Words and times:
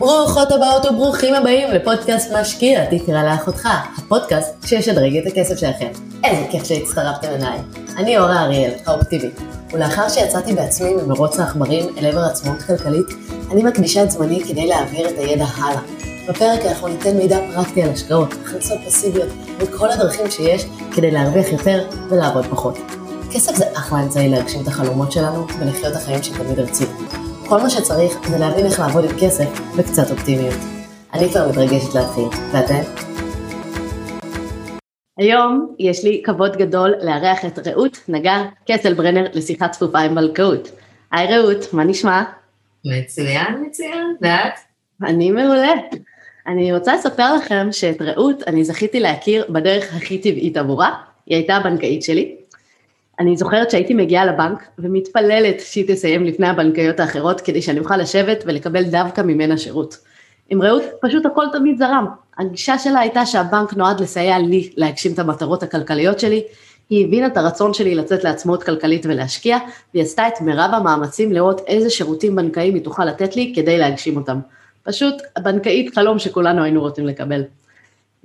ברוכות 0.00 0.52
הבאות 0.52 0.86
וברוכים 0.86 1.34
הבאים 1.34 1.70
לפודקאסט 1.70 2.32
משקיע, 2.32 2.84
תקרא 2.84 3.22
לאחותך, 3.22 3.68
הפודקאסט 3.98 4.54
שישדרג 4.66 5.16
את 5.16 5.26
הכסף 5.26 5.58
שלכם. 5.58 5.88
איזה 6.24 6.46
כיף 6.50 6.64
שהצטרפתם 6.64 7.28
אליי. 7.28 7.58
אני 7.96 8.18
אורה 8.18 8.42
אריאל, 8.42 8.70
האופטיבית, 8.86 9.40
ולאחר 9.72 10.08
שיצאתי 10.08 10.54
בעצמי 10.54 10.94
ממרוץ 10.94 11.40
העכברים 11.40 11.86
אל 11.98 12.06
עבר 12.06 12.20
עצמאות 12.20 12.62
כלכלית, 12.62 13.06
אני 13.52 13.62
מקדישה 13.62 14.02
את 14.02 14.10
זמני 14.10 14.44
כדי 14.44 14.66
להעביר 14.66 15.08
את 15.08 15.14
הידע 15.18 15.44
הלאה. 15.44 15.80
בפרק 16.28 16.60
אנחנו 16.66 16.88
ניתן 16.88 17.16
מידע 17.16 17.38
פרקטי 17.54 17.82
על 17.82 17.90
השקעות, 17.90 18.32
הכנסות 18.32 18.78
פסיביות 18.86 19.28
וכל 19.58 19.90
הדרכים 19.90 20.30
שיש 20.30 20.66
כדי 20.94 21.10
להרוויח 21.10 21.46
יותר 21.52 21.84
ולעבוד 22.08 22.46
פחות. 22.50 22.78
כסף 23.32 23.56
זה 23.56 23.64
אחלה 23.74 24.02
אמצעי 24.02 24.28
להגשים 24.28 24.62
את 24.62 24.68
החלומות 24.68 25.12
שלנו 25.12 25.46
ולחיות 25.58 25.96
החיים 25.96 26.22
שתמיד 26.22 26.58
רצינו. 26.58 27.29
כל 27.50 27.60
מה 27.60 27.70
שצריך 27.70 28.28
זה 28.28 28.38
להבין 28.38 28.66
איך 28.66 28.80
לעבוד 28.80 29.04
עם 29.04 29.10
כסף 29.20 29.60
וקצת 29.76 30.10
אופטימיות. 30.10 30.54
אני 31.12 31.28
כבר 31.28 31.48
מתרגשת 31.48 31.94
להתחיל, 31.94 32.28
ואתם? 32.52 32.82
היום 35.18 35.74
יש 35.78 36.04
לי 36.04 36.22
כבוד 36.24 36.56
גדול 36.56 36.94
לארח 37.02 37.44
את 37.44 37.68
רעות 37.68 37.98
נגר 38.08 38.42
קסלברנר 38.68 39.26
לשיחת 39.34 39.70
צפופה 39.70 39.98
עם 39.98 40.14
בלקאות. 40.14 40.70
היי 41.12 41.36
רעות, 41.36 41.72
מה 41.72 41.84
נשמע? 41.84 42.22
מצוין, 42.84 43.64
מצוין, 43.66 44.16
ואת? 44.20 44.54
אני 45.02 45.30
מעולה. 45.30 45.72
אני 46.46 46.72
רוצה 46.72 46.94
לספר 46.94 47.34
לכם 47.36 47.68
שאת 47.72 48.02
רעות 48.02 48.42
אני 48.46 48.64
זכיתי 48.64 49.00
להכיר 49.00 49.44
בדרך 49.48 49.94
הכי 49.94 50.18
טבעית 50.18 50.56
עבורה, 50.56 50.94
היא 51.26 51.36
הייתה 51.36 51.56
הבנקאית 51.56 52.02
שלי, 52.02 52.36
אני 53.20 53.36
זוכרת 53.36 53.70
שהייתי 53.70 53.94
מגיעה 53.94 54.24
לבנק 54.24 54.68
ומתפללת 54.78 55.60
שהיא 55.60 55.84
תסיים 55.88 56.24
לפני 56.24 56.48
הבנקאיות 56.48 57.00
האחרות 57.00 57.40
כדי 57.40 57.62
שאני 57.62 57.78
אוכל 57.80 57.96
לשבת 57.96 58.44
ולקבל 58.46 58.82
דווקא 58.82 59.20
ממנה 59.20 59.58
שירות. 59.58 59.96
עם 60.50 60.62
רעות 60.62 60.82
פשוט 61.00 61.26
הכל 61.26 61.44
תמיד 61.52 61.78
זרם. 61.78 62.06
הגישה 62.38 62.78
שלה 62.78 63.00
הייתה 63.00 63.26
שהבנק 63.26 63.74
נועד 63.74 64.00
לסייע 64.00 64.38
לי 64.38 64.70
להגשים 64.76 65.12
את 65.12 65.18
המטרות 65.18 65.62
הכלכליות 65.62 66.20
שלי, 66.20 66.42
היא 66.90 67.06
הבינה 67.06 67.26
את 67.26 67.36
הרצון 67.36 67.74
שלי 67.74 67.94
לצאת 67.94 68.24
לעצמאות 68.24 68.62
כלכלית 68.62 69.06
ולהשקיע, 69.06 69.58
והיא 69.94 70.04
עשתה 70.04 70.28
את 70.28 70.40
מירב 70.40 70.70
המאמצים 70.72 71.32
לראות 71.32 71.60
איזה 71.66 71.90
שירותים 71.90 72.36
בנקאיים 72.36 72.74
היא 72.74 72.84
תוכל 72.84 73.04
לתת 73.04 73.36
לי 73.36 73.52
כדי 73.56 73.78
להגשים 73.78 74.16
אותם. 74.16 74.38
פשוט 74.82 75.14
בנקאית 75.42 75.94
חלום 75.94 76.18
שכולנו 76.18 76.62
היינו 76.62 76.80
רוצים 76.80 77.06
לקבל. 77.06 77.42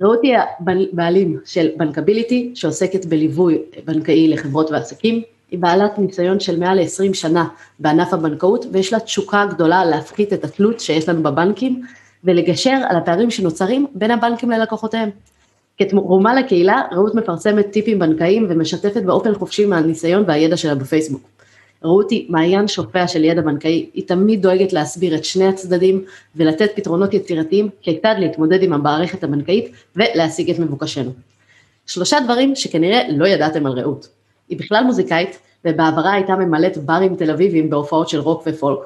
רעות 0.02 0.18
היא 0.22 0.36
הבעלים 0.60 1.38
של 1.44 1.68
בנקביליטי, 1.76 2.50
שעוסקת 2.54 3.04
בליווי 3.04 3.62
בנקאי 3.84 4.28
לחברות 4.28 4.70
ועסקים. 4.70 5.22
היא 5.50 5.58
בעלת 5.58 5.98
ניסיון 5.98 6.40
של 6.40 6.58
מעל 6.58 6.80
ל-20 6.80 7.14
שנה 7.14 7.48
בענף 7.78 8.14
הבנקאות, 8.14 8.66
ויש 8.72 8.92
לה 8.92 9.00
תשוקה 9.00 9.46
גדולה 9.50 9.84
להפחית 9.84 10.32
את 10.32 10.44
התלות 10.44 10.80
שיש 10.80 11.08
לנו 11.08 11.22
בבנקים, 11.22 11.82
ולגשר 12.24 12.80
על 12.88 12.96
הפערים 12.96 13.30
שנוצרים 13.30 13.86
בין 13.94 14.10
הבנקים 14.10 14.50
ללקוחותיהם. 14.50 15.10
כתרומה 15.78 16.34
לקהילה, 16.34 16.82
רעות 16.92 17.14
מפרסמת 17.14 17.70
טיפים 17.70 17.98
בנקאיים 17.98 18.46
ומשתפת 18.48 19.02
באופן 19.02 19.34
חופשי 19.34 19.66
מהניסיון 19.66 20.24
והידע 20.26 20.56
שלה 20.56 20.74
בפייסבוק. 20.74 21.35
רעות 21.86 22.10
היא 22.10 22.26
מעיין 22.28 22.68
שופע 22.68 23.06
של 23.06 23.24
ידע 23.24 23.42
בנקאי, 23.42 23.90
היא 23.94 24.06
תמיד 24.06 24.42
דואגת 24.42 24.72
להסביר 24.72 25.14
את 25.14 25.24
שני 25.24 25.46
הצדדים 25.46 26.04
ולתת 26.36 26.70
פתרונות 26.74 27.14
יצירתיים 27.14 27.68
כיצד 27.82 28.14
להתמודד 28.18 28.62
עם 28.62 28.72
המערכת 28.72 29.24
הבנקאית 29.24 29.72
ולהשיג 29.96 30.50
את 30.50 30.58
מבוקשנו. 30.58 31.10
שלושה 31.86 32.16
דברים 32.24 32.56
שכנראה 32.56 33.02
לא 33.08 33.26
ידעתם 33.26 33.66
על 33.66 33.72
רעות. 33.72 34.08
היא 34.48 34.58
בכלל 34.58 34.84
מוזיקאית 34.84 35.38
ובעברה 35.64 36.12
הייתה 36.12 36.36
ממלאת 36.36 36.78
ברים 36.78 37.16
תל 37.16 37.30
אביביים 37.30 37.70
בהופעות 37.70 38.08
של 38.08 38.20
רוק 38.20 38.42
ופולק. 38.46 38.78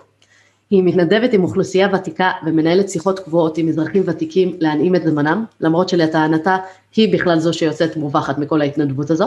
היא 0.71 0.83
מתנדבת 0.85 1.33
עם 1.33 1.45
אוכלוסייה 1.45 1.89
ותיקה 1.93 2.31
ומנהלת 2.47 2.89
שיחות 2.89 3.19
קבועות 3.19 3.59
עם 3.59 3.69
אזרחים 3.69 4.03
ותיקים 4.07 4.57
להנעים 4.61 4.95
את 4.95 5.03
זמנם, 5.03 5.45
למרות 5.61 5.89
שלטענתה 5.89 6.57
היא 6.97 7.13
בכלל 7.13 7.39
זו 7.39 7.53
שיוצאת 7.53 7.97
מורווחת 7.97 8.39
מכל 8.39 8.61
ההתנדבות 8.61 9.11
הזו. 9.11 9.27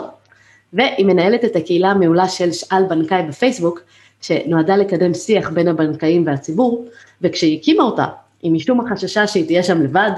והיא 0.74 1.06
מנהלת 1.06 1.46
את 1.46 1.56
הקהילה 1.56 1.92
המעולה 1.92 2.28
של 2.28 2.52
שאל 2.52 2.84
בנקאי 2.90 3.24
בפייסבוק, 3.24 3.82
שנועדה 4.22 4.76
לקדם 4.76 5.14
שיח 5.14 5.50
בין 5.50 5.68
הבנקאים 5.68 6.28
והציבור, 6.28 6.86
וכשהיא 7.22 7.60
הקימה 7.60 7.84
אותה, 7.84 8.06
היא 8.42 8.52
משום 8.52 8.78
מה 8.78 8.96
חששה 8.96 9.28
שהיא 9.28 9.46
תהיה 9.46 9.64
שם 9.64 9.82
לבד, 9.82 10.12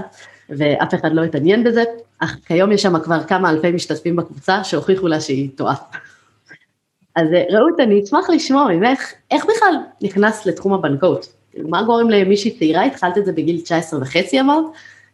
ואף 0.49 0.93
אחד 0.93 1.13
לא 1.13 1.23
התעניין 1.23 1.63
בזה, 1.63 1.83
אך 2.19 2.37
כיום 2.45 2.71
יש 2.71 2.81
שם 2.81 2.99
כבר 2.99 3.23
כמה 3.23 3.49
אלפי 3.49 3.71
משתתפים 3.71 4.15
בקבוצה 4.15 4.63
שהוכיחו 4.63 5.07
לה 5.07 5.21
שהיא 5.21 5.49
טועה. 5.55 5.75
אז 7.15 7.27
רעות, 7.51 7.79
אני 7.79 8.03
אשמח 8.03 8.29
לשמוע 8.29 8.67
ממך, 8.73 9.13
איך 9.31 9.45
בכלל 9.45 9.75
נכנסת 10.01 10.45
לתחום 10.45 10.73
הבנקאות? 10.73 11.27
מה 11.57 11.83
גורם 11.83 12.09
למישהי 12.09 12.57
צעירה, 12.57 12.85
התחלת 12.85 13.17
את 13.17 13.25
זה 13.25 13.31
בגיל 13.31 13.61
19 13.61 14.01
וחצי 14.01 14.39
אמרת, 14.39 14.65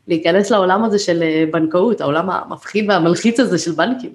להיכנס 0.07 0.51
לעולם 0.51 0.84
הזה 0.84 1.00
של 1.00 1.24
בנקאות, 1.51 2.01
העולם 2.01 2.30
המפחיד 2.30 2.90
והמלחיץ 2.90 3.40
הזה 3.40 3.57
של 3.57 3.72
בנקים. 3.72 4.13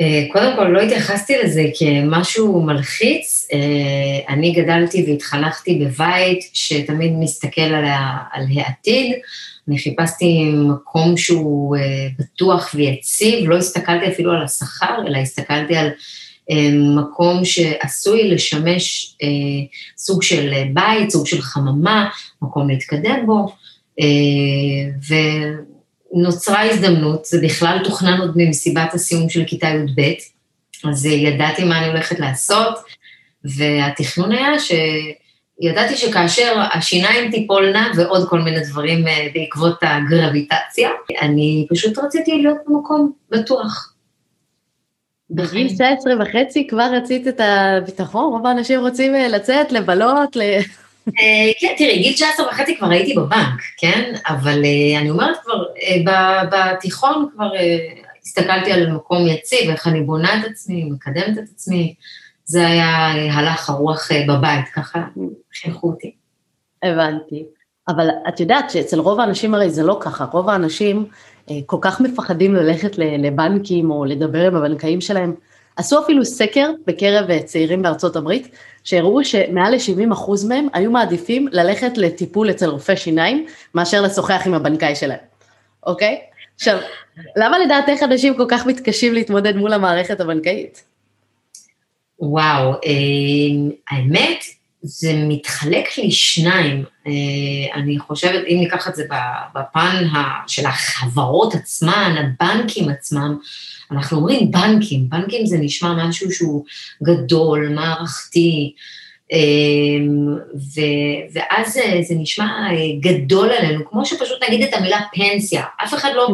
אה, 0.00 0.24
קודם 0.32 0.56
כל, 0.56 0.64
לא 0.64 0.80
התייחסתי 0.80 1.34
לזה 1.44 1.64
כמשהו 1.78 2.62
מלחיץ. 2.62 3.48
אה, 3.52 4.34
אני 4.34 4.52
גדלתי 4.52 5.04
והתחנכתי 5.08 5.74
בבית 5.74 6.50
שתמיד 6.52 7.12
מסתכל 7.18 7.60
על, 7.60 7.84
על 8.32 8.44
העתיד. 8.54 9.12
אני 9.68 9.78
חיפשתי 9.78 10.52
מקום 10.54 11.16
שהוא 11.16 11.76
אה, 11.76 12.08
בטוח 12.18 12.70
ויציב, 12.74 13.48
לא 13.48 13.56
הסתכלתי 13.56 14.08
אפילו 14.08 14.32
על 14.32 14.42
השכר, 14.42 14.94
אלא 15.06 15.18
הסתכלתי 15.18 15.76
על 15.76 15.90
מקום 16.96 17.44
שעשוי 17.44 18.28
לשמש 18.28 19.16
סוג 19.96 20.22
של 20.22 20.52
בית, 20.72 21.10
סוג 21.10 21.26
של 21.26 21.40
חממה, 21.40 22.08
מקום 22.42 22.70
להתקדם 22.70 23.26
בו. 23.26 23.54
ו... 25.08 25.14
נוצרה 26.12 26.62
הזדמנות, 26.62 27.24
זה 27.24 27.40
בכלל 27.42 27.78
תוכנן 27.84 28.20
עוד 28.20 28.32
ממסיבת 28.36 28.94
הסיום 28.94 29.28
של 29.28 29.44
כיתה 29.46 29.66
י"ב, 29.66 30.00
אז 30.88 31.06
ידעתי 31.06 31.64
מה 31.64 31.78
אני 31.78 31.88
הולכת 31.88 32.18
לעשות, 32.18 32.74
והתכנון 33.44 34.32
היה 34.32 34.52
שידעתי 34.58 35.96
שכאשר 35.96 36.60
השיניים 36.74 37.30
תיפולנה 37.30 37.92
ועוד 37.96 38.28
כל 38.28 38.40
מיני 38.40 38.60
דברים 38.60 39.08
אה, 39.08 39.28
בעקבות 39.34 39.78
הגרביטציה, 39.82 40.90
אני 41.22 41.66
פשוט 41.70 41.98
רציתי 41.98 42.32
להיות 42.32 42.56
במקום 42.66 43.12
בטוח. 43.30 43.94
בגיל 45.30 45.68
19 45.68 46.12
וחצי 46.20 46.66
כבר 46.66 46.88
רצית 46.92 47.28
את 47.28 47.40
הביטחון? 47.40 48.32
רוב 48.32 48.46
האנשים 48.46 48.80
רוצים 48.80 49.14
אה, 49.14 49.28
לצאת, 49.28 49.72
לבלות, 49.72 50.36
ל... 50.36 50.40
אה, 51.08 51.52
כן, 51.60 51.74
תראי, 51.78 51.98
גיל 52.02 52.12
19 52.12 52.46
וחצי 52.48 52.76
כבר 52.76 52.90
הייתי 52.90 53.14
בבנק, 53.14 53.60
כן? 53.78 54.12
אבל 54.28 54.64
אה, 54.64 55.00
אני 55.00 55.10
אומרת 55.10 55.36
כבר, 55.42 55.64
אה, 55.82 56.42
בתיכון 56.50 57.28
כבר 57.34 57.50
הסתכלתי 58.22 58.72
על 58.72 58.92
מקום 58.92 59.26
יציב, 59.26 59.70
איך 59.70 59.86
אני 59.86 60.00
בונה 60.00 60.40
את 60.40 60.44
עצמי, 60.50 60.84
מקדמת 60.84 61.38
את 61.38 61.48
עצמי. 61.54 61.94
זה 62.44 62.66
היה 62.66 63.12
הלך 63.32 63.70
הרוח 63.70 64.08
בבית, 64.28 64.68
ככה 64.74 65.02
חינכו 65.54 65.88
אותי. 65.88 66.14
הבנתי. 66.82 67.44
אבל 67.88 68.08
את 68.28 68.40
יודעת 68.40 68.70
שאצל 68.70 68.98
רוב 69.00 69.20
האנשים 69.20 69.54
הרי 69.54 69.70
זה 69.70 69.82
לא 69.82 69.98
ככה, 70.00 70.24
רוב 70.24 70.48
האנשים 70.48 71.06
כל 71.66 71.76
כך 71.80 72.00
מפחדים 72.00 72.54
ללכת 72.54 72.98
לבנקים 72.98 73.90
או 73.90 74.04
לדבר 74.04 74.46
עם 74.46 74.56
הבנקאים 74.56 75.00
שלהם. 75.00 75.34
עשו 75.76 76.00
אפילו 76.04 76.24
סקר 76.24 76.70
בקרב 76.86 77.42
צעירים 77.42 77.82
בארצות 77.82 78.16
הברית, 78.16 78.48
שהראו 78.84 79.24
שמעל 79.24 79.74
ל-70% 79.74 80.46
מהם 80.48 80.68
היו 80.72 80.90
מעדיפים 80.90 81.48
ללכת 81.52 81.98
לטיפול 81.98 82.50
אצל 82.50 82.68
רופא 82.68 82.96
שיניים, 82.96 83.46
מאשר 83.74 84.02
לשוחח 84.02 84.42
עם 84.46 84.54
הבנקאי 84.54 84.96
שלהם, 84.96 85.18
אוקיי? 85.86 86.20
עכשיו, 86.54 86.78
למה 87.36 87.58
לדעתך 87.58 88.02
אנשים 88.02 88.36
כל 88.36 88.46
כך 88.48 88.66
מתקשים 88.66 89.14
להתמודד 89.14 89.56
מול 89.56 89.72
המערכת 89.72 90.20
הבנקאית? 90.20 90.84
וואו, 92.18 92.72
אה, 92.72 93.72
האמת, 93.90 94.44
זה 94.82 95.12
מתחלק 95.28 95.84
לשניים. 95.98 96.84
אה, 97.06 97.12
אני 97.74 97.98
חושבת, 97.98 98.44
אם 98.48 98.56
ניקח 98.60 98.88
את 98.88 98.94
זה 98.94 99.04
בפן 99.54 100.04
של 100.46 100.66
החברות 100.66 101.54
עצמן, 101.54 102.14
הבנקים 102.18 102.88
עצמם, 102.88 103.38
אנחנו 103.90 104.16
אומרים 104.16 104.50
בנקים, 104.50 105.08
בנקים 105.08 105.46
זה 105.46 105.58
נשמע 105.58 106.08
משהו 106.08 106.32
שהוא 106.32 106.64
גדול, 107.02 107.68
מערכתי, 107.68 108.74
ו, 110.54 110.80
ואז 111.34 111.72
זה, 111.72 112.14
נשמע 112.14 112.68
גדול 113.00 113.50
עלינו, 113.50 113.84
כמו 113.90 114.06
שפשוט 114.06 114.42
נגיד 114.48 114.62
את 114.62 114.74
המילה 114.74 115.00
פנסיה, 115.14 115.64
אף 115.84 115.94
אחד 115.94 116.10
לא, 116.14 116.28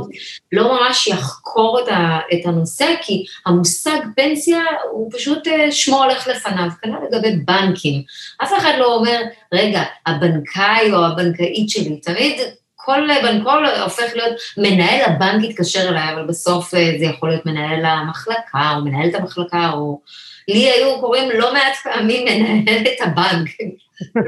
לא 0.53 0.73
ממש 0.75 1.07
יחקור 1.07 1.81
את, 1.83 1.89
ה, 1.89 2.19
את 2.33 2.47
הנושא, 2.47 2.87
כי 3.03 3.25
המושג 3.47 3.99
פנסיה 4.17 4.61
הוא 4.93 5.11
פשוט 5.13 5.47
אה, 5.47 5.73
שמו 5.73 6.03
הולך 6.05 6.29
לפניו, 6.29 6.69
כנראה 6.83 6.99
לגבי 7.11 7.37
בנקים. 7.45 8.03
אף 8.43 8.53
אחד 8.59 8.73
לא 8.79 8.95
אומר, 8.95 9.21
רגע, 9.55 9.83
הבנקאי 10.07 10.93
או 10.93 11.07
הבנקאית 11.07 11.71
שלי, 11.71 11.97
תמיד 11.97 12.41
כל 12.77 13.09
בנקול 13.23 13.67
הופך 13.67 14.13
להיות, 14.15 14.35
מנהל 14.57 15.01
הבנק 15.05 15.45
יתקשר 15.45 15.89
אליי, 15.89 16.15
אבל 16.15 16.27
בסוף 16.27 16.75
אה, 16.75 16.93
זה 16.99 17.05
יכול 17.05 17.29
להיות 17.29 17.47
מנהל 17.47 17.85
המחלקה, 17.85 18.73
או 18.77 18.85
מנהלת 18.85 19.15
המחלקה, 19.15 19.71
או... 19.73 20.01
לי 20.49 20.71
היו 20.71 21.01
קוראים 21.01 21.31
לא 21.31 21.53
מעט 21.53 21.77
פעמים 21.83 22.25
מנהלת 22.25 23.01
הבנק. 23.01 23.49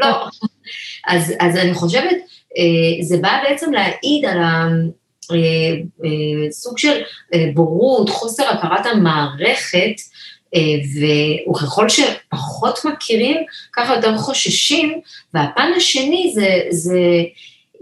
לא, 0.00 0.26
אז, 1.06 1.34
אז 1.40 1.56
אני 1.56 1.74
חושבת, 1.74 2.16
אה, 2.58 3.02
זה 3.02 3.16
בא 3.16 3.40
בעצם 3.42 3.72
להעיד 3.72 4.24
על 4.24 4.38
הסוג 6.48 6.78
של 6.78 7.02
בורות, 7.54 8.10
חוסר 8.10 8.48
הכרת 8.48 8.86
המערכת, 8.86 10.00
וככל 11.50 11.88
שפחות 11.88 12.84
מכירים, 12.84 13.36
ככה 13.72 13.94
יותר 13.94 14.18
חוששים, 14.18 15.00
והפן 15.34 15.72
השני 15.76 16.32
זה, 16.34 16.60
זה 16.70 16.98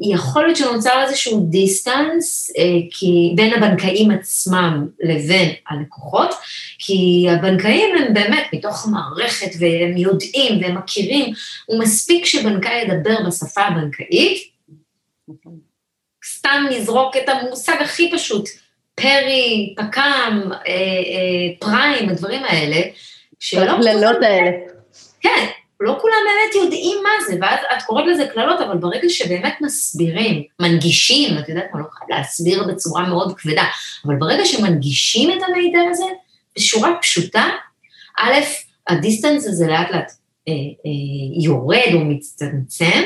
יכול 0.01 0.45
להיות 0.45 0.57
שנוצר 0.57 1.03
איזשהו 1.03 1.41
דיסטנס 1.41 2.53
אה, 2.59 2.65
כי 2.91 3.33
בין 3.37 3.53
הבנקאים 3.55 4.11
עצמם 4.11 4.87
לבין 5.01 5.53
הלקוחות, 5.69 6.31
כי 6.79 7.27
הבנקאים 7.31 7.97
הם 7.97 8.15
באמת 8.15 8.47
מתוך 8.53 8.87
המערכת 8.87 9.51
והם 9.59 9.97
יודעים 9.97 10.63
והם 10.63 10.79
מכירים, 10.79 11.35
ומספיק 11.69 12.25
שבנקאי 12.25 12.83
ידבר 12.83 13.17
בשפה 13.27 13.61
הבנקאית, 13.61 14.49
סתם 16.27 16.65
נזרוק 16.71 17.17
את 17.17 17.29
המושג 17.29 17.77
הכי 17.81 18.11
פשוט, 18.15 18.49
פרי, 18.95 19.75
פק"ם, 19.77 20.51
אה, 20.53 20.73
אה, 20.73 21.55
פריים, 21.59 22.09
הדברים 22.09 22.45
האלה, 22.45 22.81
שלא... 23.39 23.71
הקללות 23.71 24.17
האלה. 24.23 24.51
כן, 25.21 25.47
לא 25.81 25.99
כולם 26.01 26.15
באמת 26.25 26.65
יודעים 26.65 26.99
מה 27.03 27.11
זה, 27.27 27.39
ואז 27.41 27.59
את 27.77 27.83
קוראת 27.83 28.05
לזה 28.07 28.27
קללות, 28.33 28.61
אבל 28.61 28.77
ברגע 28.77 29.09
שבאמת 29.09 29.55
מסבירים, 29.61 30.43
מנגישים, 30.61 31.39
את 31.39 31.49
יודעת 31.49 31.65
מה, 31.73 31.81
לא 31.81 31.85
חייב 31.93 32.19
להסביר 32.19 32.65
בצורה 32.65 33.09
מאוד 33.09 33.39
כבדה, 33.39 33.65
אבל 34.07 34.17
ברגע 34.17 34.45
שמנגישים 34.45 35.31
את 35.31 35.43
המידע 35.49 35.79
הזה, 35.91 36.05
בשורה 36.57 36.95
פשוטה, 37.03 37.49
א', 38.19 38.33
הדיסטנס 38.89 39.47
הזה 39.47 39.67
לאט 39.67 39.91
לאט 39.91 40.13
אה, 40.49 40.53
אה, 40.53 41.43
יורד 41.43 41.95
או 41.95 42.05
מצטמצם, 42.05 43.03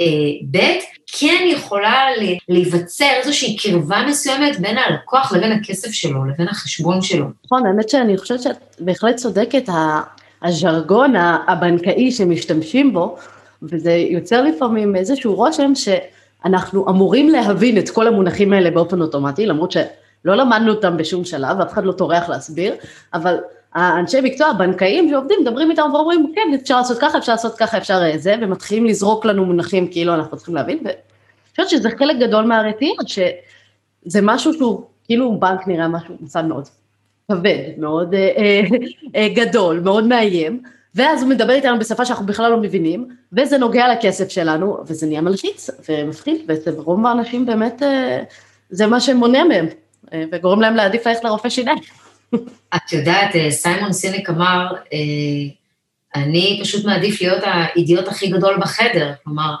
אה, 0.00 0.06
ב', 0.50 0.78
כן 1.18 1.44
יכולה 1.48 2.06
להיווצר 2.48 3.10
איזושהי 3.10 3.56
קרבה 3.56 4.04
מסוימת 4.08 4.60
בין 4.60 4.78
הלקוח 4.78 5.32
לבין 5.32 5.52
הכסף 5.52 5.92
שלו, 5.92 6.24
לבין 6.24 6.48
החשבון 6.48 7.02
שלו. 7.02 7.26
נכון, 7.44 7.66
האמת 7.66 7.88
שאני 7.88 8.18
חושבת 8.18 8.42
שאת 8.42 8.76
בהחלט 8.78 9.16
צודקת, 9.16 9.68
הז'רגון 10.42 11.14
הבנקאי 11.46 12.12
שמשתמשים 12.12 12.92
בו, 12.92 13.16
וזה 13.62 13.92
יוצר 13.92 14.42
לפעמים 14.42 14.96
איזשהו 14.96 15.34
רושם 15.34 15.72
שאנחנו 15.74 16.88
אמורים 16.88 17.28
להבין 17.28 17.78
את 17.78 17.90
כל 17.90 18.06
המונחים 18.06 18.52
האלה 18.52 18.70
באופן 18.70 19.00
אוטומטי, 19.00 19.46
למרות 19.46 19.72
שלא 19.72 20.34
למדנו 20.34 20.72
אותם 20.72 20.96
בשום 20.96 21.24
שלב, 21.24 21.60
אף 21.60 21.72
אחד 21.72 21.84
לא 21.84 21.92
טורח 21.92 22.28
להסביר, 22.28 22.74
אבל 23.14 23.36
האנשי 23.74 24.20
מקצוע 24.20 24.46
הבנקאים 24.46 25.10
שעובדים, 25.10 25.38
מדברים 25.42 25.70
איתם 25.70 25.90
ואומרים, 25.94 26.32
כן, 26.34 26.58
אפשר 26.62 26.76
לעשות 26.76 26.98
ככה, 26.98 27.18
אפשר 27.18 27.32
לעשות 27.32 27.56
ככה, 27.56 27.78
אפשר 27.78 28.00
זה, 28.16 28.34
ומתחילים 28.40 28.86
לזרוק 28.86 29.24
לנו 29.24 29.44
מונחים 29.44 29.88
כאילו 29.90 30.14
אנחנו 30.14 30.36
צריכים 30.36 30.54
להבין, 30.54 30.78
ואני 30.84 30.94
חושבת 31.50 31.68
שזה 31.68 31.90
חלק 31.98 32.16
גדול 32.16 32.44
מהרתיעה, 32.44 32.94
שזה 33.06 34.20
משהו 34.22 34.52
שהוא, 34.52 34.82
כאילו 35.04 35.40
בנק 35.40 35.68
נראה 35.68 35.88
משהו, 35.88 36.14
מוסד 36.20 36.44
מאוד 36.44 36.68
כבד, 37.28 37.68
מאוד 37.78 38.14
אה, 38.14 38.30
אה, 38.38 38.60
אה, 39.16 39.28
גדול, 39.28 39.80
מאוד 39.80 40.04
מאיים, 40.04 40.62
ואז 40.94 41.22
הוא 41.22 41.30
מדבר 41.30 41.52
איתנו 41.52 41.78
בשפה 41.78 42.04
שאנחנו 42.04 42.26
בכלל 42.26 42.50
לא 42.50 42.56
מבינים, 42.56 43.08
וזה 43.32 43.58
נוגע 43.58 43.92
לכסף 43.92 44.28
שלנו, 44.28 44.78
וזה 44.86 45.06
נהיה 45.06 45.20
מלחיץ 45.20 45.70
ומפחיד, 45.88 46.40
ואצל 46.48 46.70
רוב 46.70 47.06
האנשים 47.06 47.46
באמת 47.46 47.82
זה 48.70 48.86
מה 48.86 49.00
שמונע 49.00 49.44
מהם, 49.44 49.66
וגורם 50.32 50.60
להם 50.60 50.74
להעדיף 50.74 51.06
ללכת 51.06 51.24
לרופא 51.24 51.48
שיניים. 51.48 51.78
את 52.76 52.92
יודעת, 52.92 53.30
סיימון 53.50 53.92
סיניק 53.92 54.30
אמר, 54.30 54.66
אני 56.14 56.58
פשוט 56.62 56.84
מעדיף 56.84 57.20
להיות 57.20 57.42
האידיוט 57.44 58.08
הכי 58.08 58.26
גדול 58.26 58.56
בחדר, 58.60 59.12
כלומר, 59.24 59.54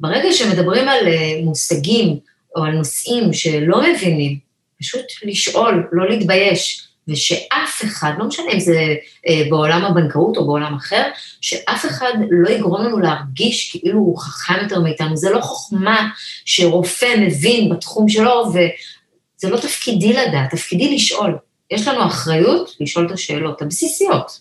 ברגע 0.00 0.32
שמדברים 0.32 0.88
על 0.88 1.06
מושגים 1.44 2.16
או 2.56 2.64
על 2.64 2.72
נושאים 2.72 3.32
שלא 3.32 3.82
מבינים, 3.82 4.38
פשוט 4.80 5.04
לשאול, 5.22 5.88
לא 5.92 6.08
להתבייש. 6.08 6.88
ושאף 7.08 7.84
אחד, 7.84 8.12
לא 8.18 8.26
משנה 8.26 8.52
אם 8.52 8.60
זה 8.60 8.94
אה, 9.28 9.42
בעולם 9.50 9.84
הבנקאות 9.84 10.36
או 10.36 10.46
בעולם 10.46 10.74
אחר, 10.74 11.02
שאף 11.40 11.86
אחד 11.86 12.12
לא 12.30 12.48
יגרום 12.48 12.86
לנו 12.86 12.98
להרגיש 12.98 13.70
כאילו 13.70 13.98
הוא 13.98 14.18
חכם 14.18 14.54
יותר 14.62 14.80
מאיתנו. 14.80 15.16
זה 15.16 15.30
לא 15.30 15.40
חוכמה 15.40 16.08
שרופא 16.44 17.14
מבין 17.18 17.70
בתחום 17.70 18.08
שלו, 18.08 18.44
וזה 18.48 19.50
לא 19.50 19.56
תפקידי 19.56 20.12
לדעת, 20.12 20.50
תפקידי 20.50 20.94
לשאול. 20.94 21.38
יש 21.70 21.88
לנו 21.88 22.06
אחריות 22.06 22.76
לשאול 22.80 23.06
את 23.06 23.10
השאלות 23.10 23.62
הבסיסיות. 23.62 24.40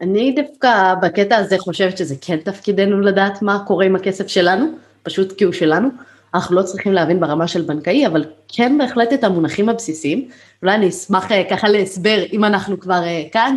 אני 0.00 0.32
דווקא 0.32 0.94
בקטע 1.02 1.36
הזה 1.36 1.58
חושבת 1.58 1.98
שזה 1.98 2.14
כן 2.20 2.36
תפקידנו 2.36 3.00
לדעת 3.00 3.42
מה 3.42 3.58
קורה 3.66 3.86
עם 3.86 3.96
הכסף 3.96 4.26
שלנו, 4.26 4.66
פשוט 5.02 5.32
כי 5.38 5.44
הוא 5.44 5.52
שלנו. 5.52 5.88
אנחנו 6.36 6.56
לא 6.56 6.62
צריכים 6.62 6.92
להבין 6.92 7.20
ברמה 7.20 7.48
של 7.48 7.62
בנקאי, 7.62 8.06
אבל 8.06 8.24
כן 8.48 8.78
בהחלט 8.78 9.12
את 9.12 9.24
המונחים 9.24 9.68
הבסיסיים. 9.68 10.28
אולי 10.62 10.74
אני 10.74 10.88
אשמח 10.88 11.32
אה, 11.32 11.42
ככה 11.50 11.68
להסבר, 11.68 12.22
אם 12.32 12.44
אנחנו 12.44 12.80
כבר 12.80 13.04
אה, 13.04 13.22
כאן. 13.32 13.56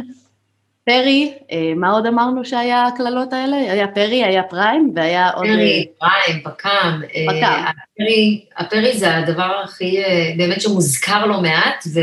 פרי, 0.85 1.33
אה, 1.51 1.73
מה 1.75 1.91
עוד 1.91 2.05
אמרנו 2.05 2.45
שהיה 2.45 2.85
הקללות 2.85 3.33
האלה? 3.33 3.57
היה 3.57 3.87
פרי, 3.87 4.23
היה 4.23 4.43
פריים, 4.43 4.91
והיה 4.95 5.29
עוד... 5.29 5.45
פרי, 5.45 5.87
פריים, 5.99 6.41
פק"ם. 6.43 7.01
פק"ם. 7.27 7.63
הפרי, 7.67 8.45
הפרי 8.57 8.97
זה 8.97 9.17
הדבר 9.17 9.61
הכי, 9.63 9.97
באמת 10.37 10.61
שמוזכר 10.61 11.25
לא 11.25 11.41
מעט, 11.41 11.83
ו... 11.93 11.99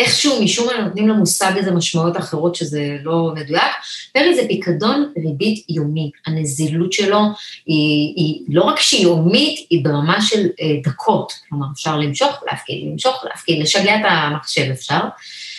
איכשהו 0.00 0.42
משום 0.42 0.66
מה 0.66 0.82
נותנים 0.82 1.08
למושג 1.08 1.52
איזה 1.56 1.70
משמעויות 1.70 2.16
אחרות 2.16 2.54
שזה 2.54 2.96
לא 3.02 3.32
מדויק. 3.34 3.72
פרי 4.12 4.34
זה 4.34 4.42
פיקדון 4.48 5.12
ריבית 5.26 5.64
יומי, 5.68 6.10
הנזילות 6.26 6.92
שלו 6.92 7.18
היא, 7.66 8.12
היא 8.16 8.40
לא 8.48 8.62
רק 8.62 8.80
שהיא 8.80 9.02
יומית, 9.02 9.66
היא 9.70 9.84
ברמה 9.84 10.20
של 10.22 10.46
אה, 10.60 10.76
דקות, 10.84 11.32
כלומר 11.48 11.66
אפשר 11.74 11.98
למשוך, 11.98 12.42
להפקיד, 12.50 12.88
למשוך, 12.92 13.24
להפקיד, 13.30 13.62
לשגע 13.62 13.96
את 13.96 14.00
המחשב 14.04 14.70
אפשר. 14.70 15.00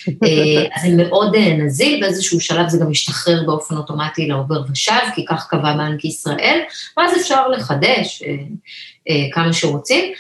אה, 0.08 0.66
אז 0.76 0.82
זה 0.82 1.04
מאוד 1.04 1.36
אה, 1.36 1.54
נזיל, 1.58 2.02
באיזשהו 2.02 2.40
שלב 2.40 2.70
זה 2.70 2.78
גם 2.78 2.90
משתחרר 2.90 3.44
באופן 3.46 3.78
אוטומטי 3.78 4.28
לעובר 4.28 4.62
ושב, 4.72 5.02
כי 5.16 5.26
כך 5.26 5.48
קבע 5.50 5.74
בנק 5.74 6.06
ישראל, 6.06 6.60
ואז 6.98 7.22
אפשר 7.22 7.48
לחדש 7.48 8.24
אה, 8.28 8.36
אה, 9.10 9.28
כמה 9.32 9.54
שרוצים. 9.54 10.14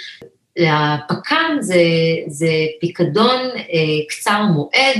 הפק"ם 0.69 1.57
זה, 1.59 1.83
זה 2.27 2.51
פיקדון 2.79 3.39
אה, 3.55 4.05
קצר 4.09 4.43
מועד 4.43 4.97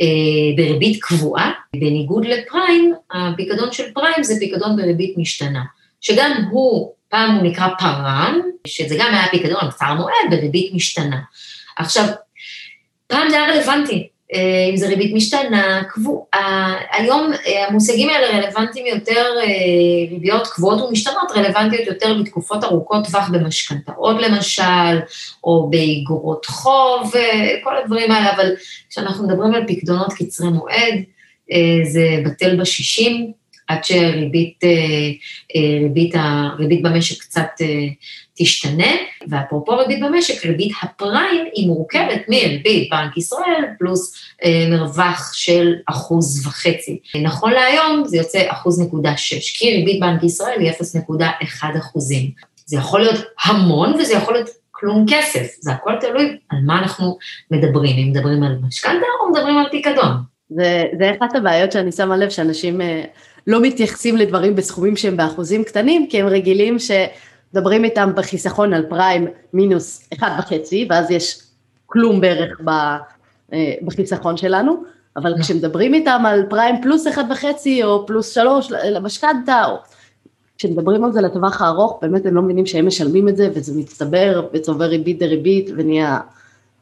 אה, 0.00 0.56
בריבית 0.56 1.02
קבועה, 1.02 1.52
בניגוד 1.76 2.26
לפריים, 2.26 2.94
הפיקדון 3.10 3.72
של 3.72 3.92
פריים 3.92 4.22
זה 4.22 4.34
פיקדון 4.38 4.76
בריבית 4.76 5.18
משתנה, 5.18 5.62
שגם 6.00 6.32
הוא, 6.50 6.92
פעם 7.08 7.34
הוא 7.34 7.42
נקרא 7.42 7.68
פר"ם, 7.78 8.40
שזה 8.66 8.96
גם 8.98 9.14
היה 9.14 9.28
פיקדון 9.30 9.70
קצר 9.70 9.94
מועד 9.94 10.30
בריבית 10.30 10.74
משתנה. 10.74 11.20
עכשיו, 11.76 12.04
פעם 13.06 13.30
זה 13.30 13.36
היה 13.36 13.54
רלוונטי, 13.54 14.08
אם 14.70 14.76
זה 14.76 14.88
ריבית 14.88 15.14
משתנה, 15.14 15.82
קבועה, 15.88 16.78
היום 16.92 17.32
אה, 17.46 17.68
המושגים 17.68 18.08
האלה 18.08 18.38
רלוונטיים 18.38 18.86
יותר, 18.86 19.26
אה, 19.40 19.44
ריביות 20.10 20.46
קבועות 20.46 20.80
ומשתנות, 20.80 21.30
רלוונטיות 21.36 21.86
יותר 21.86 22.12
לתקופות 22.12 22.64
ארוכות 22.64 23.04
טווח 23.04 23.28
במשכנתאות 23.28 24.16
למשל, 24.22 25.00
או 25.44 25.70
באגרות 25.70 26.46
חוב, 26.46 27.12
כל 27.64 27.76
הדברים 27.76 28.10
האלה, 28.10 28.34
אבל 28.34 28.50
כשאנחנו 28.90 29.28
מדברים 29.28 29.54
על 29.54 29.64
פקדונות 29.68 30.12
קצרי 30.12 30.48
מועד, 30.48 31.02
זה 31.84 32.22
בטל 32.24 32.60
בשישים, 32.60 33.32
עד 33.68 33.84
שריבית 33.84 34.60
ריבית, 35.82 36.14
ריבית 36.58 36.82
במשק 36.82 37.20
קצת 37.20 37.48
תשתנה, 38.38 38.92
ואפרופו 39.28 39.76
ריבית 39.76 40.00
במשק, 40.00 40.46
ריבית 40.46 40.72
הפריים 40.82 41.44
היא 41.54 41.66
מורכבת 41.66 42.22
מריבית 42.28 42.90
בנק 42.90 43.16
ישראל 43.16 43.64
פלוס 43.78 44.14
אה, 44.44 44.66
מרווח 44.70 45.32
של 45.34 45.74
אחוז 45.86 46.46
וחצי. 46.46 46.98
נכון 47.22 47.52
להיום 47.52 48.02
זה 48.06 48.16
יוצא 48.16 48.42
אחוז 48.48 48.80
נקודה 48.80 49.16
שש, 49.16 49.58
כי 49.58 49.76
ריבית 49.76 50.00
בנק 50.00 50.22
ישראל 50.22 50.60
היא 50.60 50.70
0.1 50.70 51.78
אחוזים. 51.78 52.30
זה 52.66 52.76
יכול 52.76 53.00
להיות 53.00 53.24
המון 53.44 53.94
וזה 53.94 54.14
יכול 54.14 54.34
להיות 54.34 54.48
כלום 54.70 55.06
כסף, 55.08 55.46
זה 55.60 55.72
הכל 55.72 55.92
תלוי 56.00 56.36
על 56.48 56.58
מה 56.66 56.78
אנחנו 56.78 57.18
מדברים, 57.50 57.96
אם 57.98 58.10
מדברים 58.10 58.42
על 58.42 58.58
משכנתה 58.66 59.06
או 59.20 59.30
מדברים 59.30 59.58
על 59.58 59.66
פיקדון. 59.70 60.12
זה, 60.50 60.84
זה 60.98 61.12
אחת 61.18 61.36
הבעיות 61.36 61.72
שאני 61.72 61.92
שמה 61.92 62.16
לב 62.16 62.30
שאנשים 62.30 62.80
אה, 62.80 63.04
לא 63.48 63.60
מתייחסים 63.60 64.16
לדברים 64.16 64.56
בסכומים 64.56 64.96
שהם 64.96 65.16
באחוזים 65.16 65.64
קטנים, 65.64 66.06
כי 66.10 66.20
הם 66.20 66.26
רגילים 66.26 66.78
ש... 66.78 66.90
מדברים 67.54 67.84
איתם 67.84 68.12
בחיסכון 68.14 68.72
על 68.72 68.86
פריים 68.88 69.26
מינוס 69.52 70.08
אחד 70.14 70.30
וחצי, 70.38 70.86
ואז 70.90 71.10
יש 71.10 71.42
כלום 71.86 72.20
בערך 72.20 72.60
אה, 73.52 73.74
בחיסכון 73.82 74.36
שלנו, 74.36 74.82
אבל 75.16 75.30
נכון. 75.30 75.42
כשמדברים 75.42 75.94
איתם 75.94 76.22
על 76.26 76.42
פריים 76.50 76.82
פלוס 76.82 77.08
אחד 77.08 77.24
וחצי 77.30 77.84
או 77.84 78.06
פלוס 78.06 78.34
שלוש 78.34 78.70
למשכנתה, 78.70 79.64
או 79.64 79.76
כשמדברים 80.58 81.04
על 81.04 81.12
זה 81.12 81.20
לטווח 81.20 81.62
הארוך, 81.62 81.98
באמת 82.02 82.26
הם 82.26 82.34
לא 82.34 82.42
מבינים 82.42 82.66
שהם 82.66 82.86
משלמים 82.86 83.28
את 83.28 83.36
זה, 83.36 83.48
וזה 83.54 83.80
מצטבר 83.80 84.48
וצובר 84.52 84.84
ריבית 84.84 85.18
דריבית 85.18 85.70
ונהיה 85.76 86.20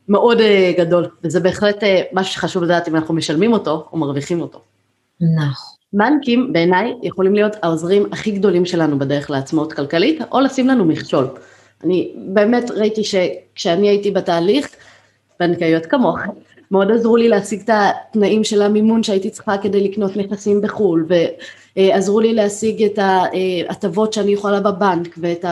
מאוד 0.08 0.40
אה, 0.40 0.72
גדול, 0.78 1.08
וזה 1.24 1.40
בהחלט 1.40 1.82
אה, 1.82 2.02
משהו 2.12 2.34
שחשוב 2.34 2.62
לדעת 2.62 2.88
אם 2.88 2.96
אנחנו 2.96 3.14
משלמים 3.14 3.52
אותו 3.52 3.88
או 3.92 3.98
מרוויחים 3.98 4.40
אותו. 4.40 4.60
נכון. 5.20 5.75
בנקים 5.92 6.52
בעיניי 6.52 6.94
יכולים 7.02 7.34
להיות 7.34 7.56
העוזרים 7.62 8.06
הכי 8.12 8.30
גדולים 8.30 8.64
שלנו 8.66 8.98
בדרך 8.98 9.30
לעצמאות 9.30 9.72
כלכלית, 9.72 10.20
או 10.32 10.40
לשים 10.40 10.68
לנו 10.68 10.84
מכשול. 10.84 11.28
אני 11.84 12.12
באמת 12.16 12.70
ראיתי 12.70 13.02
שכשאני 13.04 13.88
הייתי 13.88 14.10
בתהליך, 14.10 14.68
בנקאיות 15.40 15.86
כמוך, 15.86 16.18
מאוד 16.70 16.90
עזרו 16.90 17.16
לי 17.16 17.28
להשיג 17.28 17.60
את 17.60 17.70
התנאים 17.72 18.44
של 18.44 18.62
המימון 18.62 19.02
שהייתי 19.02 19.30
צריכה 19.30 19.58
כדי 19.58 19.88
לקנות 19.88 20.16
נכסים 20.16 20.60
בחו"ל, 20.60 21.06
ועזרו 21.76 22.20
לי 22.20 22.34
להשיג 22.34 22.82
את 22.82 22.98
ההטבות 22.98 24.12
שאני 24.12 24.32
יכולה 24.32 24.60
בבנק, 24.60 25.14
ואת 25.18 25.44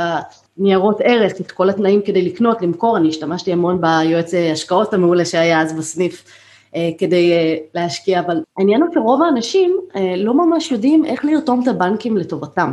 הניירות 0.59 0.97
ערך, 1.00 1.33
את 1.41 1.50
כל 1.50 1.71
התנאים 1.71 2.03
כדי 2.03 2.23
לקנות, 2.23 2.62
למכור, 2.62 2.97
אני 2.97 3.09
השתמשתי 3.09 3.53
המון 3.53 3.81
ביועץ 3.81 4.35
השקעות 4.53 4.95
המעולה 4.95 5.25
שהיה 5.25 5.61
אז 5.61 5.73
בסניף. 5.73 6.25
אה, 6.76 6.90
כדי 6.99 7.33
אה, 7.33 7.57
להשקיע, 7.75 8.21
אבל 8.21 8.37
העניין 8.59 8.83
הוא 8.83 8.90
שרוב 8.95 9.23
האנשים 9.23 9.76
אה, 9.97 10.14
לא 10.16 10.35
ממש 10.35 10.71
יודעים 10.71 11.04
איך 11.04 11.25
לרתום 11.25 11.62
את 11.62 11.69
הבנקים 11.69 12.16
לטובתם. 12.16 12.73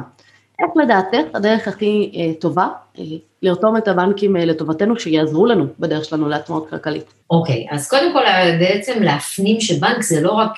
איך 0.60 0.70
לדעתך 0.84 1.36
הדרך 1.36 1.68
הכי 1.68 2.12
טובה 2.40 2.68
לרתום 3.42 3.78
את 3.78 3.88
הבנקים 3.88 4.36
לטובתנו, 4.36 5.00
שיעזרו 5.00 5.46
לנו 5.46 5.66
בדרך 5.80 6.06
שלנו 6.06 6.30
לעצמאות 6.30 6.70
כלכלית? 6.70 7.14
אוקיי, 7.30 7.68
okay, 7.70 7.76
אז 7.76 7.90
קודם 7.90 8.14
כל 8.14 8.24
בעצם 8.60 9.04
להפנים 9.04 9.62
שבנק 9.62 10.02
זה 10.02 10.22
לא 10.22 10.32
רק 10.32 10.52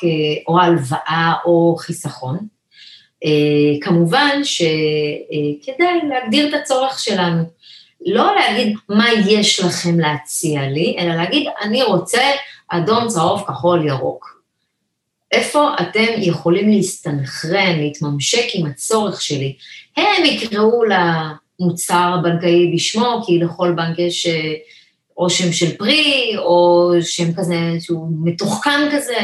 או 0.48 0.60
הלוואה 0.60 1.34
או 1.46 1.76
חיסכון, 1.80 2.38
כמובן 3.82 4.42
שכדאי 4.44 6.00
להגדיר 6.10 6.50
את 6.50 6.54
הצורך 6.54 7.00
שלנו. 7.00 7.44
לא 8.06 8.36
להגיד 8.36 8.78
מה 8.90 9.06
יש 9.28 9.60
לכם 9.60 10.00
להציע 10.00 10.62
לי, 10.62 10.96
אלא 11.00 11.16
להגיד 11.16 11.48
אני 11.62 11.84
רוצה 11.84 12.22
אדום, 12.77 13.08
צהוב, 13.08 13.44
כחול, 13.48 13.88
ירוק. 13.88 14.44
איפה 15.32 15.70
אתם 15.82 16.06
יכולים 16.18 16.70
להסתנכרן, 16.70 17.80
להתממשק 17.80 18.46
עם 18.53 18.65
הצורך 18.65 19.22
שלי? 19.22 19.56
הם 19.98 20.25
יקראו 20.25 20.82
למוצר 20.84 22.15
הבנקאי 22.20 22.72
בשמו, 22.75 23.22
כי 23.25 23.39
לכל 23.39 23.72
בנק 23.72 24.00
יש 24.00 24.27
אה, 24.27 24.53
או 25.18 25.30
שם 25.30 25.51
של 25.51 25.77
פרי, 25.77 26.34
או 26.38 26.92
שם 27.01 27.34
כזה 27.34 27.56
שהוא 27.80 28.08
מתוחכם 28.24 28.82
כזה. 28.92 29.18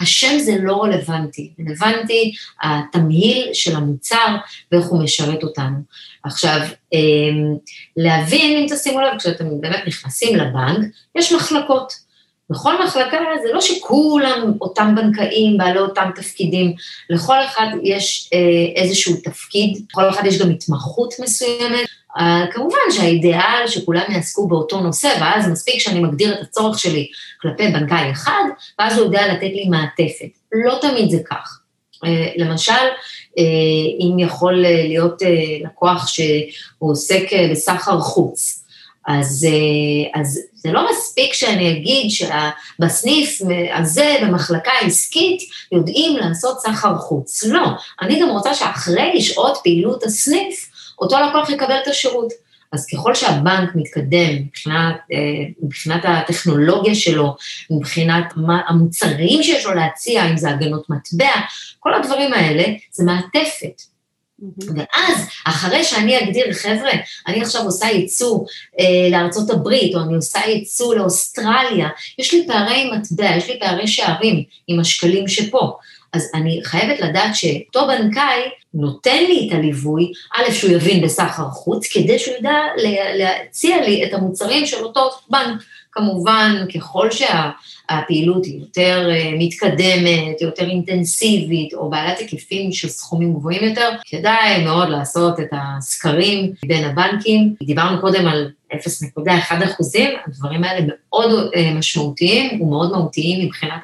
השם 0.00 0.38
זה 0.38 0.56
לא 0.62 0.82
רלוונטי, 0.82 1.52
רלוונטי 1.60 2.34
התמהיל 2.62 3.50
של 3.52 3.76
המוצר 3.76 4.36
ואיך 4.72 4.86
הוא 4.86 5.02
משרת 5.02 5.42
אותנו. 5.42 5.76
עכשיו, 6.24 6.60
אמ, 6.92 7.54
להבין, 7.96 8.58
אם 8.58 8.66
תשימו 8.76 9.00
לב, 9.00 9.18
כשאתם 9.18 9.60
באמת 9.60 9.82
נכנסים 9.86 10.36
לבנק, 10.36 10.86
יש 11.14 11.32
מחלקות. 11.32 12.05
בכל 12.50 12.84
מחלקה 12.84 13.16
זה 13.42 13.52
לא 13.52 13.60
שכולם 13.60 14.52
אותם 14.60 14.94
בנקאים, 14.96 15.58
בעלי 15.58 15.78
אותם 15.78 16.10
תפקידים, 16.14 16.74
לכל 17.10 17.44
אחד 17.44 17.66
יש 17.82 18.30
אה, 18.32 18.82
איזשהו 18.82 19.16
תפקיד, 19.24 19.78
לכל 19.90 20.08
אחד 20.08 20.26
יש 20.26 20.38
גם 20.38 20.50
התמחות 20.50 21.14
מסוימת. 21.22 21.86
אה, 22.18 22.44
כמובן 22.52 22.78
שהאידיאל 22.90 23.66
שכולם 23.66 24.02
יעסקו 24.08 24.48
באותו 24.48 24.80
נושא, 24.80 25.08
ואז 25.20 25.48
מספיק 25.48 25.80
שאני 25.80 26.00
מגדיר 26.00 26.34
את 26.34 26.38
הצורך 26.40 26.78
שלי 26.78 27.08
כלפי 27.40 27.68
בנקאי 27.68 28.10
אחד, 28.10 28.44
ואז 28.78 28.98
הוא 28.98 29.04
יודע 29.04 29.32
לתת 29.32 29.42
לי 29.42 29.68
מעטפת. 29.68 30.28
לא 30.52 30.78
תמיד 30.80 31.10
זה 31.10 31.18
כך. 31.30 31.60
אה, 32.04 32.32
למשל, 32.36 32.72
אה, 33.38 33.44
אם 34.00 34.18
יכול 34.18 34.54
להיות 34.62 35.22
אה, 35.22 35.28
לקוח 35.64 36.06
שהוא 36.06 36.90
עוסק 36.90 37.32
אה, 37.32 37.48
בסחר 37.50 38.00
חוץ, 38.00 38.64
אז, 39.06 39.46
אה, 39.48 40.20
אז 40.20 40.40
זה 40.66 40.72
לא 40.72 40.86
מספיק 40.90 41.32
שאני 41.32 41.72
אגיד 41.72 42.10
שבסניף 42.10 43.38
הזה, 43.74 44.16
במחלקה 44.22 44.70
העסקית, 44.80 45.42
יודעים 45.72 46.16
לעשות 46.16 46.60
סחר 46.60 46.98
חוץ. 46.98 47.44
לא, 47.44 47.68
אני 48.00 48.20
גם 48.20 48.30
רוצה 48.30 48.54
שאחרי 48.54 49.20
שעות 49.20 49.58
פעילות 49.62 50.04
הסניף, 50.04 50.70
אותו 50.98 51.16
לקוח 51.18 51.50
יקבל 51.50 51.74
את 51.82 51.88
השירות. 51.88 52.32
אז 52.72 52.86
ככל 52.86 53.14
שהבנק 53.14 53.70
מתקדם 53.74 54.34
מבחינת, 54.34 54.96
אה, 55.12 55.18
מבחינת 55.62 56.02
הטכנולוגיה 56.04 56.94
שלו, 56.94 57.36
מבחינת 57.70 58.24
המוצרים 58.68 59.42
שיש 59.42 59.66
לו 59.66 59.74
להציע, 59.74 60.30
אם 60.30 60.36
זה 60.36 60.50
הגנות 60.50 60.90
מטבע, 60.90 61.32
כל 61.80 61.94
הדברים 61.94 62.32
האלה 62.32 62.64
זה 62.92 63.04
מעטפת. 63.04 63.82
ואז, 64.76 65.28
אחרי 65.46 65.84
שאני 65.84 66.18
אגדיר, 66.18 66.52
חבר'ה, 66.52 66.90
אני 67.26 67.42
עכשיו 67.42 67.62
עושה 67.62 67.86
ייצוא 67.86 68.38
אה, 68.80 69.08
לארצות 69.10 69.50
הברית, 69.50 69.94
או 69.94 70.00
אני 70.00 70.14
עושה 70.14 70.38
ייצוא 70.38 70.94
לאוסטרליה, 70.94 71.88
יש 72.18 72.34
לי 72.34 72.46
פערי 72.46 72.90
מטבע, 72.90 73.36
יש 73.36 73.48
לי 73.48 73.58
פערי 73.60 73.86
שערים 73.86 74.44
עם 74.68 74.80
השקלים 74.80 75.28
שפה. 75.28 75.76
אז 76.12 76.30
אני 76.34 76.60
חייבת 76.64 77.00
לדעת 77.00 77.36
שאותו 77.36 77.86
בנקאי 77.86 78.40
נותן 78.74 79.24
לי 79.28 79.48
את 79.48 79.54
הליווי, 79.54 80.12
א', 80.34 80.52
שהוא 80.52 80.70
יבין 80.70 81.04
בסחר 81.04 81.48
חוץ, 81.48 81.86
כדי 81.92 82.18
שהוא 82.18 82.34
ידע 82.34 82.56
להציע 83.14 83.80
לי 83.80 84.04
את 84.04 84.14
המוצרים 84.14 84.66
של 84.66 84.84
אותו 84.84 85.10
בנק. 85.30 85.62
כמובן, 85.96 86.52
ככל 86.74 87.08
שהפעילות 87.10 88.44
היא 88.44 88.60
יותר 88.60 89.08
אה, 89.10 89.30
מתקדמת, 89.38 90.40
יותר 90.40 90.70
אינטנסיבית, 90.70 91.74
או 91.74 91.90
בעלת 91.90 92.18
היקפים 92.18 92.72
של 92.72 92.88
סכומים 92.88 93.34
גבוהים 93.34 93.64
יותר, 93.64 93.90
כדאי 94.06 94.64
מאוד 94.64 94.88
לעשות 94.88 95.40
את 95.40 95.48
הסקרים 95.52 96.52
בין 96.66 96.84
הבנקים. 96.84 97.54
דיברנו 97.62 98.00
קודם 98.00 98.26
על 98.26 98.50
0.1 98.72 99.64
אחוזים, 99.64 100.10
הדברים 100.26 100.64
האלה 100.64 100.86
מאוד 100.88 101.50
אה, 101.56 101.74
משמעותיים 101.74 102.62
ומאוד 102.62 102.92
מהותיים 102.92 103.46
מבחינת 103.46 103.82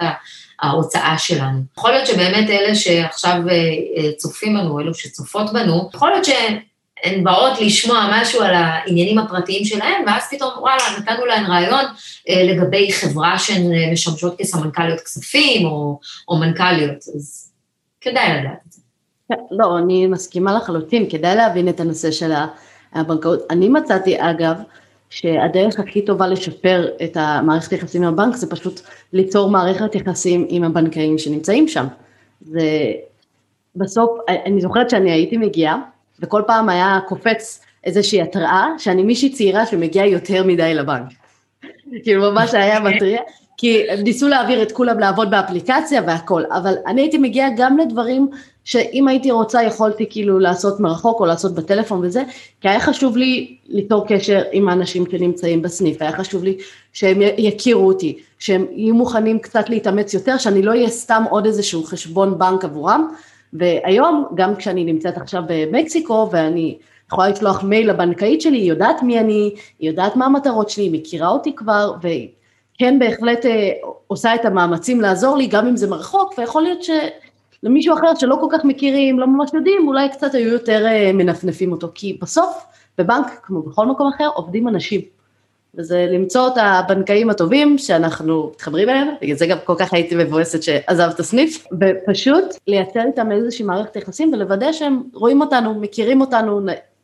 ההוצאה 0.63 1.19
שלנו. 1.19 1.59
יכול 1.79 1.91
להיות 1.91 2.07
שבאמת 2.07 2.51
אלה 2.51 2.75
שעכשיו 2.75 3.43
אה, 3.51 4.13
צופים 4.17 4.55
בנו, 4.55 4.81
אלו 4.81 4.95
שצופות 4.95 5.53
בנו, 5.53 5.91
יכול 5.95 6.11
להיות 6.11 6.25
שהן 7.03 7.25
באות 7.25 7.61
לשמוע 7.61 8.09
משהו 8.13 8.43
על 8.43 8.55
העניינים 8.55 9.19
הפרטיים 9.19 9.65
שלהן, 9.65 10.03
ואז 10.07 10.23
פתאום, 10.31 10.51
וואלה, 10.59 10.83
נתנו 10.99 11.27
להן 11.27 11.45
רעיון 11.45 11.85
אה, 12.29 12.43
לגבי 12.45 12.93
חברה 12.93 13.39
שהן 13.39 13.73
אה, 13.73 13.93
משמשות 13.93 14.39
כסמנכ"ליות 14.39 15.01
כספים 15.01 15.67
או, 15.67 15.99
או 16.29 16.37
מנכ"ליות, 16.37 16.97
אז 17.17 17.53
כדאי 18.01 18.41
לדעת 18.41 18.59
את 18.67 18.73
זה. 18.73 18.83
לא, 19.51 19.79
אני 19.79 20.07
מסכימה 20.07 20.55
לחלוטין, 20.55 21.11
כדאי 21.11 21.37
להבין 21.37 21.69
את 21.69 21.81
הנושא 21.81 22.11
של 22.11 22.33
הבנקאות. 22.93 23.41
אני 23.51 23.69
מצאתי, 23.69 24.17
אגב, 24.19 24.57
שהדרך 25.11 25.79
הכי 25.79 26.05
טובה 26.05 26.27
לשפר 26.27 26.89
את 27.05 27.17
המערכת 27.17 27.71
היחסים 27.71 28.03
עם 28.03 28.09
הבנק 28.09 28.35
זה 28.35 28.51
פשוט 28.51 28.81
ליצור 29.13 29.51
מערכת 29.51 29.95
יחסים 29.95 30.47
עם 30.49 30.65
הבנקאים 30.65 31.19
שנמצאים 31.19 31.69
שם. 31.69 31.87
זה 32.41 32.63
בסוף, 33.77 34.11
אני 34.47 34.61
זוכרת 34.61 34.91
שאני 34.91 35.11
הייתי 35.11 35.37
מגיעה, 35.37 35.79
וכל 36.23 36.43
פעם 36.47 36.69
היה 36.69 36.99
קופץ 37.09 37.61
איזושהי 37.85 38.23
התראה 38.23 38.69
שאני 38.79 39.03
מישהי 39.03 39.31
צעירה 39.31 39.67
שמגיעה 39.67 40.07
יותר 40.07 40.45
מדי 40.45 40.75
לבנק. 40.75 41.13
כאילו 42.05 42.33
ממש 42.33 42.55
היה 42.55 42.81
מטריע, 42.81 43.21
כי 43.57 43.91
הם 43.91 44.01
ניסו 44.01 44.29
להעביר 44.29 44.63
את 44.63 44.73
כולם 44.73 44.99
לעבוד 44.99 45.31
באפליקציה 45.31 46.03
והכל, 46.07 46.43
אבל 46.51 46.75
אני 46.87 47.01
הייתי 47.01 47.19
מגיעה 47.19 47.49
גם 47.57 47.79
לדברים 47.79 48.29
שאם 48.65 49.09
הייתי 49.09 49.31
רוצה 49.31 49.63
יכולתי 49.63 50.07
כאילו 50.11 50.39
לעשות 50.39 50.81
מרחוק 50.81 51.21
או 51.21 51.27
לעשות 51.27 51.55
בטלפון 51.55 52.01
וזה, 52.05 52.23
כי 52.61 52.69
היה 52.69 52.81
חשוב 52.81 53.17
לי 53.17 53.57
ליצור 53.69 54.07
קשר 54.09 54.43
עם 54.53 54.69
האנשים 54.69 55.05
שנמצאים 55.11 55.63
בסניף, 55.63 56.03
היה 56.03 56.13
חשוב 56.13 56.45
לי 56.45 56.57
שהם 56.93 57.19
יכירו 57.39 57.89
אותי, 57.89 58.19
שהם 58.39 58.67
יהיו 58.73 58.95
מוכנים 58.95 59.39
קצת 59.39 59.69
להתאמץ 59.69 60.15
יותר, 60.15 60.39
שאני 60.39 60.63
לא 60.63 60.71
אהיה 60.71 60.89
סתם 60.89 61.25
עוד 61.31 61.47
איזשהו 61.47 61.85
חשבון 61.85 62.39
בנק 62.39 62.65
עבורם, 62.65 63.09
והיום 63.53 64.27
גם 64.35 64.57
כשאני 64.57 64.85
נמצאת 64.85 65.17
עכשיו 65.17 65.43
במקסיקו 65.47 66.29
ואני 66.33 66.79
יכולה 67.13 67.29
לשלוח 67.29 67.63
מייל 67.63 67.91
לבנקאית 67.91 68.41
שלי, 68.41 68.57
היא 68.57 68.71
יודעת 68.71 69.03
מי 69.03 69.19
אני, 69.19 69.55
היא 69.79 69.91
יודעת 69.91 70.17
מה 70.17 70.27
המטרות 70.27 70.71
שלי, 70.71 70.85
היא 70.85 71.01
מכירה 71.01 71.29
אותי 71.29 71.55
כבר, 71.57 71.95
וכן 71.99 72.99
בהחלט 72.99 73.47
אה, 73.47 73.71
עושה 74.07 74.35
את 74.35 74.45
המאמצים 74.45 75.01
לעזור 75.01 75.37
לי, 75.37 75.47
גם 75.47 75.67
אם 75.67 75.77
זה 75.77 75.91
מרחוק, 75.91 76.39
ויכול 76.39 76.63
להיות 76.63 76.81
שלמישהו 76.83 77.95
אחר 77.95 78.15
שלא 78.15 78.37
כל 78.41 78.47
כך 78.51 78.65
מכירים, 78.65 79.19
לא 79.19 79.27
ממש 79.27 79.51
יודעים, 79.55 79.89
אולי 79.89 80.09
קצת 80.09 80.35
היו 80.35 80.49
יותר 80.49 80.87
אה, 80.87 81.11
מנפנפים 81.15 81.73
אותו, 81.73 81.89
כי 81.95 82.19
בסוף 82.23 82.65
בבנק, 82.99 83.27
כמו 83.43 83.63
בכל 83.63 83.87
מקום 83.87 84.11
אחר, 84.15 84.29
עובדים 84.35 84.69
אנשים. 84.69 85.01
וזה 85.79 86.07
למצוא 86.11 86.49
את 86.49 86.53
הבנקאים 86.57 87.31
הטובים 87.31 87.79
שאנחנו 87.79 88.51
מתחברים 88.55 88.89
אליהם, 88.89 89.09
בגלל 89.23 89.37
זה 89.37 89.47
גם 89.47 89.59
כל 89.65 89.75
כך 89.79 89.93
הייתי 89.93 90.15
מבואסת 90.15 90.63
שעזב 90.63 91.11
את 91.15 91.21
הסניף, 91.21 91.67
ופשוט 91.81 92.45
לייצר 92.67 93.01
איתם 93.07 93.33
איזושהי 93.33 93.65
מערכת 93.65 93.97
יחסים 93.97 94.33
ולוודא 94.33 94.73
שהם 94.73 95.03
רואים 95.15 95.41
אותנו, 95.41 95.75
מכירים 95.75 96.21
אותנו 96.21 96.61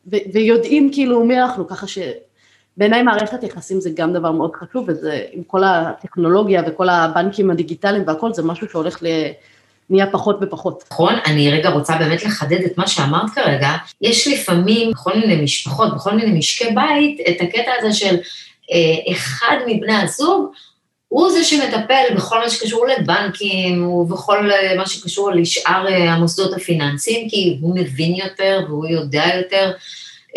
ויודעים 0.07 0.89
כאילו 0.93 1.25
מי 1.25 1.41
אנחנו, 1.41 1.67
ככה 1.67 1.85
שבעיניי 1.87 3.03
מערכת 3.03 3.43
יחסים 3.43 3.81
זה 3.81 3.89
גם 3.93 4.13
דבר 4.13 4.31
מאוד 4.31 4.51
חשוב, 4.55 4.85
וזה 4.87 5.21
עם 5.31 5.43
כל 5.43 5.63
הטכנולוגיה 5.63 6.63
וכל 6.67 6.89
הבנקים 6.89 7.51
הדיגיטליים 7.51 8.03
והכל, 8.07 8.33
זה 8.33 8.43
משהו 8.43 8.69
שהולך 8.69 9.03
ל... 9.03 9.07
נהיה 9.89 10.11
פחות 10.11 10.37
ופחות. 10.41 10.83
נכון, 10.91 11.13
אני 11.25 11.51
רגע 11.51 11.69
רוצה 11.69 11.97
באמת 11.97 12.23
לחדד 12.25 12.61
את 12.65 12.77
מה 12.77 12.87
שאמרת 12.87 13.29
כרגע. 13.35 13.69
יש 14.01 14.27
לפעמים 14.27 14.91
בכל 14.91 15.13
מיני 15.15 15.43
משפחות, 15.43 15.95
בכל 15.95 16.15
מיני 16.15 16.39
משקי 16.39 16.65
בית, 16.75 17.19
את 17.29 17.41
הקטע 17.41 17.71
הזה 17.79 17.93
של 17.93 18.17
אחד 19.11 19.57
מבני 19.67 19.95
הזוג 19.95 20.51
הוא 21.07 21.31
זה 21.31 21.43
שמטפל 21.43 22.03
בכל 22.15 22.39
מה 22.39 22.49
שקשור 22.49 22.87
לבנקים 22.87 23.87
ובכל 23.87 24.49
מה 24.77 24.85
שקשור 24.85 25.31
לשאר 25.31 25.87
המוסדות 25.87 26.53
הפיננסיים, 26.53 27.29
כי 27.29 27.57
הוא 27.61 27.75
מבין 27.75 28.15
יותר 28.15 28.65
והוא 28.67 28.87
יודע 28.87 29.23
יותר. 29.37 29.71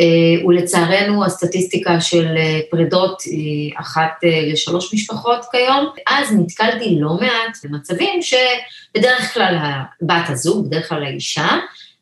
אה, 0.00 0.46
ולצערנו 0.46 1.24
הסטטיסטיקה 1.24 2.00
של 2.00 2.34
אה, 2.36 2.60
פרידות 2.70 3.22
היא 3.22 3.72
אחת 3.76 4.24
אה, 4.24 4.52
לשלוש 4.52 4.94
משפחות 4.94 5.44
כיום. 5.50 5.86
אז 6.06 6.32
נתקלתי 6.32 6.96
לא 7.00 7.14
מעט 7.20 7.64
במצבים 7.64 8.20
שבדרך 8.22 9.34
כלל 9.34 9.56
בת 10.02 10.28
הזוג, 10.28 10.66
בדרך 10.66 10.88
כלל 10.88 11.04
האישה, 11.04 11.48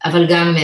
אבל 0.04 0.26
גם, 0.26 0.56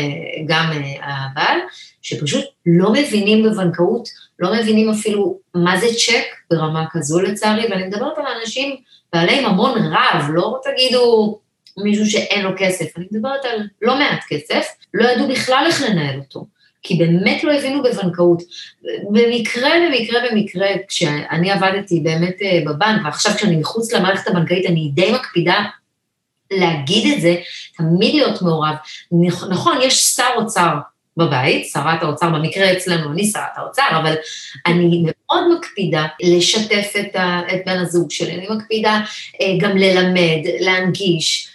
גם 0.47 0.73
הבעל, 1.03 1.59
שפשוט 2.03 2.45
לא 2.67 2.93
מבינים 2.93 3.43
בבנקאות, 3.43 4.09
לא 4.39 4.55
מבינים 4.55 4.91
אפילו 4.91 5.39
מה 5.55 5.81
זה 5.81 5.87
צ'ק 5.87 6.27
ברמה 6.51 6.85
כזו 6.91 7.21
לצערי, 7.21 7.67
ואני 7.71 7.87
מדברת 7.87 8.19
על 8.19 8.25
אנשים 8.41 8.77
בעלי 9.13 9.47
ממון 9.47 9.79
רב, 9.93 10.25
לא 10.33 10.61
תגידו 10.65 11.39
מישהו 11.77 12.07
שאין 12.07 12.45
לו 12.45 12.51
כסף, 12.59 12.97
אני 12.97 13.07
מדברת 13.13 13.45
על 13.45 13.69
לא 13.83 13.99
מעט 13.99 14.21
כסף, 14.29 14.67
לא 14.95 15.09
ידעו 15.09 15.29
בכלל 15.29 15.65
איך 15.67 15.83
לנהל 15.83 16.19
אותו. 16.19 16.47
כי 16.83 16.95
באמת 16.95 17.45
לא 17.45 17.53
הבינו 17.53 17.83
בבנקאות. 17.83 18.43
במקרה, 19.11 19.71
במקרה, 19.89 20.21
במקרה, 20.31 20.67
כשאני 20.89 21.51
עבדתי 21.51 22.01
באמת 22.01 22.37
אה, 22.43 22.61
בבנק, 22.67 23.05
ועכשיו 23.05 23.33
כשאני 23.33 23.57
מחוץ 23.57 23.93
למערכת 23.93 24.29
הבנקאית, 24.29 24.67
אני 24.67 24.91
די 24.95 25.13
מקפידה 25.13 25.65
להגיד 26.51 27.15
את 27.15 27.21
זה, 27.21 27.35
תמיד 27.77 28.15
להיות 28.15 28.43
מעורב. 28.43 28.75
נכון, 29.51 29.79
יש 29.83 30.05
שר 30.05 30.31
אוצר 30.37 30.75
בבית, 31.17 31.67
שרת 31.73 32.03
האוצר, 32.03 32.31
במקרה 32.31 32.73
אצלנו 32.73 33.13
אני 33.13 33.27
שרת 33.27 33.57
האוצר, 33.57 33.89
אבל 33.91 34.15
אני 34.67 35.05
מאוד 35.05 35.57
מקפידה 35.57 36.07
לשתף 36.23 36.93
את, 37.01 37.17
ה, 37.17 37.41
את 37.55 37.61
בן 37.67 37.79
הזוג 37.79 38.11
שלי, 38.11 38.35
אני 38.35 38.47
מקפידה 38.51 39.01
אה, 39.41 39.57
גם 39.61 39.77
ללמד, 39.77 40.41
להנגיש. 40.61 41.49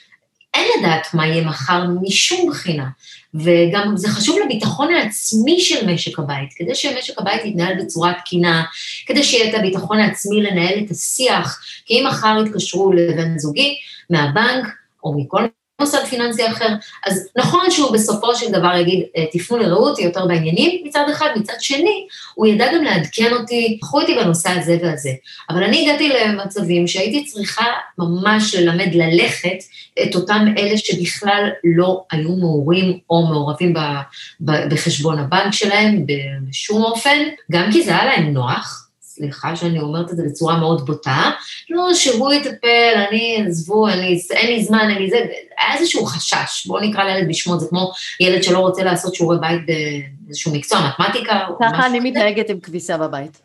אין 0.54 0.68
לדעת 0.80 1.14
מה 1.14 1.28
יהיה 1.28 1.44
מחר 1.44 1.84
משום 2.02 2.50
בחינה. 2.50 2.86
וגם 3.34 3.98
זה 3.98 4.08
חשוב 4.08 4.40
לביטחון 4.46 4.94
העצמי 4.94 5.60
של 5.60 5.88
משק 5.88 6.20
הבית, 6.20 6.50
כדי 6.56 6.76
שמשק 6.76 7.20
הבית 7.20 7.46
יתנהל 7.46 7.74
בצורה 7.84 8.14
תקינה, 8.14 8.64
כדי 9.06 9.24
שיהיה 9.24 9.50
את 9.50 9.56
הביטחון 9.56 10.00
העצמי 10.00 10.42
לנהל 10.42 10.80
את 10.86 10.92
השיח, 10.92 11.62
כי 11.86 11.94
אם 11.94 12.08
מחר 12.08 12.44
יתקשרו 12.46 12.94
לבן 12.94 13.38
זוגי 13.38 13.78
מהבנק 14.10 14.68
או 15.04 15.20
מכל 15.20 15.44
מוסד 15.82 16.04
פיננסי 16.10 16.48
אחר, 16.48 16.68
אז 17.06 17.30
נכון 17.38 17.72
שהוא 17.72 17.92
בסופו 17.92 18.36
של 18.36 18.52
דבר 18.52 18.76
יגיד, 18.76 19.04
אה, 19.18 19.26
תפנו 19.32 19.58
לרעות, 19.58 19.98
היא 19.98 20.06
יותר 20.06 20.26
בעניינים 20.26 20.82
מצד 20.86 21.06
אחד, 21.12 21.30
מצד 21.36 21.54
שני, 21.60 22.08
הוא 22.36 22.48
ידע 22.48 22.66
גם 22.76 22.84
לעדכן 22.84 23.34
אותי, 23.34 23.78
קחו 23.82 24.02
אותי 24.02 24.16
בנושא 24.16 24.50
הזה 24.50 24.78
והזה. 24.84 25.12
אבל 25.50 25.64
אני 25.64 25.82
הגעתי 25.82 26.10
למצבים 26.10 26.88
שהייתי 26.88 27.26
צריכה 27.26 27.66
ממש 27.98 28.56
ללמד 28.56 28.96
ללכת 28.96 29.58
את 30.04 30.16
אותם 30.16 30.46
אלה 30.58 30.78
שבכלל 30.78 31.50
לא 31.64 32.04
היו 32.12 32.36
מעורים 32.36 32.98
או 33.10 33.26
מעורבים 33.26 33.74
ב, 33.74 33.80
ב, 34.42 34.52
בחשבון 34.70 35.20
הבנק 35.20 35.54
שלהם 35.54 36.06
בשום 36.50 36.84
אופן, 36.84 37.18
גם 37.52 37.70
כי 37.72 37.84
זה 37.84 37.92
היה 37.92 38.06
להם 38.06 38.34
נוח, 38.34 38.81
סליחה 39.22 39.56
שאני 39.56 39.80
אומרת 39.80 40.12
את 40.12 40.18
זה 40.18 40.24
בצורה 40.26 40.60
מאוד 40.60 40.86
בוטה, 40.86 41.32
לא, 41.70 41.94
שהוא 41.94 42.34
יטפל, 42.34 43.06
אני, 43.10 43.44
עזבו, 43.48 43.88
אני, 43.88 44.20
אין 44.32 44.48
לי 44.48 44.64
זמן, 44.64 44.88
אין 44.90 45.02
לי 45.02 45.10
זה, 45.10 45.18
היה 45.60 45.78
איזשהו 45.78 46.06
חשש, 46.06 46.68
בואו 46.68 46.84
נקרא 46.84 47.04
לילד 47.04 47.30
בשמו, 47.30 47.60
זה 47.60 47.68
כמו 47.70 47.92
ילד 48.20 48.44
שלא 48.44 48.60
רוצה 48.60 48.84
לעשות 48.84 49.16
שיעורי 49.16 49.38
בית 49.42 49.62
באיזשהו 49.66 50.54
מקצוע, 50.54 50.80
מתמטיקה. 50.88 51.40
ככה 51.62 51.86
אני 51.86 52.00
מתנהגת 52.00 52.50
עם 52.50 52.60
כביסה 52.60 52.98
בבית. 52.98 53.42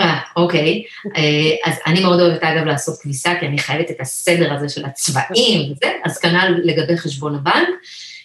אה, 0.00 0.18
אוקיי. 0.36 0.82
אה, 1.16 1.70
אז 1.70 1.74
אני 1.86 2.00
מאוד 2.00 2.20
אוהבת 2.20 2.42
אגב 2.42 2.64
לעשות 2.64 2.98
כביסה, 3.02 3.32
כי 3.40 3.46
אני 3.46 3.58
חייבת 3.58 3.90
את 3.90 4.00
הסדר 4.00 4.54
הזה 4.54 4.68
של 4.68 4.84
הצבעים 4.84 5.72
וזה, 5.72 5.92
אז 6.04 6.18
כנ"ל 6.18 6.60
לגבי 6.64 6.96
חשבון 6.96 7.34
הבנק, 7.34 7.68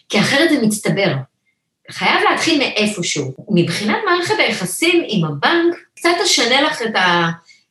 כי 0.09 0.19
אחרת 0.19 0.49
זה 0.49 0.61
מצטבר. 0.61 1.13
חייב 1.91 2.21
להתחיל 2.29 2.57
מאיפשהו. 2.57 3.33
מבחינת 3.49 3.97
מערכת 4.05 4.35
היחסים 4.37 5.03
עם 5.07 5.25
הבנק, 5.25 5.75
קצת 6.03 6.23
אשנה 6.25 6.61
לך 6.61 6.81
את, 6.81 6.95
ה, 6.95 7.29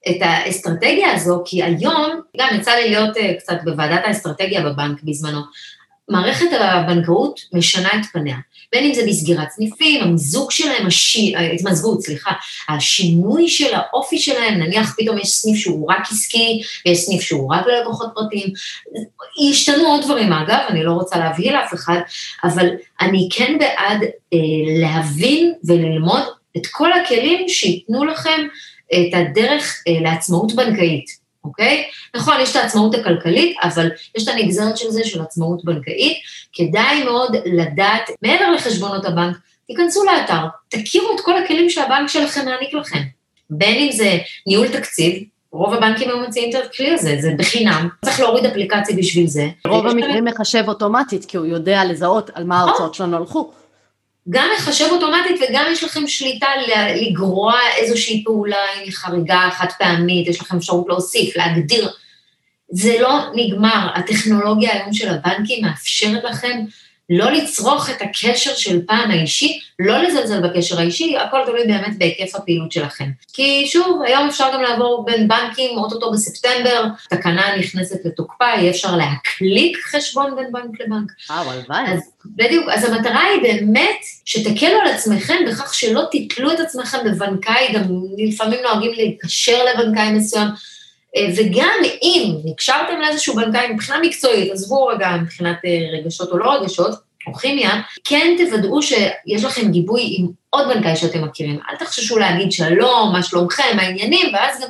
את 0.09 0.17
האסטרטגיה 0.21 1.15
הזו, 1.15 1.43
כי 1.45 1.63
היום, 1.63 2.21
גם 2.39 2.49
יצא 2.54 2.71
לי 2.71 2.91
להיות 2.91 3.17
uh, 3.17 3.21
קצת 3.39 3.56
בוועדת 3.65 4.00
האסטרטגיה 4.04 4.63
בבנק 4.63 5.02
בזמנו, 5.02 5.41
מערכת 6.09 6.47
הבנקאות 6.61 7.41
משנה 7.52 7.89
את 7.89 8.06
פניה, 8.13 8.37
בין 8.73 8.85
אם 8.85 8.95
זה 8.95 9.02
בסגירת 9.09 9.50
סניפים, 9.50 10.02
המיזוג 10.02 10.50
שלהם, 10.50 10.87
השי, 10.87 11.37
ההתמזגות, 11.37 12.02
סליחה, 12.02 12.30
השינוי 12.69 13.49
של 13.49 13.75
האופי 13.75 14.19
שלהם, 14.19 14.54
נניח 14.54 14.95
פתאום 14.99 15.19
יש 15.19 15.28
סניף 15.28 15.56
שהוא 15.59 15.93
רק 15.93 16.02
עסקי, 16.11 16.63
ויש 16.87 16.99
סניף 16.99 17.21
שהוא 17.21 17.54
רק 17.54 17.67
ללקוחות 17.67 18.09
פרטיים, 18.15 18.49
השתנו 19.50 19.87
עוד 19.87 20.04
דברים 20.04 20.33
אגב, 20.33 20.61
אני 20.69 20.85
לא 20.85 20.93
רוצה 20.93 21.19
להבהיל 21.19 21.56
אף 21.56 21.75
אחד, 21.75 21.99
אבל 22.45 22.67
אני 23.00 23.28
כן 23.33 23.56
בעד 23.59 24.02
אה, 24.02 24.39
להבין 24.80 25.54
וללמוד 25.65 26.23
את 26.56 26.67
כל 26.67 26.93
הכלים 26.93 27.49
שייתנו 27.49 28.04
לכם 28.04 28.47
את 28.93 29.15
הדרך 29.15 29.82
אה, 29.88 30.00
לעצמאות 30.00 30.52
בנקאית. 30.52 31.23
אוקיי? 31.45 31.84
נכון, 32.17 32.34
יש 32.41 32.50
את 32.50 32.56
העצמאות 32.56 32.95
הכלכלית, 32.95 33.56
אבל 33.62 33.91
יש 34.17 34.23
את 34.23 34.28
הנגזרת 34.28 34.76
של 34.76 34.91
זה, 34.91 35.04
של 35.04 35.23
עצמאות 35.23 35.65
בנקאית. 35.65 36.19
כדאי 36.52 37.04
מאוד 37.04 37.36
לדעת, 37.45 38.10
מעבר 38.23 38.50
לחשבונות 38.50 39.04
הבנק, 39.04 39.36
תיכנסו 39.67 40.04
לאתר, 40.04 40.47
תכירו 40.69 41.15
את 41.15 41.21
כל 41.21 41.38
הכלים 41.38 41.71
שהבנק 41.71 42.08
שלכם 42.08 42.45
מעניק 42.45 42.75
לכם. 42.75 43.00
בין 43.50 43.76
אם 43.78 43.93
זה 43.93 44.19
ניהול 44.47 44.69
תקציב, 44.69 45.23
רוב 45.52 45.75
הבנקים 45.75 46.08
היום 46.08 46.23
מציעים 46.23 46.50
את 46.50 46.65
הכלי 46.65 46.91
הזה, 46.91 47.17
זה 47.21 47.32
בחינם, 47.38 47.88
צריך 48.04 48.21
להוריד 48.21 48.47
אפליקציה 48.47 48.97
בשביל 48.97 49.26
זה. 49.26 49.49
רוב 49.67 49.86
המקרים 49.86 50.25
מחשב 50.25 50.65
אוטומטית, 50.69 51.25
כי 51.25 51.36
הוא 51.36 51.47
יודע 51.47 51.84
לזהות 51.84 52.30
על 52.34 52.45
מה 52.45 52.60
ההרצאות 52.60 52.95
שלנו 52.95 53.17
הלכו. 53.17 53.52
גם 54.30 54.49
מחשב 54.58 54.85
אוטומטית 54.91 55.41
וגם 55.41 55.65
יש 55.73 55.85
לכם 55.85 56.06
שליטה 56.06 56.47
לגרוע 56.97 57.54
איזושהי 57.76 58.25
פעולה, 58.25 58.65
אם 58.76 58.80
היא 58.85 58.93
חריגה 58.93 59.49
חד 59.52 59.67
פעמית, 59.78 60.28
יש 60.28 60.41
לכם 60.41 60.56
אפשרות 60.56 60.87
להוסיף, 60.89 61.37
להגדיר. 61.37 61.91
זה 62.71 62.97
לא 63.00 63.19
נגמר, 63.35 63.89
הטכנולוגיה 63.95 64.73
היום 64.73 64.93
של 64.93 65.08
הבנקים 65.08 65.65
מאפשרת 65.65 66.25
לכם 66.25 66.65
לא 67.10 67.30
לצרוך 67.30 67.91
את 67.91 68.02
הקשר 68.02 68.54
של 68.54 68.80
פעם 68.86 69.10
האישי, 69.10 69.60
לא 69.78 70.02
לזלזל 70.02 70.49
בקשר 70.49 70.78
האישי, 70.78 71.19
הכל 71.19 71.38
תלוי 71.47 71.67
באמת 71.67 71.99
בהיקף 71.99 72.34
הפעילות 72.34 72.73
שלכם. 72.73 73.10
כי 73.32 73.67
שוב, 73.67 74.02
היום 74.06 74.28
אפשר 74.28 74.50
גם 74.54 74.62
לעבור 74.62 75.04
בין 75.06 75.28
בנקים, 75.28 75.78
אוטוטו 75.78 76.12
בספטמבר, 76.12 76.84
תקנה 77.10 77.56
נכנסת 77.56 78.04
לתוקפה, 78.04 78.45
יהיה 78.45 78.71
אפשר 78.71 78.97
להקליק 78.97 79.76
חשבון 79.84 80.36
בין 80.36 80.52
בנק 80.52 80.80
לבנק. 80.80 81.12
אה, 81.30 81.41
הלוואי. 81.41 81.93
אז 81.93 82.00
בדיוק, 82.26 82.69
אז 82.69 82.84
המטרה 82.84 83.23
היא 83.23 83.43
באמת 83.43 84.00
שתקלו 84.25 84.80
על 84.80 84.88
עצמכם 84.88 85.38
בכך 85.49 85.75
שלא 85.75 86.02
תתלו 86.12 86.52
את 86.52 86.60
עצמכם 86.60 86.99
בבנקאי, 87.04 87.73
גם 87.75 87.82
לפעמים 88.19 88.58
נוהגים 88.62 88.93
להתקשר 88.97 89.65
לבנקאי 89.65 90.10
מסוים. 90.12 90.49
אה, 91.17 91.27
וגם 91.37 91.79
אם 92.03 92.35
נקשרתם 92.45 93.01
לאיזשהו 93.01 93.35
בנקאי 93.35 93.73
מבחינה 93.73 93.99
מקצועית, 94.01 94.53
עזבו 94.53 94.87
רגע 94.87 95.09
מבחינת 95.23 95.57
אה, 95.65 95.99
רגשות 95.99 96.33
או 96.33 96.39
לא 96.39 96.53
רגשות, 96.53 96.95
או 97.27 97.35
כימיה, 97.35 97.81
כן 98.05 98.37
תוודאו 98.39 98.83
שיש 98.83 99.45
לכם 99.45 99.71
גיבוי 99.71 100.17
עם 100.19 100.27
עוד 100.51 100.69
בנקאי 100.69 100.97
שאתם 100.97 101.25
מכירים. 101.25 101.59
אל 101.71 101.77
תחששו 101.77 102.19
להגיד 102.19 102.53
שלום, 102.53 103.13
מה 103.13 103.23
שלומכם, 103.23 103.77
העניינים, 103.79 104.35
ואז 104.35 104.61
גם 104.61 104.69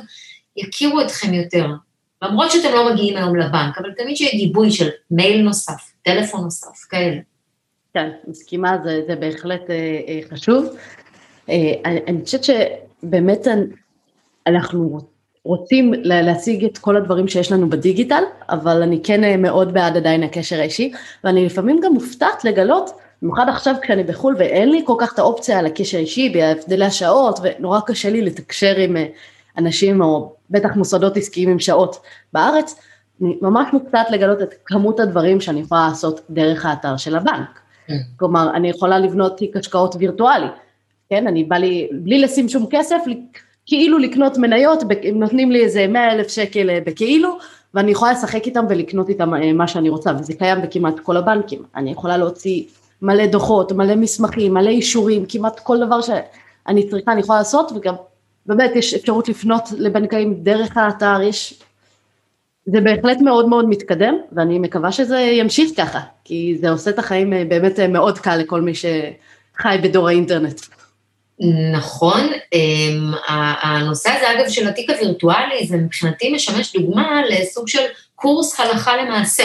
יכירו 0.57 1.01
אתכם 1.01 1.33
יותר. 1.33 1.67
למרות 2.21 2.51
שאתם 2.51 2.73
לא 2.73 2.93
מגיעים 2.93 3.17
היום 3.17 3.35
לבנק, 3.35 3.77
אבל 3.77 3.91
תמיד 3.97 4.17
שיהיה 4.17 4.31
גיבוי 4.31 4.71
של 4.71 4.89
מייל 5.11 5.41
נוסף, 5.41 5.91
טלפון 6.03 6.41
נוסף, 6.41 6.85
כאלה. 6.89 7.17
כן, 7.93 8.09
מסכימה, 8.27 8.77
זה, 8.83 9.01
זה 9.07 9.15
בהחלט 9.15 9.69
אה, 9.69 9.75
אה, 10.07 10.19
חשוב. 10.29 10.65
אה, 11.49 11.73
אני, 11.85 11.99
אני 12.07 12.25
חושבת 12.25 12.43
שבאמת 12.43 13.47
אנחנו 14.47 14.99
רוצים 15.45 15.93
להשיג 16.03 16.65
את 16.65 16.77
כל 16.77 16.97
הדברים 16.97 17.27
שיש 17.27 17.51
לנו 17.51 17.69
בדיגיטל, 17.69 18.23
אבל 18.49 18.81
אני 18.81 18.99
כן 19.03 19.23
אה, 19.23 19.37
מאוד 19.37 19.73
בעד 19.73 19.97
עדיין 19.97 20.23
הקשר 20.23 20.59
האישי, 20.59 20.91
ואני 21.23 21.45
לפעמים 21.45 21.79
גם 21.83 21.93
מופתעת 21.93 22.45
לגלות, 22.45 22.91
במיוחד 23.21 23.49
עכשיו 23.49 23.75
כשאני 23.81 24.03
בחו"ל 24.03 24.35
ואין 24.37 24.69
לי 24.69 24.81
כל 24.85 24.95
כך 24.99 25.13
את 25.13 25.19
האופציה 25.19 25.59
על 25.59 25.65
הקשר 25.65 25.97
האישי, 25.97 26.29
בהבדלי 26.29 26.85
השעות, 26.85 27.39
ונורא 27.43 27.79
קשה 27.85 28.09
לי 28.09 28.21
לתקשר 28.21 28.75
עם 28.75 28.97
אה, 28.97 29.05
אנשים, 29.57 30.01
או 30.01 30.33
בטח 30.49 30.75
מוסדות 30.75 31.17
עסקיים 31.17 31.49
עם 31.49 31.59
שעות 31.59 31.99
בארץ, 32.33 32.75
אני 33.21 33.37
ממש 33.41 33.67
מופתעת 33.73 34.11
לגלות 34.11 34.41
את 34.41 34.53
כמות 34.65 34.99
הדברים 34.99 35.41
שאני 35.41 35.59
יכולה 35.59 35.87
לעשות 35.89 36.21
דרך 36.29 36.65
האתר 36.65 36.97
של 36.97 37.15
הבנק. 37.15 37.59
Mm. 37.89 37.93
כלומר, 38.17 38.51
אני 38.53 38.69
יכולה 38.69 38.99
לבנות 38.99 39.37
תיק 39.37 39.57
השקעות 39.57 39.95
וירטואלי, 39.99 40.47
כן, 41.09 41.27
אני 41.27 41.43
בא 41.43 41.55
לי, 41.55 41.89
בלי 41.93 42.21
לשים 42.21 42.49
שום 42.49 42.65
כסף, 42.69 42.97
כאילו 43.65 43.97
לקנות 43.97 44.37
מניות, 44.37 44.83
נותנים 45.13 45.51
לי 45.51 45.63
איזה 45.63 45.87
100 45.87 46.11
אלף 46.11 46.27
שקל 46.27 46.69
אה, 46.69 46.79
בכאילו, 46.85 47.37
ואני 47.73 47.91
יכולה 47.91 48.11
לשחק 48.11 48.45
איתם 48.45 48.65
ולקנות 48.69 49.09
איתם 49.09 49.33
אה, 49.33 49.53
מה 49.53 49.67
שאני 49.67 49.89
רוצה, 49.89 50.11
וזה 50.19 50.33
קיים 50.33 50.61
בכמעט 50.61 50.99
כל 50.99 51.17
הבנקים. 51.17 51.63
אני 51.75 51.91
יכולה 51.91 52.17
להוציא 52.17 52.63
מלא 53.01 53.25
דוחות, 53.25 53.71
מלא 53.71 53.95
מסמכים, 53.95 54.53
מלא 54.53 54.69
אישורים, 54.69 55.25
כמעט 55.29 55.59
כל 55.59 55.85
דבר 55.85 56.01
שאני 56.01 56.89
צריכה 56.89 57.11
אני 57.11 57.19
יכולה 57.19 57.39
לעשות, 57.39 57.71
וגם 57.75 57.95
באמת 58.45 58.75
יש 58.75 58.93
אפשרות 58.93 59.29
לפנות 59.29 59.63
לבנקאים 59.77 60.33
דרך 60.43 60.77
האתר, 60.77 61.21
יש 61.21 61.63
זה 62.65 62.81
בהחלט 62.81 63.21
מאוד 63.21 63.49
מאוד 63.49 63.69
מתקדם, 63.69 64.15
ואני 64.31 64.59
מקווה 64.59 64.91
שזה 64.91 65.19
ימשיך 65.19 65.69
ככה, 65.77 65.99
כי 66.23 66.57
זה 66.61 66.69
עושה 66.69 66.89
את 66.89 66.99
החיים 66.99 67.33
אה, 67.33 67.45
באמת 67.45 67.79
מאוד 67.79 68.19
קל 68.19 68.37
לכל 68.37 68.61
מי 68.61 68.73
שחי 68.75 69.77
בדור 69.83 70.07
האינטרנט. 70.07 70.61
נכון, 71.71 72.31
אמ, 72.53 73.11
הנושא 73.61 74.09
הזה 74.09 74.31
אגב 74.31 74.49
של 74.49 74.67
התיק 74.67 74.89
הווירטואלי, 74.89 75.67
זה 75.67 75.77
מבחינתי 75.77 76.31
משמש 76.33 76.73
דוגמה 76.73 77.21
לסוג 77.29 77.67
של 77.67 77.83
קורס 78.15 78.59
הלכה 78.59 78.97
למעשה. 78.97 79.43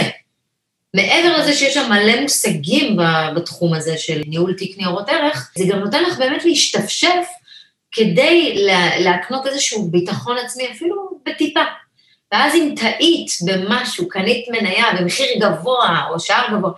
מעבר 0.94 1.38
לזה 1.38 1.52
שיש 1.54 1.74
שם 1.74 1.90
מלא 1.90 2.20
מושגים 2.20 2.96
בתחום 3.36 3.74
הזה 3.74 3.98
של 3.98 4.22
ניהול 4.26 4.54
תיק 4.54 4.78
ניירות 4.78 5.08
ערך, 5.08 5.52
זה 5.58 5.64
גם 5.68 5.78
נותן 5.78 6.02
לך 6.02 6.18
באמת 6.18 6.44
להשתפשף 6.44 7.26
כדי 7.92 8.66
להקנות 8.98 9.46
איזשהו 9.46 9.88
ביטחון 9.90 10.38
עצמי, 10.38 10.64
אפילו 10.72 11.10
בטיפה. 11.26 11.60
ואז 12.32 12.54
אם 12.54 12.74
טעית 12.80 13.30
במשהו, 13.44 14.08
קנית 14.08 14.48
מניה 14.48 14.86
במחיר 15.00 15.26
גבוה 15.40 16.06
או 16.10 16.20
שער 16.20 16.44
גבוה, 16.52 16.70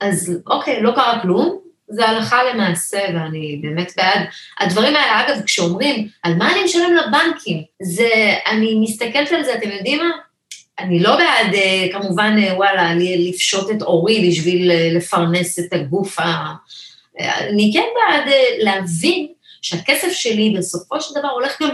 אז 0.00 0.38
אוקיי, 0.46 0.82
לא 0.82 0.92
קרה 0.94 1.22
כלום, 1.22 1.58
זה 1.88 2.08
הלכה 2.08 2.44
למעשה, 2.44 2.98
ואני 3.14 3.60
באמת 3.62 3.92
בעד. 3.96 4.20
הדברים 4.60 4.96
האלה, 4.96 5.26
אגב, 5.26 5.42
כשאומרים, 5.42 6.08
על 6.22 6.34
מה 6.34 6.52
אני 6.52 6.64
משלם 6.64 6.96
לבנקים, 6.96 7.62
זה, 7.82 8.34
אני 8.46 8.78
מסתכלת 8.80 9.32
על 9.32 9.44
זה, 9.44 9.54
אתם 9.54 9.70
יודעים 9.70 9.98
מה? 9.98 10.10
אני 10.78 11.00
לא 11.00 11.16
בעד, 11.16 11.54
אה, 11.54 11.86
כמובן, 11.92 12.36
אה, 12.38 12.56
וואלה, 12.56 12.94
לפשוט 13.18 13.70
את 13.70 13.82
אורי 13.82 14.28
בשביל 14.28 14.70
אה, 14.70 14.88
לפרנס 14.92 15.58
את 15.58 15.72
הגוף 15.72 16.20
ה... 16.20 16.54
אני 17.20 17.70
כן 17.74 17.84
בעד 17.94 18.32
להבין 18.58 19.26
שהכסף 19.62 20.12
שלי 20.12 20.54
בסופו 20.58 21.00
של 21.00 21.14
דבר 21.18 21.28
הולך 21.28 21.62
גם 21.62 21.68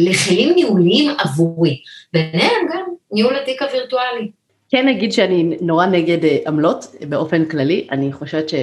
לכלים 0.00 0.54
ניהוליים 0.54 1.10
עבורי, 1.18 1.80
ביניהם 2.12 2.66
גם 2.72 2.84
ניהול 3.12 3.36
התיק 3.36 3.62
הווירטואלי. 3.62 4.30
כן 4.72 4.88
נגיד 4.88 5.12
שאני 5.12 5.56
נורא 5.60 5.86
נגד 5.86 6.18
עמלות 6.46 6.86
באופן 7.08 7.44
כללי, 7.44 7.86
אני 7.90 8.12
חושבת 8.12 8.48
ש... 8.48 8.54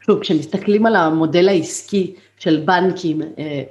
שוב, 0.00 0.20
כשמסתכלים 0.20 0.86
על 0.86 0.96
המודל 0.96 1.48
העסקי 1.48 2.14
של 2.38 2.62
בנקים 2.64 3.22
אה, 3.38 3.62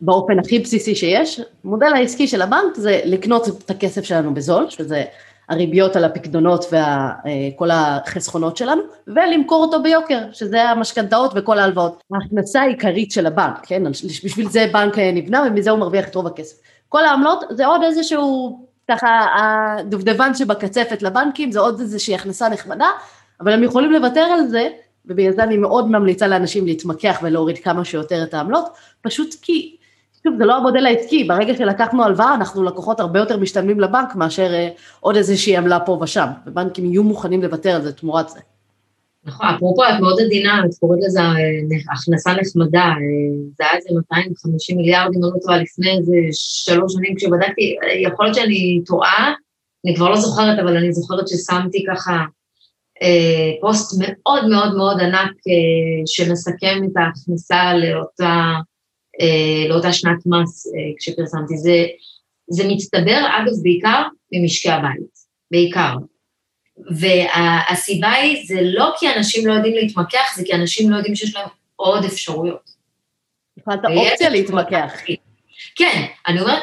באופן 0.00 0.38
הכי 0.38 0.58
בסיסי 0.58 0.94
שיש, 0.94 1.40
המודל 1.64 1.92
העסקי 1.94 2.28
של 2.28 2.42
הבנק 2.42 2.74
זה 2.74 3.00
לקנות 3.04 3.48
את 3.48 3.70
הכסף 3.70 4.04
שלנו 4.04 4.34
בזול, 4.34 4.70
שזה 4.70 5.04
הריביות 5.48 5.96
על 5.96 6.04
הפקדונות 6.04 6.64
וכל 6.64 7.70
אה, 7.70 7.96
החסכונות 7.96 8.56
שלנו, 8.56 8.82
ולמכור 9.06 9.64
אותו 9.64 9.82
ביוקר, 9.82 10.18
שזה 10.32 10.62
המשכנתאות 10.62 11.32
וכל 11.34 11.58
ההלוואות. 11.58 12.02
ההכנסה 12.12 12.62
העיקרית 12.62 13.10
של 13.10 13.26
הבנק, 13.26 13.60
כן, 13.62 13.82
בשביל 14.24 14.48
זה 14.48 14.66
בנק 14.72 14.98
אה, 14.98 15.12
נבנה 15.12 15.44
ומזה 15.46 15.70
הוא 15.70 15.78
מרוויח 15.78 16.08
את 16.08 16.14
רוב 16.14 16.26
הכסף. 16.26 16.56
כל 16.88 17.04
העמלות 17.04 17.44
זה 17.50 17.66
עוד 17.66 17.82
איזשהו, 17.82 18.58
ככה, 18.90 19.26
הדובדבן 19.36 20.34
שבקצפת 20.34 21.02
לבנקים, 21.02 21.52
זה 21.52 21.60
עוד 21.60 21.80
איזושהי 21.80 22.14
הכנסה 22.14 22.48
נחמדה, 22.48 22.88
אבל 23.40 23.52
הם 23.52 23.62
יכולים 23.62 23.92
לוותר 23.92 24.20
על 24.20 24.46
זה 24.48 24.68
ובגלל 25.06 25.32
זה 25.32 25.42
אני 25.42 25.56
מאוד 25.56 25.90
ממליצה 25.90 26.26
לאנשים 26.26 26.66
להתמקח 26.66 27.20
ולהוריד 27.22 27.58
כמה 27.58 27.84
שיותר 27.84 28.22
את 28.22 28.34
העמלות, 28.34 28.64
פשוט 29.02 29.34
כי, 29.42 29.76
שוב, 30.22 30.34
זה 30.38 30.44
לא 30.44 30.56
המודל 30.56 30.86
העסקי, 30.86 31.24
ברגע 31.24 31.56
שלקחנו 31.56 32.04
הלוואה, 32.04 32.34
אנחנו 32.34 32.62
לקוחות 32.62 33.00
הרבה 33.00 33.18
יותר 33.18 33.36
משתלמים 33.36 33.80
לבנק 33.80 34.14
מאשר 34.14 34.54
אה, 34.54 34.68
עוד 35.00 35.16
איזושהי 35.16 35.56
עמלה 35.56 35.80
פה 35.80 35.98
ושם, 36.02 36.26
ובנקים 36.46 36.84
יהיו 36.84 37.02
מוכנים 37.02 37.42
לוותר 37.42 37.70
על 37.70 37.82
זה 37.82 37.92
תמורת 37.92 38.28
זה. 38.28 38.40
נכון, 39.26 39.46
אפרופו, 39.46 39.84
את 39.84 40.00
מאוד 40.00 40.20
עדינה, 40.20 40.62
את 40.64 40.78
קוראת 40.80 40.98
לזה 41.06 41.20
אה, 41.20 41.92
הכנסה 41.92 42.30
נחמדה, 42.32 42.84
אה, 42.84 42.94
זה 43.56 43.64
היה 43.64 43.76
איזה 43.76 43.88
250 43.98 44.76
מיליארד, 44.76 45.10
אם 45.14 45.24
אני 45.24 45.32
לא 45.34 45.40
טועה, 45.42 45.58
לפני 45.58 45.90
איזה 45.98 46.16
שלוש 46.32 46.92
שנים 46.92 47.14
כשבדקתי, 47.16 47.76
יכול 48.02 48.26
להיות 48.26 48.36
שאני 48.36 48.80
טועה, 48.86 49.34
אני 49.86 49.96
כבר 49.96 50.10
לא 50.10 50.16
זוכרת, 50.16 50.58
אבל 50.58 50.76
אני 50.76 50.92
זוכרת 50.92 51.28
ששמתי 51.28 51.84
ככה 51.90 52.24
אה, 53.02 53.52
פוסט 53.60 53.94
מאוד 53.98 54.48
מאוד 54.48 54.76
מאוד 54.76 55.00
ענק 55.00 55.30
אה, 55.48 56.02
שמסכם 56.06 56.82
את 56.84 56.96
ההכנסה 56.96 57.74
לאותה, 57.74 58.52
אה, 59.20 59.68
לאותה 59.68 59.92
שנת 59.92 60.26
מס 60.26 60.72
כשפרסמתי. 60.98 61.56
זה, 61.56 61.86
זה 62.50 62.64
מצטבר, 62.68 63.20
אגב, 63.38 63.52
בעיקר 63.62 64.02
ממשקי 64.32 64.70
הבית, 64.70 65.14
בעיקר. 65.50 65.94
והסיבה 66.78 68.10
היא, 68.10 68.46
זה 68.46 68.60
לא 68.62 68.92
כי 68.98 69.12
אנשים 69.16 69.46
לא 69.46 69.52
יודעים 69.52 69.74
להתמקח, 69.74 70.36
זה 70.36 70.42
כי 70.46 70.54
אנשים 70.54 70.90
לא 70.90 70.96
יודעים 70.96 71.16
שיש 71.16 71.36
להם 71.36 71.48
עוד 71.76 72.04
אפשרויות. 72.04 72.70
בכלל 73.56 73.74
את 73.74 73.84
האופציה 73.84 74.28
להתמקח. 74.28 74.92
כן, 75.76 76.04
אני 76.26 76.40
אומרת, 76.40 76.62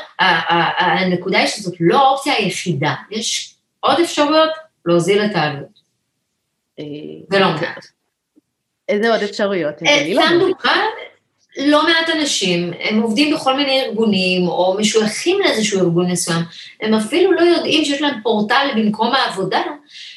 הנקודה 0.80 1.40
היא 1.40 1.48
שזאת 1.48 1.74
לא 1.80 2.08
האופציה 2.08 2.34
היחידה, 2.34 2.94
יש 3.12 3.56
עוד 3.80 4.00
אפשרויות 4.00 4.50
להוזיל 4.86 5.26
את 5.26 5.36
העלות. 5.36 5.82
ולא 7.32 7.48
מעט. 7.52 7.86
איזה 8.90 9.12
עוד 9.12 9.24
אפשרויות? 9.24 9.76
סתם 9.78 10.36
דוגמה, 10.40 10.84
לא 11.58 11.86
מעט 11.86 12.10
אנשים, 12.10 12.72
הם 12.80 13.02
עובדים 13.02 13.34
בכל 13.34 13.58
מיני 13.58 13.82
ארגונים, 13.82 14.48
או 14.48 14.76
משויכים 14.80 15.40
לאיזשהו 15.40 15.80
ארגון 15.80 16.12
מסוים, 16.12 16.42
הם 16.82 16.94
אפילו 16.94 17.32
לא 17.32 17.42
יודעים 17.42 17.86
שיש 17.86 18.02
להם 18.02 18.20
פורטל 18.24 18.68
במקום 18.76 19.12
העבודה, 19.16 19.62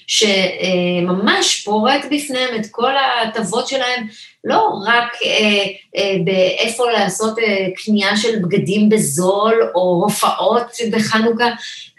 שממש 0.07 1.63
פורט 1.65 2.05
בפניהם 2.11 2.55
את 2.61 2.67
כל 2.71 2.97
ההטבות 2.97 3.69
שלהם, 3.69 4.07
לא 4.45 4.69
רק 4.87 5.13
אה, 5.25 5.65
אה, 5.97 6.17
באיפה 6.25 6.91
לעשות 6.91 7.39
אה, 7.39 7.67
קנייה 7.77 8.17
של 8.17 8.39
בגדים 8.39 8.89
בזול, 8.89 9.71
או 9.75 10.03
הופעות 10.05 10.67
בחנוכה, 10.93 11.49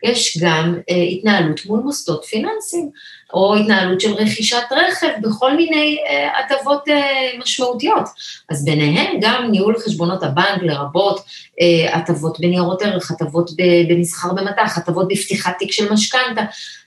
יש 0.03 0.37
גם 0.41 0.79
אה, 0.89 0.95
התנהלות 0.95 1.65
מול 1.65 1.79
מוסדות 1.79 2.25
פיננסיים. 2.25 2.89
או 3.33 3.55
התנהלות 3.55 4.01
של 4.01 4.13
רכישת 4.13 4.63
רכב 4.71 5.07
בכל 5.21 5.55
מיני 5.55 5.97
אה, 6.09 6.39
הטבות 6.39 6.89
אה, 6.89 7.31
משמעותיות. 7.39 8.03
אז 8.49 8.65
ביניהם 8.65 9.17
גם 9.21 9.47
ניהול 9.51 9.75
חשבונות 9.85 10.23
הבנק, 10.23 10.61
לרבות 10.61 11.25
אה, 11.61 11.95
הטבות 11.95 12.39
בניירות 12.39 12.81
ערך, 12.81 13.11
הטבות 13.11 13.51
במסחר 13.89 14.33
במטח, 14.33 14.77
הטבות 14.77 15.07
בפתיחת 15.07 15.53
תיק 15.59 15.71
של 15.71 15.93
משכנתה, 15.93 16.41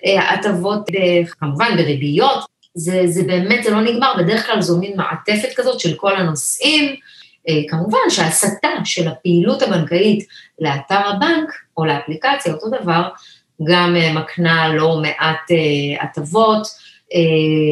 הטבות 0.05 0.81
כמובן 1.41 1.77
בריביות. 1.77 2.58
זה, 2.79 3.03
זה 3.07 3.23
באמת, 3.23 3.65
זה 3.65 3.71
לא 3.71 3.81
נגמר, 3.81 4.15
בדרך 4.19 4.47
כלל 4.47 4.61
זו 4.61 4.79
מין 4.79 4.97
מעטפת 4.97 5.49
כזאת 5.57 5.81
של 5.81 5.95
כל 5.95 6.17
הנושאים. 6.17 6.95
כמובן 7.69 7.99
שההסתה 8.11 8.69
של 8.85 9.09
הפעילות 9.09 9.63
הבנקאית 9.63 10.27
לאתר 10.61 11.01
הבנק 11.09 11.53
או 11.77 11.85
לאפליקציה, 11.85 12.53
אותו 12.53 12.67
דבר, 12.69 13.03
גם 13.65 13.97
אה, 13.97 14.13
מקנה 14.13 14.75
לא 14.75 15.01
מעט 15.03 15.51
אה, 15.51 16.05
הטבות, 16.05 16.67
אה, 17.15 17.21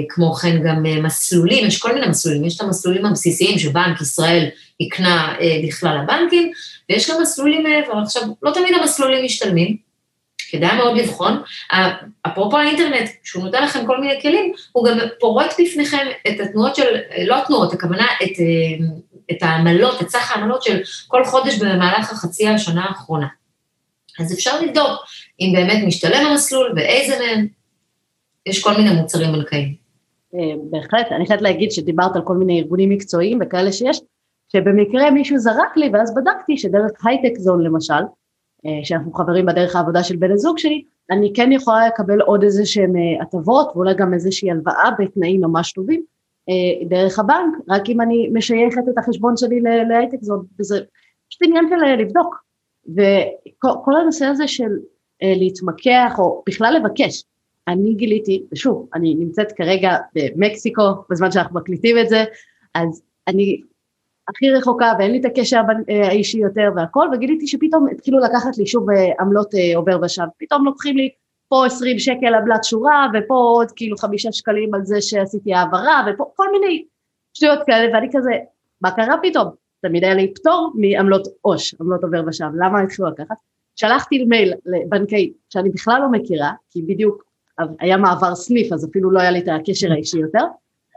כמו 0.09 0.35
כן 0.35 0.63
גם 0.63 0.83
מסלולים, 1.03 1.67
יש 1.67 1.79
כל 1.79 1.95
מיני 1.95 2.07
מסלולים, 2.07 2.45
יש 2.45 2.57
את 2.57 2.61
המסלולים 2.61 3.07
הבסיסיים 3.07 3.59
שבנק 3.59 4.01
ישראל 4.01 4.49
יקנה 4.81 5.35
בכלל 5.67 5.99
הבנקים, 5.99 6.53
ויש 6.91 7.11
גם 7.11 7.23
מסלולים 7.23 7.63
מעבר. 7.63 7.99
עכשיו, 7.99 8.23
לא 8.43 8.51
תמיד 8.51 8.75
המסלולים 8.81 9.25
משתלמים, 9.25 9.77
כדאי 10.51 10.77
מאוד 10.77 10.97
לבחון. 10.97 11.43
אפרופו 12.27 12.59
האינטרנט, 12.59 13.11
שהוא 13.25 13.45
נותן 13.45 13.63
לכם 13.63 13.87
כל 13.87 14.01
מיני 14.01 14.21
כלים, 14.23 14.53
הוא 14.73 14.89
גם 14.89 14.99
פורט 15.21 15.55
בפניכם 15.61 16.07
את 16.29 16.41
התנועות 16.41 16.77
של, 16.77 16.97
לא 17.27 17.43
התנועות, 17.43 17.73
הכוונה 17.73 18.07
את, 18.23 18.33
את 19.31 19.43
העמלות, 19.43 20.03
את 20.03 20.09
סך 20.09 20.33
העמלות 20.33 20.63
של 20.63 20.81
כל 21.09 21.25
חודש 21.25 21.59
במהלך 21.59 22.13
החצי 22.13 22.49
השנה 22.49 22.85
האחרונה. 22.85 23.27
אז 24.21 24.33
אפשר 24.33 24.61
לבדוק 24.61 25.01
אם 25.41 25.53
באמת 25.55 25.85
משתלם 25.87 26.27
המסלול 26.27 26.73
ואיזה 26.77 27.19
מהם. 27.19 27.47
יש 28.47 28.63
כל 28.63 28.73
מיני 28.77 28.91
מוצרים 28.91 29.33
בנקאיים. 29.33 29.75
אה, 30.35 30.41
בהחלט, 30.71 31.13
אני 31.13 31.27
חייבת 31.27 31.43
להגיד 31.43 31.73
שדיברת 31.73 32.17
על 32.17 32.23
כל 32.23 32.37
מיני 32.37 32.61
ארגונים 32.61 32.91
מקצועיים 32.91 33.39
וכאלה 33.43 33.73
שיש, 33.73 34.01
שבמקרה 34.53 35.11
מישהו 35.11 35.39
זרק 35.39 35.77
לי 35.77 35.91
ואז 35.93 36.15
בדקתי 36.15 36.59
שדרך 36.59 37.07
הייטק 37.07 37.39
זון 37.39 37.63
למשל, 37.63 37.95
אה, 37.95 38.01
שאנחנו 38.85 39.13
חברים 39.13 39.47
בדרך 39.47 39.77
העבודה 39.77 40.03
של 40.03 40.17
בן 40.17 40.33
הזוג 40.33 40.59
שלי, 40.59 40.83
אני 41.11 41.33
כן 41.35 41.53
יכולה 41.53 41.87
לקבל 41.87 42.21
עוד 42.21 42.43
איזה 42.43 42.67
שהם 42.67 42.97
אה, 42.97 43.23
הטבות 43.23 43.73
ואולי 43.75 43.95
גם 43.95 44.15
איזושהי 44.15 44.51
הלוואה 44.51 44.91
בתנאים 44.99 45.41
ממש 45.41 45.73
טובים 45.73 46.03
דרך 46.89 47.19
הבנק, 47.19 47.55
רק 47.69 47.89
אם 47.89 48.01
אני 48.01 48.31
משייכת 48.33 48.83
את 48.93 48.99
החשבון 48.99 49.37
שלי 49.37 49.61
להייטק 49.61 50.19
וזה 50.61 50.81
פשוט 51.29 51.43
עניין 51.43 51.67
של 51.69 52.03
לבדוק. 52.03 52.47
וכל 52.89 53.97
הנושא 54.01 54.27
הזה 54.27 54.49
של 54.49 54.71
אה, 55.23 55.33
להתמקח 55.37 56.15
או 56.19 56.43
בכלל 56.47 56.77
לבקש, 56.81 57.25
אני 57.69 57.95
גיליתי, 57.95 58.43
ושוב, 58.53 58.89
אני 58.95 59.15
נמצאת 59.15 59.53
כרגע 59.53 59.97
במקסיקו 60.15 60.83
בזמן 61.11 61.31
שאנחנו 61.31 61.61
מקליטים 61.61 61.99
את 61.99 62.09
זה, 62.09 62.25
אז 62.75 63.03
אני 63.29 63.61
הכי 64.29 64.51
רחוקה 64.51 64.93
ואין 64.99 65.13
לי 65.13 65.21
את 65.21 65.25
הקשר 65.25 65.61
אה, 65.91 66.09
האישי 66.09 66.39
יותר 66.39 66.71
והכל, 66.77 67.09
וגיליתי 67.13 67.47
שפתאום 67.47 67.87
התחילו 67.93 68.19
לקחת 68.19 68.59
לי 68.59 68.67
שוב 68.67 68.91
אה, 68.91 69.13
עמלות 69.21 69.51
עובר 69.77 69.99
ושב, 70.03 70.27
פתאום 70.39 70.65
לוקחים 70.65 70.97
לי 70.97 71.11
פה 71.49 71.67
20 71.67 71.99
שקל 71.99 72.35
עמלת 72.35 72.65
שורה, 72.65 73.07
ופה 73.15 73.35
עוד 73.35 73.73
כאילו 73.77 73.97
חמישה 73.97 74.33
שקלים 74.33 74.75
על 74.75 74.85
זה 74.85 75.01
שעשיתי 75.01 75.55
העברה, 75.55 76.07
ופה 76.09 76.31
כל 76.37 76.47
מיני 76.53 76.85
שטויות 77.35 77.59
כאלה, 77.67 77.95
ואני 77.95 78.09
כזה, 78.13 78.31
מה 78.81 78.91
קרה 78.91 79.15
פתאום? 79.23 79.49
תמיד 79.83 80.05
היה 80.05 80.15
לי 80.15 80.35
פטור 80.35 80.73
מעמלות 80.75 81.29
עו"ש, 81.41 81.75
עמלות 81.81 82.05
עובר 82.05 82.23
ושב, 82.27 82.45
למה 82.55 82.83
התחילו 82.83 83.09
לקחת? 83.09 83.37
שלחתי 83.77 84.25
מייל 84.25 84.55
לבנקאי 84.67 85.33
שאני 85.51 85.71
בכלל 85.71 86.01
לא 86.01 86.09
מכירה, 86.11 86.51
כי 86.71 86.83
בדיוק 86.83 87.25
היה 87.81 87.97
מעבר 87.97 88.35
סניף, 88.35 88.73
אז 88.73 88.89
אפילו 88.91 89.11
לא 89.11 89.21
היה 89.21 89.31
לי 89.31 89.39
את 89.39 89.49
הקשר 89.49 89.93
האישי 89.93 90.19
יותר. 90.19 90.45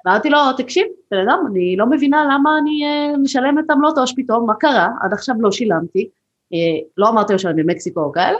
ואמרתי 0.06 0.30
לו, 0.30 0.38
תקשיב, 0.58 0.88
בן 1.12 1.18
אדם, 1.18 1.44
אני 1.52 1.76
לא 1.78 1.86
מבינה 1.86 2.24
למה 2.24 2.58
אני 2.58 2.86
אה, 2.86 3.18
משלמת 3.18 3.70
עמלות 3.70 3.98
עו"ש 3.98 4.14
פתאום, 4.16 4.46
מה 4.46 4.54
קרה? 4.56 4.88
עד 5.02 5.14
עכשיו 5.14 5.36
לא 5.40 5.52
שילמתי. 5.52 6.10
אה, 6.54 6.88
לא 6.98 7.10
אמרתי 7.10 7.34
לו 7.34 7.40
שאני 7.40 7.64
במקסיקו 7.64 8.04
או 8.04 8.12
כאלה. 8.12 8.38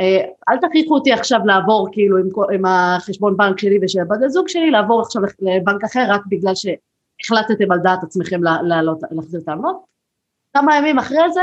אה, 0.00 0.24
אל 0.48 0.58
תכריחו 0.58 0.94
אותי 0.94 1.12
עכשיו 1.12 1.40
לעבור 1.44 1.88
כאילו 1.92 2.18
עם, 2.18 2.28
עם 2.54 2.62
החשבון 2.66 3.36
בנק 3.36 3.58
שלי 3.58 3.78
ושל 3.82 4.04
בת 4.04 4.22
הזוג 4.22 4.48
שלי, 4.48 4.70
לעבור 4.70 5.00
עכשיו 5.00 5.22
לבנק 5.40 5.84
אחר 5.84 6.06
רק 6.08 6.20
בגלל 6.28 6.52
שהחלטתם 6.54 7.72
על 7.72 7.78
דעת 7.78 8.02
עצמכם 8.02 8.40
לעלות, 8.42 8.98
להחזיר 9.10 9.40
את 9.40 9.48
העמלות. 9.48 9.76
כמה 10.56 10.76
ימים 10.76 10.98
אחרי 10.98 11.32
זה, 11.32 11.42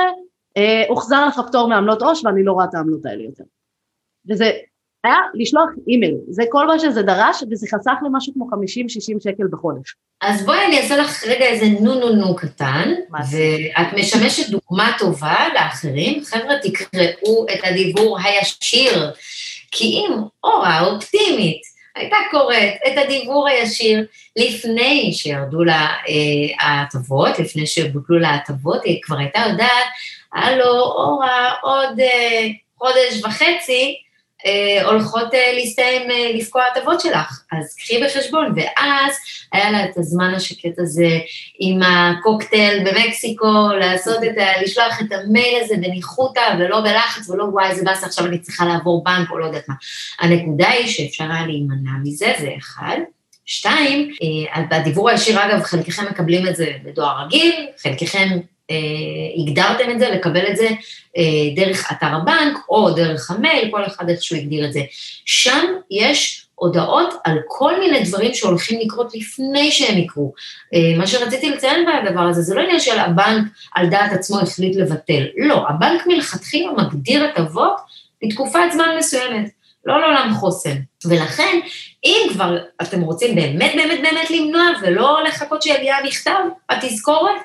הוחזר 0.89 1.27
לך 1.27 1.39
פטור 1.47 1.69
מעמלות 1.69 2.01
עו"ש 2.01 2.25
ואני 2.25 2.43
לא 2.43 2.51
רואה 2.51 2.65
את 2.65 2.75
העמלות 2.75 3.05
האלה 3.05 3.23
יותר. 3.23 3.43
וזה 4.29 4.51
היה 5.05 5.17
לשלוח 5.33 5.69
אימייל, 5.87 6.15
זה 6.29 6.43
כל 6.49 6.67
מה 6.67 6.79
שזה 6.79 7.01
דרש, 7.01 7.43
וזה 7.51 7.67
חסך 7.67 7.93
למשהו 8.05 8.33
כמו 8.33 8.45
50-60 8.45 9.23
שקל 9.23 9.43
בחודש. 9.51 9.95
אז 10.21 10.45
בואי 10.45 10.65
אני 10.65 10.77
אעשה 10.77 10.97
לך 10.97 11.23
רגע 11.23 11.45
איזה 11.45 11.65
נו 11.65 11.99
נו 11.99 12.09
נו 12.09 12.35
קטן, 12.35 12.93
ואת 13.11 13.93
משמשת 13.93 14.49
דוגמה 14.49 14.91
טובה 14.99 15.45
לאחרים. 15.53 16.23
חבר'ה, 16.23 16.55
תקראו 16.63 17.45
את 17.53 17.59
הדיבור 17.63 18.19
הישיר, 18.19 19.11
כי 19.71 19.85
אם 19.85 20.13
אורה 20.43 20.85
אופטימית 20.85 21.61
הייתה 21.95 22.15
קוראת 22.31 22.73
את 22.87 22.97
הדיבור 22.97 23.47
הישיר 23.47 24.05
לפני 24.35 25.13
שירדו 25.13 25.63
לה 25.63 25.87
אה, 26.07 26.67
ההטבות, 26.67 27.39
לפני 27.39 27.67
שבוטלו 27.67 28.19
לה 28.19 28.29
ההטבות, 28.29 28.83
היא 28.83 29.01
כבר 29.01 29.17
הייתה 29.17 29.39
יודעת, 29.49 29.85
הלו, 30.33 30.73
אורה, 30.81 31.53
עוד 31.61 31.99
אה, 31.99 32.47
חודש 32.77 33.23
וחצי, 33.23 33.97
הולכות 34.83 35.33
אה, 35.33 35.51
להסתיים, 35.53 36.11
אה, 36.11 36.31
לפקוע 36.33 36.63
הטבות 36.71 37.01
שלך, 37.01 37.43
אז 37.51 37.75
קחי 37.75 38.03
בחשבון, 38.03 38.53
ואז 38.55 39.15
היה 39.53 39.71
לה 39.71 39.85
את 39.85 39.97
הזמן 39.97 40.33
השקט 40.35 40.79
הזה 40.79 41.07
עם 41.59 41.79
הקוקטייל 41.83 42.83
במקסיקו, 42.83 43.67
לעשות 43.79 44.23
את 44.23 44.37
ה... 44.37 44.61
לשלוח 44.61 45.01
את 45.01 45.11
המייל 45.11 45.63
הזה 45.63 45.75
בניחותא 45.77 46.55
ולא 46.59 46.81
בלחץ 46.81 47.29
ולא 47.29 47.43
וואי 47.43 47.69
איזה 47.69 47.83
באסה 47.85 48.05
עכשיו 48.05 48.25
אני 48.25 48.39
צריכה 48.39 48.65
לעבור 48.65 49.03
בנק 49.03 49.31
או 49.31 49.39
לא 49.39 49.45
יודעת 49.45 49.69
מה. 49.69 49.75
הנקודה 50.19 50.69
היא 50.69 50.87
שאפשר 50.87 51.23
היה 51.23 51.45
להימנע 51.45 51.91
מזה, 52.03 52.33
זה 52.39 52.49
אחד. 52.57 52.97
שתיים, 53.45 54.11
בדיבור 54.71 55.09
הישיר 55.09 55.45
אגב, 55.45 55.63
חלקכם 55.63 56.05
מקבלים 56.05 56.47
את 56.47 56.55
זה 56.55 56.71
בדואר 56.83 57.25
רגיל, 57.25 57.67
חלקכם 57.83 58.27
אה, 58.31 58.37
הגדרתם 59.37 59.91
את 59.91 59.99
זה, 59.99 60.09
לקבל 60.09 60.47
את 60.51 60.57
זה 60.57 60.69
אה, 61.17 61.55
דרך 61.55 61.91
אתר 61.91 62.15
הבנק 62.15 62.57
או 62.69 62.91
דרך 62.91 63.31
המייל, 63.31 63.71
כל 63.71 63.85
אחד 63.85 64.09
איך 64.09 64.23
שהוא 64.23 64.39
הגדיר 64.39 64.65
את 64.65 64.73
זה. 64.73 64.81
שם 65.25 65.65
יש 65.91 66.45
הודעות 66.55 67.13
על 67.23 67.37
כל 67.47 67.79
מיני 67.79 68.03
דברים 68.03 68.33
שהולכים 68.33 68.79
לקרות 68.79 69.15
לפני 69.15 69.71
שהם 69.71 69.97
יקרו. 69.97 70.33
אה, 70.73 70.97
מה 70.97 71.07
שרציתי 71.07 71.49
לציין 71.49 71.85
בדבר 71.85 72.21
הזה, 72.21 72.41
זה 72.41 72.55
לא 72.55 72.61
עניין 72.61 72.79
של 72.79 72.99
הבנק 72.99 73.45
על 73.75 73.87
דעת 73.87 74.11
עצמו 74.13 74.39
החליט 74.39 74.75
לבטל. 74.75 75.25
לא, 75.37 75.65
הבנק 75.69 76.07
מלכתחילה 76.07 76.71
מגדיר 76.71 77.25
הטבות 77.25 77.75
לתקופת 78.23 78.71
זמן 78.73 78.89
מסוימת. 78.97 79.49
לא 79.85 80.01
לעולם 80.01 80.33
חוסן. 80.33 80.75
ולכן, 81.05 81.59
אם 82.05 82.27
כבר 82.33 82.57
אתם 82.81 83.01
רוצים 83.01 83.35
באמת 83.35 83.71
באמת 83.75 83.99
באמת 84.01 84.29
למנוע 84.29 84.63
ולא 84.81 85.23
לחכות 85.23 85.61
שיגיע 85.61 85.95
המכתב, 85.95 86.39
התזכורת, 86.69 87.35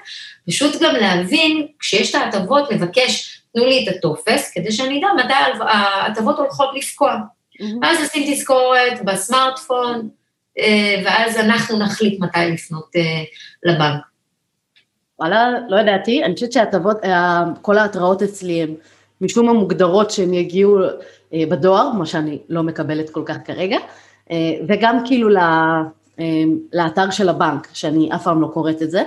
פשוט 0.46 0.82
גם 0.82 0.94
להבין, 0.94 1.66
כשיש 1.78 2.10
את 2.10 2.14
ההטבות, 2.14 2.70
לבקש, 2.70 3.42
תנו 3.54 3.66
לי 3.66 3.84
את 3.84 3.96
הטופס, 3.96 4.50
כדי 4.54 4.72
שאני 4.72 4.98
אדע 4.98 5.24
מתי 5.24 5.62
ההטבות 5.62 6.38
הולכות 6.38 6.70
לפקוע. 6.74 7.14
Mm-hmm. 7.14 7.64
ואז 7.82 8.00
לשים 8.00 8.34
תזכורת 8.34 9.04
בסמארטפון, 9.04 10.08
אה, 10.58 11.02
ואז 11.04 11.36
אנחנו 11.36 11.78
נחליט 11.78 12.20
מתי 12.20 12.38
לפנות 12.52 12.90
אה, 12.96 13.02
לבנק. 13.62 14.00
וואלה, 15.18 15.50
לא 15.68 15.80
ידעתי, 15.80 16.24
אני 16.24 16.34
חושבת 16.34 16.52
שההטבות, 16.52 16.96
אה, 17.04 17.42
כל 17.62 17.78
ההתראות 17.78 18.22
אצלי 18.22 18.62
הן 18.62 18.74
משום 19.20 19.46
מה 19.46 19.52
מוגדרות 19.52 20.10
שהן 20.10 20.34
יגיעו 20.34 20.78
בדואר, 21.32 21.92
מה 21.92 22.06
שאני 22.06 22.38
לא 22.48 22.62
מקבלת 22.62 23.10
כל 23.10 23.22
כך 23.26 23.36
כרגע, 23.44 23.78
וגם 24.68 24.98
כאילו 25.06 25.28
לאתר 26.72 27.10
של 27.10 27.28
הבנק, 27.28 27.68
שאני 27.72 28.08
אף 28.14 28.22
פעם 28.22 28.42
לא 28.42 28.46
קוראת 28.46 28.82
את 28.82 28.90
זה. 28.90 29.02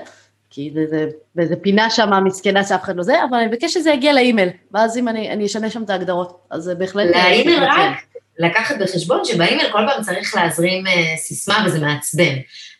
כי 0.49 0.71
זה, 0.73 0.85
זה 0.89 1.07
באיזה 1.35 1.55
פינה 1.55 1.89
שם 1.89 2.23
מסכנה 2.23 2.63
שאף 2.63 2.83
אחד 2.83 2.95
לא 2.95 3.03
זה, 3.03 3.23
אבל 3.29 3.37
אני 3.37 3.47
מבקש 3.47 3.73
שזה 3.73 3.91
יגיע 3.91 4.13
לאימייל, 4.13 4.49
ואז 4.71 4.97
אם 4.97 5.07
אני, 5.07 5.29
אני 5.29 5.45
אשנה 5.45 5.69
שם 5.69 5.83
את 5.83 5.89
ההגדרות, 5.89 6.39
אז 6.51 6.63
זה 6.63 6.75
בהחלט... 6.75 7.15
לאימייל 7.15 7.63
רק 7.63 7.95
לקחת 8.39 8.75
בחשבון 8.79 9.25
שבאימייל 9.25 9.71
כל 9.71 9.85
פעם 9.87 10.03
צריך 10.03 10.35
להזרים 10.35 10.87
uh, 10.87 10.89
סיסמה 11.17 11.63
וזה 11.65 11.79
מעצבן. 11.79 12.35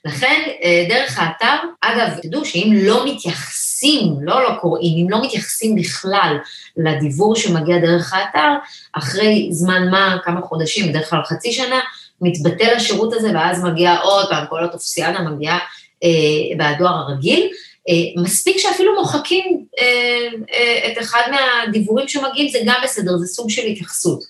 לכן, 0.06 0.42
דרך 0.90 1.20
האתר, 1.20 1.56
אגב, 1.82 2.20
תדעו 2.22 2.46
שאם 2.46 2.74
לא 2.76 3.06
מתייחסים, 3.06 4.16
לא 4.22 4.44
לא 4.44 4.50
קוראים, 4.62 5.06
אם 5.06 5.10
לא 5.10 5.24
מתייחסים 5.24 5.76
בכלל 5.76 6.38
לדיבור 6.78 7.36
שמגיע 7.36 7.78
דרך 7.78 8.14
האתר, 8.14 8.50
אחרי 8.94 9.48
זמן 9.52 9.90
מה, 9.92 10.18
כמה 10.24 10.42
חודשים, 10.42 10.90
בדרך 10.90 11.10
כלל 11.10 11.24
חצי 11.24 11.52
שנה, 11.52 11.80
מתבטל 12.24 12.74
השירות 12.76 13.14
הזה, 13.14 13.32
ואז 13.34 13.64
מגיע 13.64 13.96
עוד 13.96 14.30
פעם, 14.30 14.46
כל 14.50 14.64
הטופסיאנה 14.64 15.30
מגיעה 15.30 15.60
אה, 16.04 16.10
בדואר 16.58 16.94
הרגיל. 16.94 17.50
אה, 17.90 18.22
מספיק 18.24 18.58
שאפילו 18.58 18.96
מוחקים 19.00 19.66
אה, 19.80 20.92
את 20.92 20.98
אחד 21.02 21.22
מהדיבורים 21.32 22.08
שמגיעים, 22.08 22.50
זה 22.50 22.60
גם 22.66 22.76
בסדר, 22.84 23.18
זה 23.18 23.28
סוג 23.28 23.50
של 23.50 23.62
התייחסות. 23.62 24.24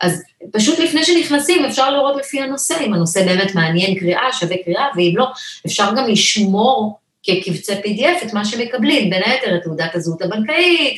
אז 0.00 0.22
פשוט 0.52 0.78
לפני 0.78 1.04
שנכנסים 1.04 1.64
אפשר 1.64 1.90
לראות 1.90 2.16
לפי 2.16 2.40
הנושא, 2.40 2.74
אם 2.86 2.94
הנושא 2.94 3.24
באמת 3.24 3.54
מעניין 3.54 3.98
קריאה, 3.98 4.32
שווה 4.32 4.56
קריאה, 4.64 4.86
ואם 4.96 5.12
לא, 5.16 5.26
אפשר 5.66 5.90
גם 5.96 6.08
לשמור 6.08 6.98
כקבצי 7.22 7.72
PDF 7.72 8.26
את 8.26 8.32
מה 8.32 8.44
שמקבלים, 8.44 9.10
בין 9.10 9.22
היתר 9.24 9.56
את 9.56 9.62
תעודת 9.62 9.94
הזהות 9.94 10.22
הבנקאית, 10.22 10.96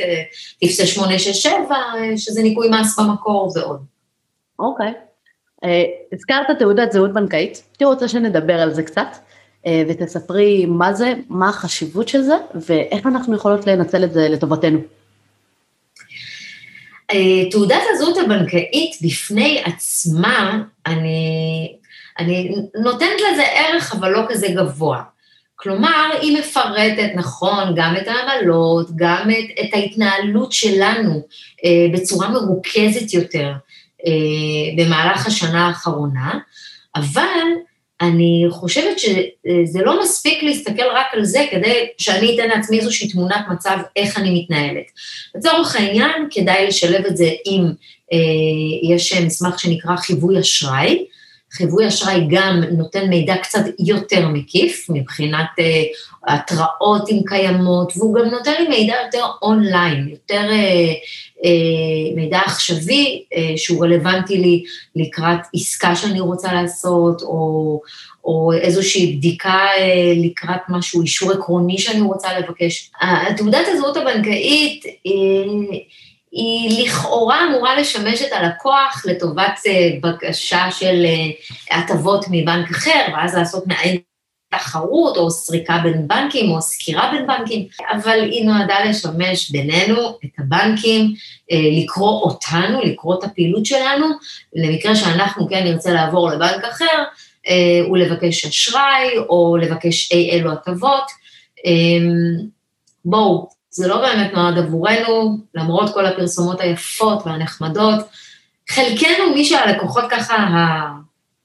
טפסי 0.61 0.87
867, 0.87 1.77
שזה 2.17 2.43
ניכוי 2.43 2.69
מס 2.69 2.99
במקור 2.99 3.53
ועוד. 3.57 3.81
אוקיי. 4.59 4.87
Okay. 4.87 5.06
הזכרת 6.13 6.47
תעודת 6.59 6.93
זהות 6.93 7.13
בנקאית, 7.13 7.63
הייתי 7.73 7.85
רוצה 7.85 8.09
שנדבר 8.09 8.55
על 8.55 8.75
זה 8.75 8.83
קצת. 8.83 9.17
אה, 9.67 9.83
ותספרי 9.89 10.67
מה 10.67 10.93
זה, 10.93 11.15
מה 11.29 11.49
החשיבות 11.49 12.09
של 12.09 12.23
זה, 12.23 12.35
ואיך 12.55 13.07
אנחנו 13.07 13.37
יכולות 13.37 13.67
לנצל 13.67 14.05
את 14.05 14.13
זה 14.13 14.29
לטובתנו. 14.29 14.79
אה, 17.13 17.51
תעודת 17.51 17.83
הזהות 17.93 18.17
הבנקאית 18.17 18.97
בפני 19.03 19.63
עצמה, 19.65 20.63
אני, 20.87 21.77
אני 22.19 22.55
נותנת 22.83 23.21
לזה 23.33 23.43
ערך, 23.43 23.95
אבל 23.95 24.11
לא 24.11 24.23
כזה 24.29 24.49
גבוה. 24.49 25.03
כלומר, 25.57 26.11
היא 26.21 26.39
מפרטת, 26.39 27.11
נכון, 27.15 27.75
גם 27.77 27.95
את 27.97 28.09
העמלות, 28.09 28.91
גם 28.97 29.31
את, 29.31 29.65
את 29.65 29.75
ההתנהלות 29.75 30.53
שלנו 30.53 31.23
אה, 31.65 31.87
בצורה 31.93 32.29
מרוכזת 32.29 33.15
יותר 33.15 33.47
אה, 33.47 33.53
במהלך 34.77 35.27
השנה 35.27 35.67
האחרונה, 35.67 36.39
אבל 36.97 37.47
אני 38.01 38.47
חושבת 38.51 38.99
שזה 38.99 39.85
לא 39.85 40.03
מספיק 40.03 40.43
להסתכל 40.43 40.83
רק 40.95 41.07
על 41.13 41.25
זה 41.25 41.47
כדי 41.51 41.87
שאני 41.99 42.35
אתן 42.35 42.49
לעצמי 42.49 42.79
איזושהי 42.79 43.09
תמונת 43.09 43.45
מצב 43.53 43.77
איך 43.97 44.19
אני 44.19 44.41
מתנהלת. 44.41 44.85
לצורך 45.35 45.77
העניין, 45.77 46.29
כדאי 46.31 46.67
לשלב 46.67 47.05
את 47.05 47.17
זה 47.17 47.31
עם, 47.45 47.73
אה, 48.13 48.95
יש 48.95 49.13
מסמך 49.13 49.61
שנקרא 49.61 49.97
חיווי 49.97 50.41
אשראי, 50.41 51.05
חיווי 51.57 51.89
אשראי 51.89 52.27
גם 52.31 52.63
נותן 52.71 53.09
מידע 53.09 53.37
קצת 53.37 53.65
יותר 53.79 54.29
מקיף 54.29 54.87
מבחינת 54.89 55.47
uh, 55.59 56.33
התראות 56.33 57.09
אם 57.09 57.21
קיימות, 57.27 57.93
והוא 57.97 58.15
גם 58.15 58.25
נותן 58.25 58.53
לי 58.59 58.69
מידע 58.69 58.95
יותר 59.05 59.25
אונליין, 59.43 60.09
יותר 60.09 60.49
uh, 60.49 61.45
uh, 61.45 62.17
מידע 62.17 62.39
עכשווי 62.39 63.23
uh, 63.35 63.37
שהוא 63.57 63.85
רלוונטי 63.85 64.39
לי 64.39 64.65
לקראת 64.97 65.41
עסקה 65.55 65.97
שאני 65.97 66.21
רוצה 66.21 66.53
לעשות, 66.53 67.23
או, 67.23 67.81
או 68.25 68.53
איזושהי 68.61 69.17
בדיקה 69.17 69.61
uh, 69.77 70.27
לקראת 70.27 70.61
משהו, 70.69 71.03
אישור 71.03 71.33
עקרוני 71.33 71.79
שאני 71.79 72.01
רוצה 72.01 72.39
לבקש. 72.39 72.91
תעודת 73.37 73.67
הזהות 73.73 73.97
הבנקאית, 73.97 74.85
uh, 74.85 75.77
היא 76.37 76.87
לכאורה 76.87 77.47
אמורה 77.49 77.81
לשמש 77.81 78.23
את 78.23 78.33
הלקוח 78.33 79.03
לטובת 79.07 79.61
אה, 79.67 79.91
בקשה 80.01 80.71
של 80.71 81.05
אה, 81.07 81.79
הטבות 81.79 82.25
מבנק 82.31 82.71
אחר, 82.71 83.07
ואז 83.13 83.35
לעשות 83.35 83.67
מעין 83.67 83.99
תחרות 84.55 85.17
או 85.17 85.31
סריקה 85.31 85.79
בין 85.83 86.09
בנקים 86.09 86.51
או 86.51 86.63
סקירה 86.63 87.11
בין 87.13 87.27
בנקים, 87.27 87.67
אבל 87.93 88.23
היא 88.23 88.45
נועדה 88.45 88.85
לשמש 88.85 89.51
בינינו, 89.51 90.19
את 90.25 90.31
הבנקים, 90.39 91.15
אה, 91.53 91.83
לקרוא 91.83 92.21
אותנו, 92.23 92.83
לקרוא 92.83 93.19
את 93.19 93.25
הפעילות 93.25 93.67
שלנו, 93.67 94.07
למקרה 94.55 94.97
שאנחנו 94.97 95.49
כן 95.49 95.65
נרצה 95.65 95.93
לעבור 95.93 96.31
לבנק 96.31 96.65
אחר, 96.65 97.05
ולבקש 97.93 98.45
אשראי 98.45 99.19
או 99.29 99.57
לבקש 99.57 100.13
אי 100.13 100.31
אלו 100.31 100.53
הטבות. 100.53 101.05
בואו, 103.05 103.49
זה 103.77 103.89
לא 103.89 104.01
באמת 104.01 104.33
נועד 104.33 104.59
עבורנו, 104.59 105.39
למרות 105.55 105.95
כל 105.95 106.07
הפרסומות 106.07 106.61
היפות 106.61 107.27
והנחמדות. 107.27 108.01
חלקנו, 108.71 109.35
מי 109.35 109.45
שהלקוחות 109.45 110.05
ככה 110.11 110.47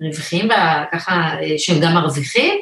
הרווחים, 0.01 0.45
וככה 0.45 1.35
שהם 1.57 1.79
גם 1.79 1.93
מרוויחים, 1.93 2.61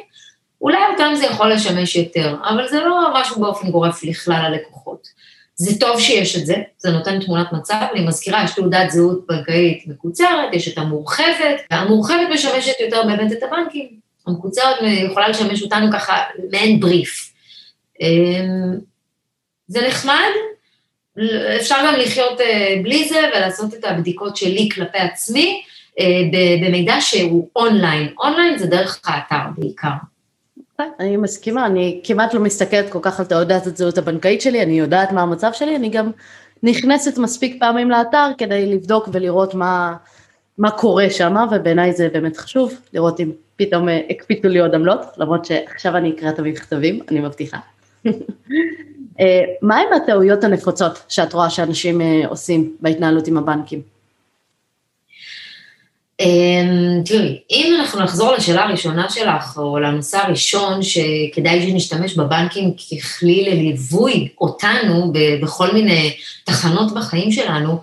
אולי 0.60 0.78
אותם 0.92 1.12
זה 1.14 1.24
יכול 1.24 1.52
לשמש 1.52 1.96
יותר, 1.96 2.36
אבל 2.44 2.68
זה 2.68 2.80
לא 2.80 3.14
משהו 3.14 3.40
באופן 3.40 3.70
גורף 3.70 4.04
לכלל 4.04 4.42
הלקוחות. 4.44 5.08
זה 5.54 5.80
טוב 5.80 6.00
שיש 6.00 6.36
את 6.36 6.46
זה, 6.46 6.54
זה 6.78 6.90
נותן 6.90 7.20
תמונת 7.20 7.52
מצב, 7.52 7.86
אני 7.92 8.06
מזכירה, 8.06 8.44
יש 8.44 8.54
תעודת 8.54 8.90
זהות 8.90 9.26
בנקאית 9.28 9.84
מקוצרת, 9.86 10.54
יש 10.54 10.68
את 10.68 10.78
המורחבת, 10.78 11.60
והמורחבת 11.70 12.28
משמשת 12.34 12.80
יותר 12.80 13.02
באמת 13.06 13.32
את 13.32 13.42
הבנקים, 13.42 13.88
המקוצרת 14.26 14.76
יכולה 14.82 15.28
לשמש 15.28 15.62
אותנו 15.62 15.92
ככה 15.92 16.16
מעין 16.50 16.80
בריף. 16.80 17.32
זה 19.70 19.88
נחמד, 19.88 20.30
אפשר 21.56 21.76
גם 21.86 21.94
לחיות 21.94 22.40
אה, 22.40 22.76
בלי 22.82 23.08
זה 23.08 23.20
ולעשות 23.36 23.74
את 23.74 23.84
הבדיקות 23.84 24.36
שלי 24.36 24.68
כלפי 24.74 24.98
עצמי 24.98 25.62
אה, 26.00 26.06
במידע 26.62 27.00
שהוא 27.00 27.48
אונליין. 27.56 28.08
אונליין 28.18 28.58
זה 28.58 28.66
דרך 28.66 29.00
האתר 29.04 29.50
בעיקר. 29.58 29.88
אני 31.00 31.16
מסכימה, 31.16 31.66
אני 31.66 32.00
כמעט 32.04 32.34
לא 32.34 32.40
מסתכלת 32.40 32.90
כל 32.92 32.98
כך 33.02 33.20
על 33.20 33.26
תעודת 33.26 33.66
הזהות 33.66 33.98
הבנקאית 33.98 34.40
שלי, 34.40 34.62
אני 34.62 34.78
יודעת 34.78 35.12
מה 35.12 35.22
המצב 35.22 35.50
שלי, 35.52 35.76
אני 35.76 35.88
גם 35.88 36.10
נכנסת 36.62 37.18
מספיק 37.18 37.56
פעמים 37.60 37.90
לאתר 37.90 38.26
כדי 38.38 38.66
לבדוק 38.66 39.08
ולראות 39.12 39.54
מה, 39.54 39.96
מה 40.58 40.70
קורה 40.70 41.10
שם, 41.10 41.34
ובעיניי 41.50 41.92
זה 41.92 42.08
באמת 42.12 42.36
חשוב, 42.36 42.80
לראות 42.92 43.20
אם 43.20 43.30
פתאום 43.56 43.88
אה, 43.88 44.00
הקפיצו 44.10 44.48
לי 44.48 44.58
עוד 44.58 44.74
עמלות, 44.74 45.00
למרות 45.16 45.44
שעכשיו 45.44 45.96
אני 45.96 46.10
אקרא 46.10 46.28
את 46.28 46.38
המכתבים, 46.38 47.00
אני 47.10 47.20
מבטיחה. 47.20 47.58
אה, 49.20 49.44
מה 49.62 49.76
עם 49.76 49.92
הטעויות 50.02 50.44
הנפוצות 50.44 50.98
שאת 51.08 51.32
רואה 51.32 51.50
שאנשים 51.50 52.00
אה, 52.00 52.22
עושים 52.28 52.76
בהתנהלות 52.80 53.26
עם 53.26 53.36
הבנקים? 53.36 53.82
אמ, 56.20 57.02
תראי, 57.04 57.40
אם 57.50 57.76
אנחנו 57.80 58.00
נחזור 58.00 58.32
לשאלה 58.32 58.62
הראשונה 58.62 59.10
שלך, 59.10 59.58
או 59.58 59.78
לנושא 59.78 60.18
הראשון, 60.18 60.82
שכדאי 60.82 61.62
שנשתמש 61.62 62.14
בבנקים 62.14 62.74
ככלי 62.74 63.44
לליווי 63.50 64.28
אותנו 64.40 65.12
בכל 65.42 65.72
מיני 65.72 66.16
תחנות 66.44 66.94
בחיים 66.94 67.32
שלנו, 67.32 67.78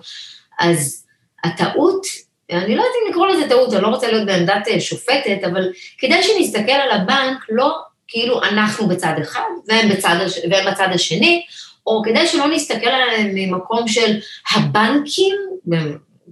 אז 0.60 1.04
הטעות, 1.44 2.06
אני 2.50 2.76
לא 2.76 2.82
יודעת 2.82 2.94
אם 3.02 3.10
לקרוא 3.10 3.26
לזה 3.26 3.48
טעות, 3.48 3.74
אני 3.74 3.82
לא 3.82 3.88
רוצה 3.88 4.10
להיות 4.10 4.26
בעמדת 4.26 4.68
אה, 4.68 4.80
שופטת, 4.80 5.38
אבל 5.46 5.72
כדאי 5.98 6.22
שנסתכל 6.22 6.72
על 6.72 6.90
הבנק 6.90 7.46
לא 7.50 7.76
כאילו 8.08 8.42
אנחנו 8.42 8.88
בצד 8.88 9.14
אחד 9.22 9.40
והם 9.68 9.88
בצד, 9.88 10.16
והם 10.50 10.72
בצד 10.72 10.88
השני, 10.92 11.42
או 11.86 12.02
כדאי 12.04 12.26
שלא 12.26 12.48
נסתכל 12.48 12.88
עליהם 12.88 13.30
ממקום 13.34 13.88
של 13.88 14.16
הבנקים, 14.54 15.36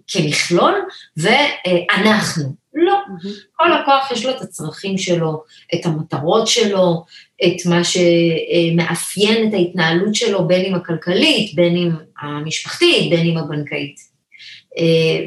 כמכלול, 0.08 0.74
ואנחנו. 1.16 2.66
לא, 2.74 2.94
mm-hmm. 2.94 3.28
כל 3.56 3.66
לקוח 3.80 4.10
יש 4.12 4.24
לו 4.24 4.30
את 4.30 4.40
הצרכים 4.40 4.98
שלו, 4.98 5.42
את 5.74 5.86
המטרות 5.86 6.46
שלו, 6.46 7.04
את 7.44 7.66
מה 7.66 7.80
שמאפיין 7.84 9.48
את 9.48 9.54
ההתנהלות 9.54 10.14
שלו, 10.14 10.48
בין 10.48 10.64
אם 10.64 10.74
הכלכלית, 10.74 11.54
בין 11.54 11.76
אם 11.76 11.90
המשפחתית, 12.20 13.10
בין 13.10 13.26
אם 13.26 13.38
הבנקאית. 13.38 14.16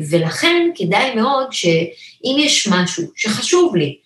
ולכן 0.09 0.69
כדאי 0.75 1.15
מאוד 1.15 1.47
שאם 1.51 2.35
יש 2.39 2.67
משהו 2.67 3.03
שחשוב 3.15 3.75
לי, 3.75 3.97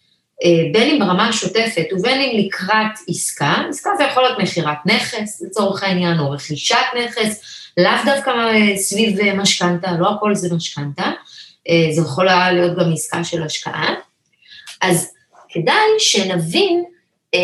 בין 0.74 0.90
אם 0.90 1.00
ברמה 1.00 1.30
השוטפת 1.30 1.86
ובין 1.92 2.22
אם 2.22 2.46
לקראת 2.46 3.00
עסקה, 3.10 3.56
עסקה 3.70 3.90
זה 3.98 4.04
יכול 4.04 4.24
להיות 4.24 4.40
מכירת 4.40 4.78
נכס 4.86 5.42
לצורך 5.42 5.84
העניין, 5.84 6.20
או 6.20 6.32
רכישת 6.32 6.76
נכס, 7.04 7.42
לאו 7.78 7.92
דווקא 8.06 8.32
סביב 8.76 9.32
משכנתה, 9.34 9.92
לא 10.00 10.10
הכל 10.10 10.36
זה 10.36 10.56
משכנתה, 10.56 11.12
אה, 11.70 11.88
זה 11.92 12.02
יכול 12.02 12.26
להיות 12.26 12.78
גם 12.78 12.94
עסקה 12.94 13.24
של 13.24 13.44
השקעה. 13.44 13.94
אז 14.82 15.12
כדאי 15.50 16.00
שנבין, 16.00 16.84
אה, 17.36 17.40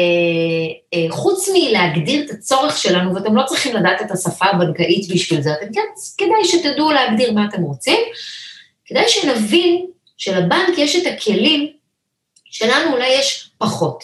אה, 0.93 1.05
חוץ 1.09 1.49
מלהגדיר 1.53 2.25
את 2.25 2.31
הצורך 2.31 2.77
שלנו, 2.77 3.15
ואתם 3.15 3.35
לא 3.35 3.43
צריכים 3.45 3.75
לדעת 3.75 4.01
את 4.01 4.11
השפה 4.11 4.45
הבנקאית 4.45 5.11
בשביל 5.13 5.41
זה, 5.41 5.53
אתם 5.53 5.73
כן, 5.73 5.81
כדאי 6.17 6.45
שתדעו 6.45 6.91
להגדיר 6.91 7.33
מה 7.33 7.45
אתם 7.45 7.61
רוצים, 7.61 7.99
כדאי 8.85 9.03
שנבין 9.07 9.85
שלבנק 10.17 10.77
יש 10.77 10.95
את 10.95 11.13
הכלים 11.13 11.78
שלנו 12.49 12.93
אולי 12.93 13.07
יש 13.07 13.49
פחות. 13.57 14.03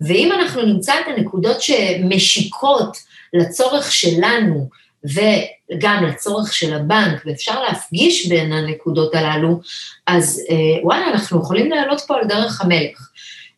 ואם 0.00 0.32
אנחנו 0.32 0.62
נמצא 0.62 0.94
את 0.94 1.04
הנקודות 1.16 1.62
שמשיקות 1.62 2.96
לצורך 3.32 3.92
שלנו, 3.92 4.68
וגם 5.04 6.04
לצורך 6.04 6.54
של 6.54 6.74
הבנק, 6.74 7.22
ואפשר 7.26 7.62
להפגיש 7.62 8.26
בין 8.26 8.52
הנקודות 8.52 9.14
הללו, 9.14 9.60
אז 10.06 10.42
אה, 10.50 10.84
וואלה, 10.84 11.06
אנחנו 11.06 11.40
יכולים 11.40 11.70
לעלות 11.70 12.00
פה 12.06 12.16
על 12.16 12.26
דרך 12.28 12.60
המלך. 12.60 13.10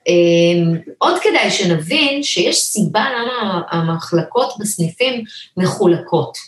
אה, 0.08 0.14
עוד 0.98 1.18
כדאי 1.22 1.50
שנבין 1.50 2.22
שיש 2.22 2.56
סיבה 2.56 3.04
למה 3.18 3.60
המחלקות 3.70 4.54
בסניפים 4.60 5.24
מחולקות. 5.56 6.38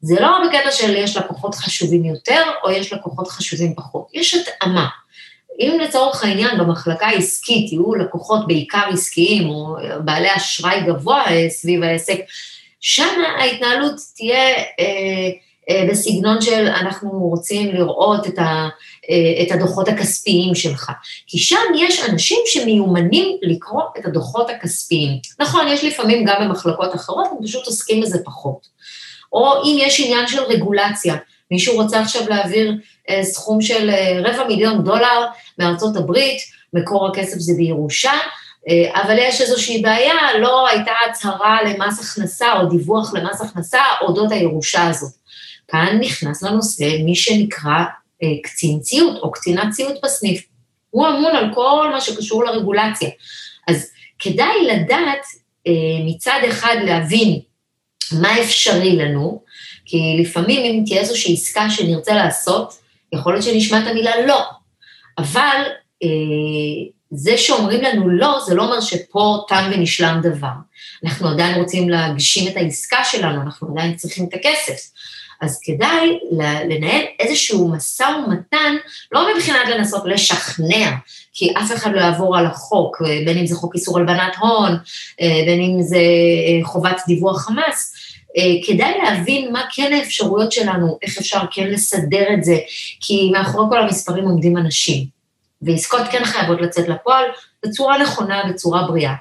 זה 0.00 0.20
לא 0.20 0.38
בקטע 0.46 0.70
של 0.70 0.96
יש 0.96 1.16
לקוחות 1.16 1.54
חשובים 1.54 2.04
יותר, 2.04 2.42
או 2.64 2.70
יש 2.70 2.92
לקוחות 2.92 3.28
חשובים 3.28 3.74
פחות, 3.74 4.06
יש 4.14 4.34
התאמה. 4.34 4.86
אם 5.60 5.78
לצורך 5.82 6.24
העניין 6.24 6.58
במחלקה 6.58 7.06
העסקית 7.06 7.72
יהיו 7.72 7.94
לקוחות 7.94 8.46
בעיקר 8.46 8.84
עסקיים, 8.92 9.48
או 9.48 9.76
בעלי 10.04 10.36
אשראי 10.36 10.80
גבוה 10.86 11.24
סביב 11.48 11.82
העסק, 11.82 12.18
שם 12.80 13.22
ההתנהלות 13.38 13.94
תהיה 14.16 14.48
אה, 14.56 15.30
אה, 15.70 15.86
בסגנון 15.90 16.40
של 16.40 16.66
אנחנו 16.66 17.10
רוצים 17.10 17.74
לראות 17.74 18.26
את, 18.26 18.38
ה, 18.38 18.68
אה, 19.10 19.42
את 19.42 19.52
הדוחות 19.52 19.88
הכספיים 19.88 20.54
שלך. 20.54 20.92
כי 21.26 21.38
שם 21.38 21.56
יש 21.76 22.08
אנשים 22.08 22.38
שמיומנים 22.46 23.36
לקרוא 23.42 23.82
את 23.98 24.06
הדוחות 24.06 24.50
הכספיים. 24.50 25.18
נכון, 25.40 25.68
יש 25.68 25.84
לפעמים 25.84 26.24
גם 26.24 26.36
במחלקות 26.40 26.94
אחרות, 26.94 27.28
הם 27.30 27.46
פשוט 27.46 27.66
עוסקים 27.66 28.00
בזה 28.00 28.18
פחות. 28.24 28.66
או 29.32 29.62
אם 29.64 29.76
יש 29.80 30.00
עניין 30.00 30.28
של 30.28 30.42
רגולציה, 30.42 31.16
מישהו 31.50 31.74
רוצה 31.74 32.00
עכשיו 32.00 32.28
להעביר 32.28 32.74
אה, 33.10 33.24
סכום 33.24 33.60
של 33.60 33.90
אה, 33.90 34.20
רבע 34.24 34.48
מיליון 34.48 34.84
דולר 34.84 35.26
מארצות 35.58 35.96
הברית, 35.96 36.42
מקור 36.72 37.08
הכסף 37.08 37.38
זה 37.38 37.52
בירושה, 37.56 38.12
אה, 38.68 39.02
אבל 39.02 39.16
יש 39.18 39.40
איזושהי 39.40 39.82
בעיה, 39.82 40.38
לא 40.40 40.68
הייתה 40.68 40.92
הצהרה 41.10 41.62
למס 41.62 42.00
הכנסה 42.00 42.52
או 42.60 42.66
דיווח 42.66 43.14
למס 43.14 43.40
הכנסה 43.40 43.80
אודות 44.00 44.32
הירושה 44.32 44.86
הזאת. 44.88 45.12
כאן 45.68 45.98
נכנס 46.00 46.42
לנושא 46.42 46.84
מי 47.04 47.14
שנקרא 47.14 47.84
אה, 48.22 48.28
קצין 48.42 48.80
ציות 48.80 49.16
או 49.22 49.32
קצינת 49.32 49.70
ציות 49.70 49.94
בסניף. 50.04 50.46
הוא 50.90 51.08
אמון 51.08 51.36
על 51.36 51.54
כל 51.54 51.88
מה 51.92 52.00
שקשור 52.00 52.44
לרגולציה. 52.44 53.10
אז 53.68 53.90
כדאי 54.18 54.66
לדעת 54.66 55.24
אה, 55.66 55.72
מצד 56.06 56.40
אחד 56.48 56.76
להבין 56.84 57.40
מה 58.20 58.40
אפשרי 58.40 58.96
לנו, 58.96 59.42
כי 59.90 60.16
לפעמים 60.22 60.64
אם 60.64 60.82
תהיה 60.86 61.00
איזושהי 61.00 61.34
עסקה 61.34 61.70
שנרצה 61.70 62.14
לעשות, 62.14 62.78
יכול 63.12 63.32
להיות 63.32 63.44
שנשמע 63.44 63.78
את 63.78 63.86
המילה 63.86 64.10
לא, 64.26 64.40
אבל 65.18 65.62
זה 67.10 67.38
שאומרים 67.38 67.82
לנו 67.82 68.08
לא, 68.08 68.40
זה 68.46 68.54
לא 68.54 68.64
אומר 68.64 68.80
שפה 68.80 69.44
תם 69.48 69.70
ונשלם 69.72 70.20
דבר. 70.22 70.48
אנחנו 71.04 71.28
עדיין 71.28 71.60
רוצים 71.60 71.88
להגשים 71.88 72.48
את 72.48 72.56
העסקה 72.56 73.04
שלנו, 73.04 73.42
אנחנו 73.42 73.68
עדיין 73.72 73.96
צריכים 73.96 74.28
את 74.28 74.34
הכסף. 74.34 74.90
אז 75.40 75.60
כדאי 75.62 76.18
לנהל 76.68 77.02
איזשהו 77.18 77.68
משא 77.68 78.02
ומתן, 78.02 78.76
לא 79.12 79.34
מבחינת 79.34 79.68
לנסות 79.68 80.02
לשכנע, 80.06 80.90
כי 81.32 81.52
אף 81.52 81.72
אחד 81.72 81.90
לא 81.94 82.00
יעבור 82.00 82.38
על 82.38 82.46
החוק, 82.46 83.02
בין 83.24 83.38
אם 83.38 83.46
זה 83.46 83.54
חוק 83.54 83.74
איסור 83.74 83.98
הלבנת 83.98 84.36
הון, 84.38 84.76
בין 85.20 85.60
אם 85.60 85.82
זה 85.82 85.98
חובת 86.62 87.00
דיווח 87.06 87.46
חמאס, 87.46 87.94
כדאי 88.66 88.94
להבין 89.02 89.52
מה 89.52 89.62
כן 89.74 89.92
האפשרויות 89.92 90.52
שלנו, 90.52 90.98
איך 91.02 91.18
אפשר 91.18 91.40
כן 91.50 91.66
לסדר 91.66 92.24
את 92.34 92.44
זה, 92.44 92.58
כי 93.00 93.30
מאחורי 93.32 93.66
כל 93.70 93.82
המספרים 93.82 94.24
עומדים 94.24 94.56
אנשים. 94.56 95.04
ועסקות 95.62 96.02
כן 96.10 96.24
חייבות 96.24 96.60
לצאת 96.60 96.88
לפועל 96.88 97.24
בצורה 97.66 97.98
נכונה, 97.98 98.42
בצורה 98.48 98.82
בריאה. 98.82 99.14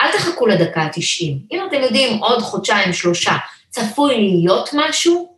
אל 0.00 0.12
תחכו 0.12 0.46
לדקה 0.46 0.82
ה-90. 0.82 1.52
אם 1.52 1.60
אתם 1.68 1.82
יודעים, 1.82 2.22
עוד 2.22 2.42
חודשיים, 2.42 2.92
שלושה, 2.92 3.32
צפוי 3.70 4.14
להיות 4.14 4.70
משהו, 4.72 5.34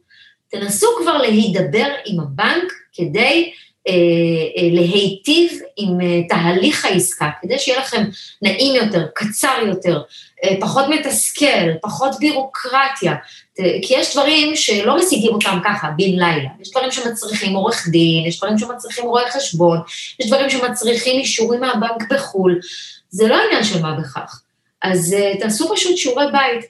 תנסו 0.50 0.86
כבר 1.02 1.18
להידבר 1.18 1.88
עם 2.06 2.20
הבנק 2.20 2.72
כדי 2.92 3.12
אה, 3.12 3.48
אה, 3.50 3.65
להיטיב 4.72 5.60
עם 5.76 6.00
אה, 6.00 6.22
תהליך 6.28 6.84
העסקה, 6.84 7.30
כדי 7.42 7.58
שיהיה 7.58 7.80
לכם 7.80 8.04
נעים 8.42 8.74
יותר, 8.74 9.06
קצר 9.14 9.58
יותר, 9.66 10.02
אה, 10.44 10.54
פחות 10.60 10.84
מתסכל, 10.88 11.74
פחות 11.82 12.16
בירוקרטיה, 12.20 13.14
כי 13.82 13.94
יש 13.94 14.16
דברים 14.16 14.56
שלא 14.56 14.98
משיגים 14.98 15.32
אותם 15.32 15.58
ככה, 15.64 15.88
בן 15.96 16.04
לילה. 16.04 16.48
יש 16.60 16.70
דברים 16.70 16.90
שמצריכים 16.90 17.54
עורך 17.54 17.88
דין, 17.88 18.26
יש 18.26 18.38
דברים 18.38 18.58
שמצריכים 18.58 19.04
רואה 19.04 19.30
חשבון, 19.30 19.78
יש 20.20 20.26
דברים 20.26 20.50
שמצריכים 20.50 21.20
אישורים 21.20 21.60
מהבנק 21.60 22.12
בחו"ל. 22.12 22.60
זה 23.10 23.28
לא 23.28 23.36
עניין 23.46 23.64
של 23.64 23.82
מה 23.82 23.92
בכך. 23.92 24.40
אז 24.82 25.16
תעשו 25.40 25.74
פשוט 25.74 25.96
שיעורי 25.96 26.24
בית. 26.32 26.64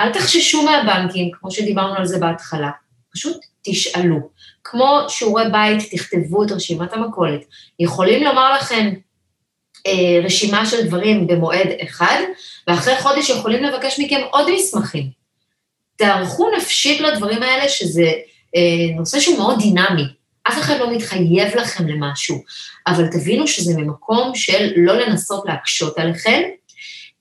אל 0.00 0.12
תחששו 0.12 0.62
מהבנקים, 0.62 1.30
כמו 1.40 1.50
שדיברנו 1.50 1.94
על 1.94 2.06
זה 2.06 2.18
בהתחלה, 2.18 2.70
פשוט 3.12 3.36
תשאלו. 3.62 4.30
כמו 4.64 5.00
שיעורי 5.08 5.44
בית, 5.52 5.90
תכתבו 5.90 6.44
את 6.44 6.50
רשימת 6.50 6.92
המכולת. 6.92 7.40
יכולים 7.80 8.24
לומר 8.24 8.54
לכם 8.54 8.90
אה, 9.86 10.20
רשימה 10.24 10.66
של 10.66 10.86
דברים 10.86 11.26
במועד 11.26 11.68
אחד, 11.82 12.20
ואחרי 12.66 12.96
חודש 13.00 13.30
יכולים 13.30 13.64
לבקש 13.64 14.00
מכם 14.00 14.20
עוד 14.30 14.50
מסמכים. 14.54 15.10
תערכו 15.96 16.50
נפשית 16.56 17.00
לדברים 17.00 17.42
האלה, 17.42 17.68
שזה 17.68 18.10
אה, 18.56 18.96
נושא 18.96 19.20
שהוא 19.20 19.38
מאוד 19.38 19.58
דינמי. 19.58 20.04
אף 20.48 20.58
אחד 20.58 20.78
לא 20.80 20.92
מתחייב 20.92 21.56
לכם 21.56 21.88
למשהו, 21.88 22.42
אבל 22.86 23.06
תבינו 23.06 23.46
שזה 23.46 23.72
ממקום 23.76 24.34
של 24.34 24.72
לא 24.76 24.94
לנסות 24.94 25.44
להקשות 25.46 25.98
עליכם, 25.98 26.42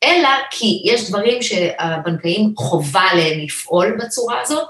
אלא 0.04 0.30
כי 0.52 0.82
יש 0.86 1.10
דברים 1.10 1.42
שהבנקאים 1.42 2.54
חובה 2.58 3.02
עליהם 3.02 3.40
לפעול 3.40 3.98
בצורה 4.00 4.42
הזו, 4.42 4.62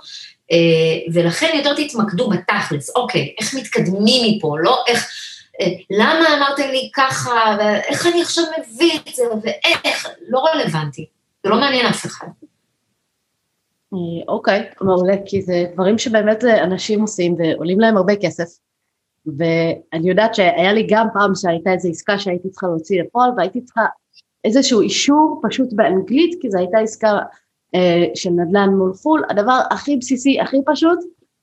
ולכן 1.13 1.51
יותר 1.55 1.73
תתמקדו 1.75 2.29
בתכלס, 2.29 2.95
אוקיי, 2.95 3.35
איך 3.39 3.55
מתקדמים 3.55 4.37
מפה, 4.37 4.55
לא 4.59 4.83
איך, 4.87 5.07
אה, 5.61 5.67
למה 5.89 6.37
אמרתם 6.37 6.69
לי 6.71 6.91
ככה, 6.95 7.57
ואיך 7.59 8.07
אני 8.07 8.21
עכשיו 8.21 8.43
מביא 8.59 8.99
את 9.09 9.15
זה, 9.15 9.23
ואיך, 9.43 10.07
לא 10.27 10.39
רלוונטי, 10.39 11.05
זה 11.43 11.49
לא 11.49 11.59
מעניין 11.59 11.85
אף 11.85 12.05
אחד. 12.05 12.27
אה, 13.93 13.97
אוקיי, 14.27 14.69
מעולה, 14.81 15.15
כי 15.25 15.41
זה 15.41 15.65
דברים 15.73 15.97
שבאמת 15.97 16.43
אנשים 16.43 17.01
עושים 17.01 17.35
ועולים 17.37 17.79
להם 17.79 17.97
הרבה 17.97 18.13
כסף, 18.15 18.59
ואני 19.25 20.09
יודעת 20.09 20.35
שהיה 20.35 20.73
לי 20.73 20.87
גם 20.89 21.07
פעם 21.13 21.35
שהייתה 21.35 21.73
איזו 21.73 21.89
עסקה 21.89 22.19
שהייתי 22.19 22.49
צריכה 22.49 22.67
להוציא 22.67 23.01
לפועל, 23.03 23.31
והייתי 23.37 23.61
צריכה 23.61 23.81
איזשהו 24.45 24.81
אישור 24.81 25.41
פשוט 25.43 25.69
באנגלית, 25.73 26.41
כי 26.41 26.49
זו 26.49 26.57
הייתה 26.57 26.77
עסקה 26.77 27.07
אה, 27.07 27.21
של 28.15 28.29
נדל"ן 28.29 28.69
מול 28.69 28.93
חו"ל, 28.93 29.23
הדבר 29.29 29.59
הכי 29.71 29.97
בסיסי, 29.97 30.39
הכי 30.39 30.57
פשוט, 30.65 30.99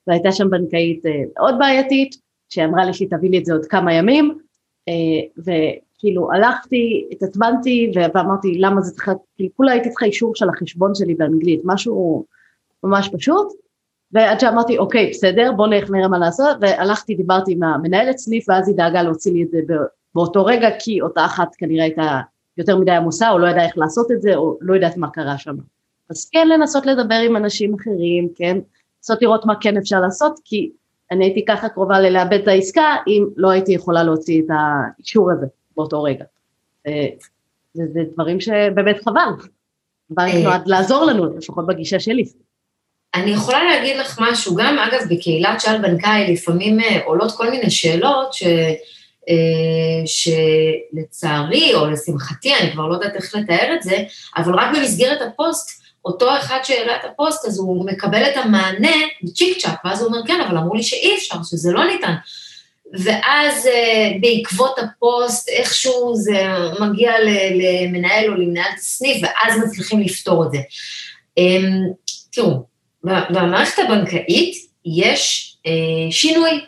והייתה 0.06 0.32
שם 0.32 0.50
בנקאית 0.50 1.06
אה, 1.06 1.10
מאוד 1.36 1.54
בעייתית, 1.58 2.16
שאמרה 2.48 2.84
לי 2.84 2.94
שהיא 2.94 3.08
תביא 3.10 3.30
לי 3.30 3.38
את 3.38 3.44
זה 3.44 3.52
עוד 3.52 3.66
כמה 3.66 3.94
ימים, 3.94 4.38
אה, 4.88 4.94
וכאילו 5.38 6.32
הלכתי, 6.32 7.08
התעצבנתי 7.12 7.92
ואמרתי 7.94 8.58
למה 8.58 8.80
זה 8.80 8.94
צריך, 8.94 9.10
כאילו 9.36 9.50
כולה 9.56 9.72
הייתי 9.72 9.90
צריכה 9.90 10.06
אישור 10.06 10.34
של 10.34 10.48
החשבון 10.48 10.94
שלי 10.94 11.14
באנגלית, 11.14 11.60
משהו 11.64 12.24
ממש 12.84 13.10
פשוט, 13.12 13.52
ועד 14.12 14.40
שאמרתי 14.40 14.78
אוקיי 14.78 15.10
בסדר 15.10 15.52
בוא 15.52 15.66
נלך 15.66 15.90
נראה 15.90 16.08
מה 16.08 16.18
לעשות, 16.18 16.56
והלכתי 16.60 17.14
דיברתי 17.14 17.52
עם 17.52 17.62
המנהלת 17.62 18.18
סניף 18.18 18.48
ואז 18.48 18.68
היא 18.68 18.76
דאגה 18.76 19.02
להוציא 19.02 19.32
לי 19.32 19.42
את 19.42 19.50
זה 19.50 19.60
באותו 20.14 20.44
רגע, 20.44 20.68
כי 20.78 21.00
אותה 21.00 21.24
אחת 21.24 21.54
כנראה 21.58 21.84
הייתה 21.84 22.20
יותר 22.58 22.76
מדי 22.76 22.92
עמוסה 22.92 23.30
או 23.30 23.38
לא 23.38 23.46
ידעה 23.46 23.64
איך 23.64 23.78
לעשות 23.78 24.10
את 24.12 24.22
זה 24.22 24.36
או 24.36 24.58
לא 24.60 24.74
יודעת 24.74 24.96
מה 24.96 25.10
קרה 25.10 25.38
שם. 25.38 25.56
אז 26.10 26.28
כן 26.32 26.48
לנסות 26.48 26.86
לדבר 26.86 27.14
עם 27.14 27.36
אנשים 27.36 27.74
אחרים, 27.74 28.28
כן, 28.34 28.58
לנסות 28.98 29.22
לראות 29.22 29.46
מה 29.46 29.54
כן 29.60 29.76
אפשר 29.76 30.00
לעשות, 30.00 30.40
כי 30.44 30.70
אני 31.10 31.24
הייתי 31.24 31.44
ככה 31.44 31.68
קרובה 31.68 32.00
ללאבד 32.00 32.40
את 32.42 32.48
העסקה, 32.48 32.96
אם 33.06 33.26
לא 33.36 33.50
הייתי 33.50 33.72
יכולה 33.72 34.02
להוציא 34.02 34.42
את 34.42 34.50
האישור 34.50 35.30
הזה 35.30 35.46
באותו 35.76 36.02
רגע. 36.02 36.24
זה, 37.74 37.82
זה 37.92 38.00
דברים 38.12 38.40
שבאמת 38.40 39.02
חבל. 39.04 39.30
בנק 40.10 40.34
אה, 40.34 40.42
נועד 40.42 40.62
לעזור 40.66 41.04
לנו, 41.04 41.36
לפחות 41.36 41.66
בגישה 41.66 42.00
שלי. 42.00 42.24
אני 43.14 43.30
יכולה 43.30 43.64
להגיד 43.64 43.96
לך 43.96 44.18
משהו, 44.22 44.54
גם 44.54 44.78
אגב 44.78 45.00
בקהילת 45.10 45.60
שעל 45.60 45.82
בנקאי 45.82 46.32
לפעמים 46.32 46.80
אה, 46.80 47.04
עולות 47.04 47.32
כל 47.36 47.50
מיני 47.50 47.70
שאלות 47.70 48.32
ש... 48.32 48.42
אה, 49.28 50.02
שלצערי 50.06 51.74
או 51.74 51.86
לשמחתי, 51.86 52.54
אני 52.54 52.72
כבר 52.72 52.86
לא 52.86 52.94
יודעת 52.94 53.14
איך 53.14 53.34
לתאר 53.34 53.74
את 53.76 53.82
זה, 53.82 53.96
אבל 54.36 54.54
רק 54.54 54.76
במסגרת 54.76 55.22
הפוסט 55.22 55.85
אותו 56.06 56.36
אחד 56.38 56.58
שהעלה 56.62 56.96
את 56.96 57.04
הפוסט, 57.04 57.44
אז 57.44 57.58
הוא 57.58 57.86
מקבל 57.86 58.22
את 58.22 58.36
המענה 58.36 58.96
בצ'יק 59.22 59.58
צ'אק, 59.58 59.84
ואז 59.84 60.02
הוא 60.02 60.06
אומר, 60.08 60.26
כן, 60.26 60.40
אבל 60.40 60.58
אמרו 60.58 60.74
לי 60.74 60.82
שאי 60.82 61.16
אפשר, 61.16 61.36
שזה 61.44 61.72
לא 61.72 61.84
ניתן. 61.84 62.14
ואז 62.92 63.66
אה, 63.66 64.12
בעקבות 64.20 64.78
הפוסט, 64.78 65.48
איכשהו 65.48 66.14
זה 66.14 66.42
מגיע 66.80 67.12
למנהל 67.20 68.30
או 68.30 68.34
למנהלת 68.34 68.78
הסניף, 68.78 69.16
ואז 69.22 69.60
מצליחים 69.64 70.00
לפתור 70.00 70.44
את 70.46 70.50
זה. 70.50 70.58
אמ, 71.38 71.72
תראו, 72.32 72.62
במערכת 73.04 73.78
הבנקאית 73.78 74.54
יש 74.84 75.56
אה, 75.66 75.72
שינוי. 76.10 76.60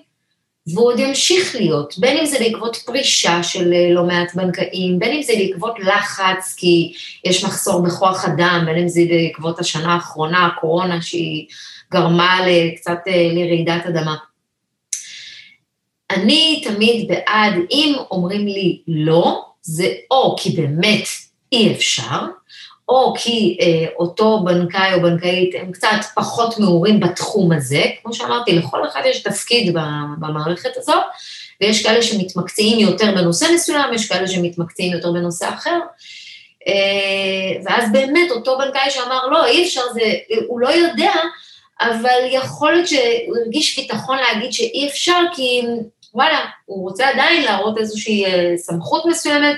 והוא 0.74 0.86
עוד 0.86 0.98
ימשיך 0.98 1.54
להיות, 1.54 1.98
בין 1.98 2.16
אם 2.16 2.26
זה 2.26 2.38
בעקבות 2.38 2.76
פרישה 2.76 3.42
של 3.42 3.72
אה, 3.72 3.90
לא 3.94 4.04
מעט 4.04 4.34
בנקאים, 4.34 4.98
בין 4.98 5.12
אם 5.12 5.22
זה 5.22 5.32
בעקבות 5.38 5.74
לחץ, 5.80 6.54
כי 6.56 6.92
יש 7.24 7.44
מחסור 7.44 7.82
בכוח 7.82 8.24
אדם, 8.24 8.62
בין 8.66 8.78
אם 8.78 8.88
זה 8.88 9.00
בעקבות 9.10 9.58
השנה 9.58 9.94
האחרונה, 9.94 10.46
הקורונה, 10.46 11.02
שהיא 11.02 11.46
גרמה 11.92 12.38
קצת 12.76 12.98
אה, 13.08 13.30
לרעידת 13.32 13.86
אדמה. 13.86 14.16
אני 16.10 16.62
תמיד 16.64 17.08
בעד, 17.08 17.54
אם 17.70 17.94
אומרים 18.10 18.46
לי 18.46 18.82
לא, 18.88 19.44
זה 19.62 19.92
או 20.10 20.36
כי 20.38 20.50
באמת 20.50 21.08
אי 21.52 21.72
אפשר, 21.72 22.20
או 22.88 23.14
כי 23.18 23.58
אה, 23.60 23.86
אותו 23.96 24.40
בנקאי 24.44 24.94
או 24.94 25.02
בנקאית 25.02 25.54
הם 25.54 25.72
קצת 25.72 25.88
פחות 26.14 26.58
מעורים 26.58 27.00
בתחום 27.00 27.52
הזה, 27.52 27.82
כמו 28.02 28.14
שאמרתי, 28.14 28.52
לכל 28.52 28.88
אחד 28.88 29.00
יש 29.04 29.22
תפקיד 29.22 29.76
במערכת 30.18 30.76
הזאת, 30.76 31.02
ויש 31.60 31.86
כאלה 31.86 32.02
שמתמקצעים 32.02 32.78
יותר 32.78 33.14
בנושא 33.14 33.46
מסוים, 33.54 33.94
יש 33.94 34.08
כאלה 34.08 34.28
שמתמקצעים 34.28 34.92
יותר 34.92 35.12
בנושא 35.12 35.48
אחר, 35.48 35.78
אה, 36.66 37.60
ואז 37.64 37.92
באמת 37.92 38.30
אותו 38.30 38.58
בנקאי 38.58 38.90
שאמר 38.90 39.26
לא, 39.26 39.46
אי 39.46 39.64
אפשר, 39.64 39.82
זה, 39.92 40.12
הוא 40.46 40.60
לא 40.60 40.68
יודע, 40.68 41.12
אבל 41.80 42.18
יכול 42.30 42.72
להיות 42.72 42.88
שהוא 42.88 43.36
הרגיש 43.42 43.78
ביטחון 43.78 44.18
להגיד 44.18 44.52
שאי 44.52 44.88
אפשר, 44.88 45.20
כי 45.34 45.62
וואלה, 46.14 46.40
הוא 46.64 46.88
רוצה 46.88 47.08
עדיין 47.08 47.42
להראות 47.42 47.78
איזושהי 47.78 48.24
אה, 48.24 48.52
סמכות 48.56 49.06
מסוימת, 49.06 49.56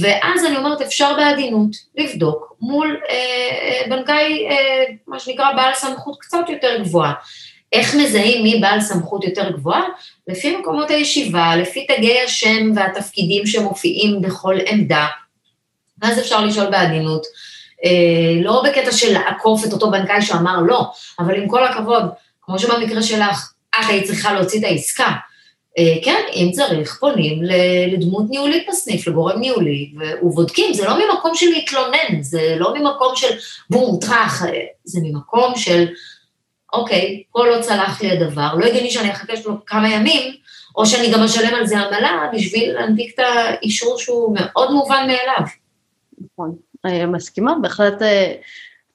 ואז 0.00 0.44
אני 0.44 0.56
אומרת, 0.56 0.80
אפשר 0.80 1.14
בעדינות 1.16 1.70
לבדוק 1.96 2.56
מול 2.60 3.00
אה, 3.10 3.14
אה, 3.14 3.82
בנקאי, 3.88 4.48
אה, 4.50 4.84
מה 5.06 5.20
שנקרא, 5.20 5.52
בעל 5.56 5.74
סמכות 5.74 6.16
קצת 6.20 6.48
יותר 6.48 6.78
גבוהה. 6.82 7.12
איך 7.72 7.94
מזהים 7.94 8.42
מי 8.42 8.58
בעל 8.60 8.80
סמכות 8.80 9.24
יותר 9.24 9.50
גבוהה? 9.50 9.82
לפי 10.28 10.56
מקומות 10.56 10.90
הישיבה, 10.90 11.56
לפי 11.56 11.86
תגי 11.86 12.20
השם 12.20 12.70
והתפקידים 12.74 13.46
שמופיעים 13.46 14.22
בכל 14.22 14.54
עמדה. 14.66 15.06
ואז 16.02 16.18
אפשר 16.18 16.44
לשאול 16.44 16.70
בעדינות. 16.70 17.26
אה, 17.84 18.42
לא 18.42 18.62
בקטע 18.64 18.92
של 18.92 19.12
לעקוף 19.12 19.64
את 19.64 19.72
אותו 19.72 19.90
בנקאי 19.90 20.22
שאמר 20.22 20.60
לא, 20.60 20.90
אבל 21.18 21.34
עם 21.34 21.48
כל 21.48 21.64
הכבוד, 21.64 22.04
כמו 22.42 22.58
שבמקרה 22.58 23.02
שלך, 23.02 23.52
את 23.70 23.84
היית 23.88 24.06
צריכה 24.06 24.32
להוציא 24.32 24.58
את 24.58 24.64
העסקה. 24.64 25.12
אה, 25.78 26.04
כן, 26.04 26.20
אם 26.32 26.50
צריך, 26.52 26.98
פונים 27.00 27.42
לדמות 27.92 28.24
ניהולית 28.30 28.66
בסניף, 28.68 29.08
לגורם 29.08 29.40
ניהולי, 29.40 29.94
ובודקים, 30.22 30.74
זה 30.74 30.84
לא 30.84 30.94
ממקום 30.98 31.34
של 31.34 31.46
להתלונן, 31.46 32.22
זה 32.22 32.56
לא 32.58 32.74
ממקום 32.74 33.16
של 33.16 33.36
בום, 33.70 33.98
טראח, 34.00 34.42
אה, 34.42 34.60
זה 34.84 35.00
ממקום 35.02 35.52
של, 35.56 35.86
אוקיי, 36.72 37.22
פה 37.32 37.46
לא 37.46 37.62
צלח 37.62 38.02
לי 38.02 38.10
הדבר, 38.10 38.54
לא 38.54 38.64
הגיוני 38.64 38.90
שאני 38.90 39.12
אחכה 39.12 39.32
לו 39.44 39.64
כמה 39.66 39.88
ימים, 39.88 40.34
או 40.76 40.86
שאני 40.86 41.12
גם 41.12 41.22
אשלם 41.22 41.54
על 41.54 41.66
זה 41.66 41.78
עמלה 41.78 42.30
בשביל 42.32 42.72
להנפיק 42.72 43.14
את 43.14 43.24
האישור 43.24 43.98
שהוא 43.98 44.36
מאוד 44.40 44.70
מובן 44.72 45.06
מאליו. 45.06 45.46
נכון, 46.24 46.56
מסכימה, 47.08 47.54
בהחלט 47.62 48.02
אה, 48.02 48.34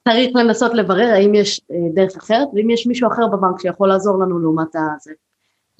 צריך 0.08 0.30
לנסות 0.34 0.74
לברר 0.74 1.10
האם 1.14 1.34
יש 1.34 1.60
דרך 1.94 2.16
אחרת, 2.16 2.48
ואם 2.54 2.70
יש 2.70 2.86
מישהו 2.86 3.08
אחר 3.08 3.26
בבנק 3.26 3.60
שיכול 3.60 3.88
לעזור 3.88 4.18
לנו 4.18 4.38
לעומת 4.38 4.72
זה. 5.00 5.12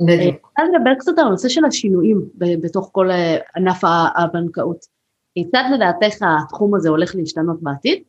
בדיוק. 0.01 0.53
אני 0.59 0.69
לדבר 0.75 0.95
קצת 0.99 1.13
על 1.19 1.27
הנושא 1.27 1.49
של 1.49 1.65
השינויים 1.65 2.21
בתוך 2.35 2.89
כל 2.93 3.11
אה, 3.11 3.37
ענף 3.57 3.81
הבנקאות. 4.17 5.01
כיצד 5.35 5.65
לדעתך 5.75 6.17
התחום 6.45 6.75
הזה 6.75 6.89
הולך 6.89 7.15
להשתנות 7.15 7.63
בעתיד, 7.63 8.03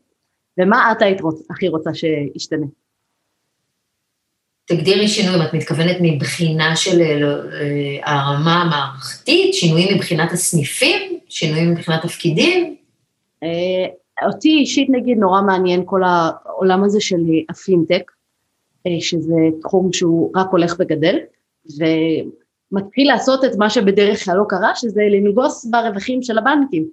ומה 0.57 0.91
את 0.91 1.01
היית 1.01 1.21
רוצ, 1.21 1.41
הכי 1.49 1.67
רוצה 1.67 1.89
שישתנה? 1.93 2.65
תגדירי 4.65 5.07
שינויים, 5.07 5.41
את 5.41 5.53
מתכוונת 5.53 5.97
מבחינה 6.01 6.75
של 6.75 7.01
אה, 7.01 7.19
לא, 7.19 7.27
אה, 7.27 8.13
הרמה 8.13 8.61
המערכתית, 8.61 9.53
שינויים 9.53 9.95
מבחינת 9.95 10.31
הסניפים, 10.31 11.19
שינויים 11.29 11.71
מבחינת 11.71 12.01
תפקידים? 12.01 12.75
אותי 14.25 14.49
אישית 14.49 14.87
נגיד 14.89 15.17
נורא 15.17 15.41
מעניין 15.41 15.83
כל 15.85 16.01
העולם 16.03 16.83
הזה 16.83 17.01
של 17.01 17.21
הפינטק, 17.49 18.11
שזה 18.99 19.35
תחום 19.61 19.93
שהוא 19.93 20.31
רק 20.35 20.47
הולך 20.51 20.75
וגדל. 20.79 21.15
ומתחיל 21.65 23.07
לעשות 23.07 23.45
את 23.45 23.51
מה 23.57 23.69
שבדרך 23.69 24.25
כלל 24.25 24.37
לא 24.37 24.43
קרה, 24.49 24.75
שזה 24.75 25.01
לנגוס 25.11 25.65
ברווחים 25.65 26.21
של 26.21 26.37
הבנקים, 26.37 26.87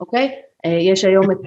אוקיי? 0.00 0.34
אה, 0.66 0.78
יש 0.80 1.04
היום 1.04 1.30
את 1.30 1.38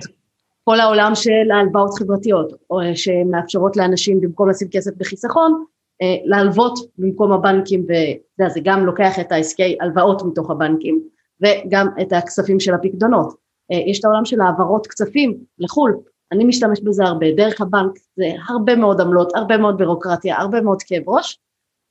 כל 0.64 0.80
העולם 0.80 1.16
של 1.16 1.52
ההלוואות 1.54 1.94
חברתיות, 2.00 2.54
אה, 2.54 2.96
שמאפשרות 2.96 3.78
לאנשים 3.78 4.22
במקום 4.22 4.50
לשים 4.50 4.68
כסף 4.72 4.92
בחיסכון, 4.98 5.64
אה, 6.02 6.16
להלוות 6.24 6.80
במקום 6.98 7.32
הבנקים, 7.32 7.86
וזה 8.40 8.60
גם 8.64 8.86
לוקח 8.86 9.20
את 9.20 9.32
העסקי 9.32 9.78
הלוואות 9.82 10.22
מתוך 10.26 10.52
הבנקים, 10.52 11.02
וגם 11.42 11.88
את 12.02 12.14
הכספים 12.14 12.60
של 12.60 12.74
הפקדונות. 12.74 13.34
יש 13.90 14.00
את 14.00 14.06
העולם 14.06 14.26
של 14.26 14.42
העברות 14.42 14.88
כספים 14.88 15.38
לחו"ל, 15.60 15.98
אני 16.32 16.46
משתמש 16.46 16.82
בזה 16.82 17.04
הרבה, 17.04 17.32
דרך 17.32 17.62
הבנק 17.62 17.92
זה 18.16 18.26
הרבה 18.50 18.76
מאוד 18.76 19.02
עמלות, 19.02 19.36
הרבה 19.36 19.58
מאוד 19.58 19.78
בירוקרטיה, 19.78 20.40
הרבה 20.40 20.62
מאוד 20.62 20.84
כאב 20.84 21.10
ראש, 21.10 21.40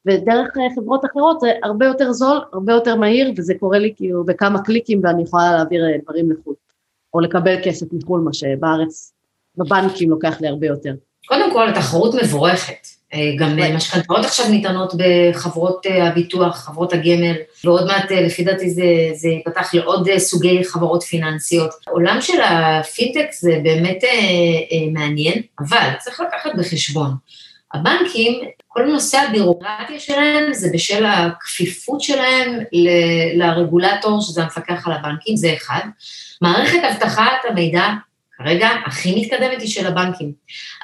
ודרך 0.07 0.49
חברות 0.75 1.05
אחרות 1.05 1.41
זה 1.41 1.53
הרבה 1.63 1.87
יותר 1.87 2.13
זול, 2.13 2.39
הרבה 2.53 2.73
יותר 2.73 2.97
מהיר, 2.97 3.33
וזה 3.37 3.55
קורה 3.61 3.79
לי 3.79 3.93
כאילו 3.97 4.25
בכמה 4.25 4.63
קליקים 4.63 5.01
ואני 5.05 5.23
יכולה 5.23 5.53
להעביר 5.53 5.85
דברים 6.03 6.31
לחו"ל, 6.31 6.55
או 7.15 7.21
לקבל 7.21 7.57
כסף 7.65 7.87
מחו"ל, 7.93 8.21
מה 8.21 8.33
שבארץ, 8.33 9.13
בבנקים 9.57 10.11
לוקח 10.11 10.41
לי 10.41 10.49
הרבה 10.49 10.67
יותר. 10.67 10.95
קודם 11.27 11.53
כל, 11.53 11.69
התחרות 11.69 12.15
מבורכת. 12.15 12.97
אה, 13.15 13.33
גם 13.39 13.59
אה, 13.59 13.77
משכנתאות 13.77 14.25
עכשיו 14.25 14.49
ניתנות 14.49 14.95
בחברות 14.95 15.87
אה, 15.87 16.09
הביטוח, 16.09 16.57
חברות 16.57 16.93
הגמל, 16.93 17.35
ועוד 17.65 17.87
מעט 17.87 18.11
לפי 18.11 18.45
דעתי 18.45 18.71
זה, 18.71 18.83
זה 19.15 19.29
ייפתח 19.29 19.75
לעוד 19.75 20.09
סוגי 20.19 20.65
חברות 20.65 21.03
פיננסיות. 21.03 21.71
העולם 21.87 22.19
של 22.21 22.41
הפינטק 22.45 23.27
זה 23.33 23.61
באמת 23.63 24.05
מעניין, 24.93 25.43
אבל 25.59 25.89
צריך 25.99 26.21
לקחת 26.21 26.51
בחשבון. 26.59 27.11
הבנקים, 27.75 28.45
כל 28.69 28.85
נושא 28.85 29.19
הבירוקרטיה 29.19 30.01
שלהם 30.01 30.53
זה 30.53 30.69
בשל 30.73 31.07
הכפיפות 31.07 32.01
שלהם 32.01 32.59
ל- 32.73 33.43
לרגולטור, 33.43 34.21
שזה 34.21 34.43
המפקח 34.43 34.87
על 34.87 34.93
הבנקים, 34.93 35.37
זה 35.37 35.55
אחד. 35.55 35.81
מערכת 36.43 36.79
אבטחת 36.93 37.33
המידע 37.49 37.87
כרגע 38.39 38.69
הכי 38.87 39.21
מתקדמת 39.21 39.61
היא 39.61 39.69
של 39.69 39.87
הבנקים. 39.87 40.33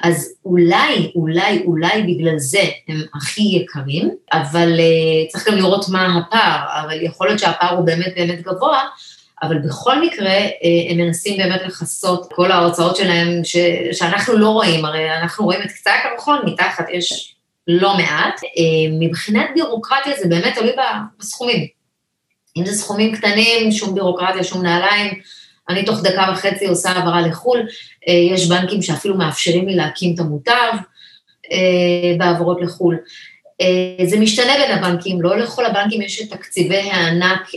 אז 0.03 0.33
אולי, 0.45 1.11
אולי, 1.15 1.63
אולי 1.65 2.03
בגלל 2.03 2.37
זה 2.37 2.63
הם 2.87 3.01
הכי 3.15 3.41
יקרים, 3.41 4.11
אבל 4.33 4.73
uh, 4.77 5.31
צריך 5.31 5.47
גם 5.47 5.55
לראות 5.55 5.89
מה 5.89 6.17
הפער, 6.17 6.81
אבל 6.81 7.01
יכול 7.01 7.27
להיות 7.27 7.39
שהפער 7.39 7.75
הוא 7.77 7.85
באמת 7.85 8.13
באמת 8.15 8.41
גבוה, 8.41 8.83
אבל 9.43 9.57
בכל 9.57 10.01
מקרה 10.01 10.37
uh, 10.37 10.91
הם 10.91 10.97
מנסים 10.97 11.37
באמת 11.37 11.61
לכסות 11.61 12.33
כל 12.33 12.51
ההוצאות 12.51 12.95
שלהם 12.95 13.43
ש, 13.43 13.57
שאנחנו 13.91 14.37
לא 14.37 14.49
רואים, 14.49 14.85
הרי 14.85 15.17
אנחנו 15.17 15.45
רואים 15.45 15.61
את 15.61 15.71
קצה 15.71 15.91
הקרחון, 15.95 16.39
מתחת 16.45 16.85
יש 16.93 17.35
לא 17.67 17.97
מעט. 17.97 18.39
Uh, 18.39 18.47
מבחינת 18.99 19.49
בירוקרטיה 19.55 20.13
זה 20.21 20.27
באמת 20.29 20.53
תלוי 20.55 20.71
בסכומים. 21.19 21.67
אם 22.57 22.65
זה 22.65 22.75
סכומים 22.75 23.15
קטנים, 23.15 23.71
שום 23.71 23.95
בירוקרטיה, 23.95 24.43
שום 24.43 24.63
נעליים, 24.63 25.13
אני 25.69 25.85
תוך 25.85 26.01
דקה 26.03 26.29
וחצי 26.33 26.67
עושה 26.67 26.89
העברה 26.89 27.21
לחו"ל, 27.21 27.59
אה, 28.07 28.13
יש 28.13 28.49
בנקים 28.49 28.81
שאפילו 28.81 29.17
מאפשרים 29.17 29.67
לי 29.67 29.75
להקים 29.75 30.15
את 30.15 30.19
המוטב 30.19 30.73
אה, 31.51 32.15
בהעברות 32.17 32.61
לחו"ל. 32.61 32.97
אה, 33.63 34.05
זה 34.05 34.19
משתנה 34.19 34.53
בין 34.57 34.71
הבנקים, 34.71 35.21
לא 35.21 35.37
לכל 35.37 35.65
הבנקים 35.65 36.01
יש 36.01 36.21
את 36.21 36.29
תקציבי 36.29 36.77
הענק 36.77 37.51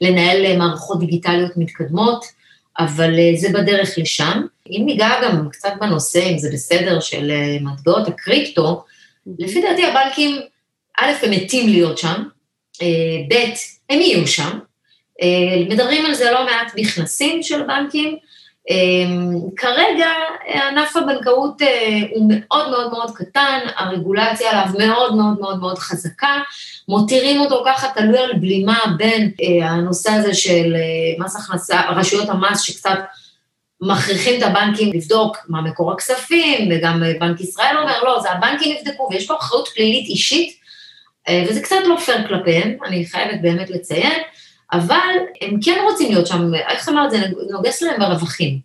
לנהל 0.00 0.56
מערכות 0.56 1.00
דיגיטליות 1.00 1.56
מתקדמות, 1.56 2.24
אבל 2.78 3.14
זה 3.36 3.48
בדרך 3.48 3.94
לשם. 3.98 4.42
אם 4.70 4.82
ניגע 4.86 5.10
גם 5.22 5.48
קצת 5.50 5.72
בנושא, 5.80 6.30
אם 6.30 6.38
זה 6.38 6.50
בסדר, 6.52 7.00
של 7.00 7.32
מטבעות 7.60 8.08
הקריפטו, 8.08 8.84
לפי 9.38 9.62
דעתי 9.62 9.84
הבנקים, 9.84 10.40
א', 10.98 11.12
הם 11.22 11.30
מתים 11.30 11.68
להיות 11.68 11.98
שם, 11.98 12.22
ב', 13.28 13.34
הם 13.90 14.00
יהיו 14.00 14.26
שם, 14.26 14.58
אה, 15.22 15.64
מדברים 15.68 16.06
על 16.06 16.14
זה 16.14 16.30
לא 16.30 16.44
מעט 16.44 16.72
בכנסים 16.76 17.42
של 17.42 17.62
בנקים. 17.62 18.16
אה, 18.70 18.76
כרגע 19.56 20.08
ענף 20.54 20.96
הבנקאות 20.96 21.62
אה, 21.62 22.00
הוא 22.10 22.30
מאוד 22.30 22.70
מאוד 22.70 22.90
מאוד 22.90 23.10
קטן, 23.16 23.58
הרגולציה 23.76 24.50
עליו 24.50 24.66
מאוד 24.78 25.14
מאוד 25.14 25.40
מאוד 25.40 25.60
מאוד 25.60 25.78
חזקה, 25.78 26.40
מותירים 26.88 27.40
אותו 27.40 27.62
ככה 27.66 27.88
תלוי 27.94 28.18
על 28.18 28.32
בלימה 28.32 28.78
בין 28.98 29.30
הנושא 29.62 30.10
הזה 30.10 30.34
של 30.34 30.76
מס 31.18 31.36
הכנסה, 31.36 31.80
רשויות 31.90 32.28
המס 32.28 32.60
שקצת 32.60 32.98
מכריחים 33.80 34.38
את 34.38 34.42
הבנקים 34.42 34.92
לבדוק 34.92 35.36
מה 35.48 35.60
מקור 35.60 35.92
הכספים, 35.92 36.68
וגם 36.70 37.02
בנק 37.20 37.40
ישראל 37.40 37.76
אומר, 37.78 38.02
לא, 38.04 38.20
זה 38.20 38.30
הבנקים 38.30 38.76
יבדקו, 38.76 39.08
ויש 39.10 39.26
פה 39.26 39.34
אחריות 39.38 39.68
פלילית 39.68 40.08
אישית, 40.08 40.56
וזה 41.48 41.60
קצת 41.62 41.76
לא 41.86 41.96
פייר 41.96 42.28
כלפיהם, 42.28 42.76
אני 42.86 43.06
חייבת 43.06 43.40
באמת 43.42 43.70
לציין. 43.70 44.22
אבל 44.72 45.16
הם 45.40 45.60
כן 45.64 45.78
רוצים 45.90 46.12
להיות 46.12 46.26
שם, 46.26 46.54
איך 46.54 46.88
אמרת, 46.88 47.10
זה 47.10 47.18
נוגס 47.50 47.82
להם 47.82 48.00
ברווחים. 48.00 48.58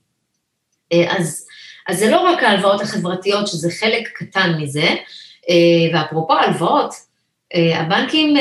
אה, 0.93 1.17
אז, 1.17 1.47
אז 1.87 1.99
זה 1.99 2.11
לא 2.11 2.19
רק 2.19 2.43
ההלוואות 2.43 2.81
החברתיות, 2.81 3.47
שזה 3.47 3.69
חלק 3.79 4.09
קטן 4.15 4.53
מזה, 4.57 4.89
אה, 5.49 5.55
ואפרופו 5.93 6.33
הלוואות, 6.33 6.93
אה, 7.55 7.79
הבנקים 7.79 8.35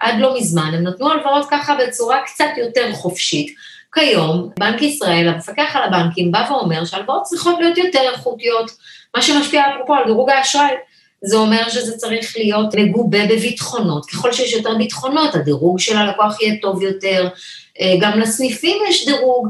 עד 0.00 0.14
לא 0.18 0.36
מזמן, 0.36 0.70
הם 0.74 0.82
נתנו 0.82 1.10
הלוואות 1.10 1.46
ככה 1.50 1.74
בצורה 1.74 2.22
קצת 2.26 2.50
יותר 2.56 2.92
חופשית. 2.92 3.54
כיום, 3.94 4.50
בנק 4.58 4.82
ישראל, 4.82 5.28
המפקח 5.28 5.76
על 5.76 5.82
הבנקים, 5.82 6.32
בא 6.32 6.46
ואומר 6.50 6.84
שהלוואות 6.84 7.22
צריכות 7.22 7.58
להיות 7.60 7.78
יותר 7.78 8.00
איכותיות, 8.12 8.70
מה 9.16 9.22
שמשפיע 9.22 9.62
אפרופו 9.74 9.94
על 9.94 10.04
דירוג 10.04 10.30
האשראי. 10.30 10.74
זה 11.24 11.36
אומר 11.36 11.68
שזה 11.68 11.96
צריך 11.96 12.36
להיות 12.36 12.74
מגובה 12.74 13.26
בביטחונות. 13.26 14.06
ככל 14.06 14.32
שיש 14.32 14.52
יותר 14.52 14.74
ביטחונות, 14.74 15.34
הדירוג 15.34 15.78
של 15.78 15.96
הלקוח 15.96 16.40
יהיה 16.40 16.54
טוב 16.62 16.82
יותר. 16.82 17.28
אה, 17.80 17.94
גם 18.00 18.20
לסניפים 18.20 18.76
יש 18.88 19.06
דירוג, 19.06 19.48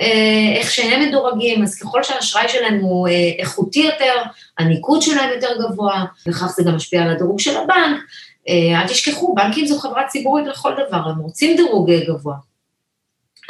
אה, 0.00 0.56
איך 0.56 0.70
שהם 0.70 1.08
מדורגים, 1.08 1.62
אז 1.62 1.78
ככל 1.78 2.02
שהאשראי 2.02 2.48
שלהם 2.48 2.80
הוא 2.80 3.08
אה, 3.08 3.12
איכותי 3.38 3.80
יותר, 3.80 4.14
הניקוד 4.58 5.02
שלהם 5.02 5.30
יותר 5.34 5.50
גבוה, 5.60 6.04
וכך 6.28 6.46
זה 6.56 6.62
גם 6.62 6.76
משפיע 6.76 7.02
על 7.02 7.10
הדירוג 7.10 7.40
של 7.40 7.56
הבנק. 7.56 8.00
אל 8.48 8.88
תשכחו, 8.88 9.34
בנקים 9.34 9.66
זו 9.66 9.78
חברה 9.78 10.02
ציבורית 10.08 10.46
לכל 10.46 10.72
דבר, 10.86 10.96
הם 10.96 11.18
רוצים 11.18 11.56
דירוג 11.56 11.90
גבוה. 11.92 12.34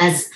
אז, 0.00 0.30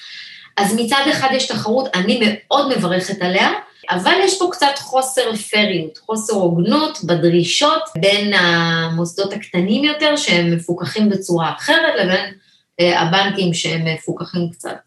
אז 0.57 0.77
מצד 0.81 1.03
אחד 1.11 1.29
יש 1.33 1.47
תחרות, 1.47 1.89
אני 1.95 2.21
מאוד 2.23 2.77
מברכת 2.77 3.23
עליה, 3.23 3.51
אבל 3.91 4.15
יש 4.25 4.39
פה 4.39 4.49
קצת 4.53 4.79
חוסר 4.79 5.35
פריות, 5.35 5.99
חוסר 5.99 6.35
הוגנות 6.35 6.99
בדרישות 7.05 7.83
בין 8.01 8.35
המוסדות 8.35 9.33
הקטנים 9.33 9.85
יותר, 9.85 10.17
שהם 10.17 10.53
מפוקחים 10.55 11.09
בצורה 11.09 11.53
אחרת, 11.57 11.95
לבין 12.01 12.35
אה, 12.81 13.03
הבנקים 13.03 13.55
שהם 13.55 13.95
מפוקחים 13.95 14.51
קצת 14.51 14.79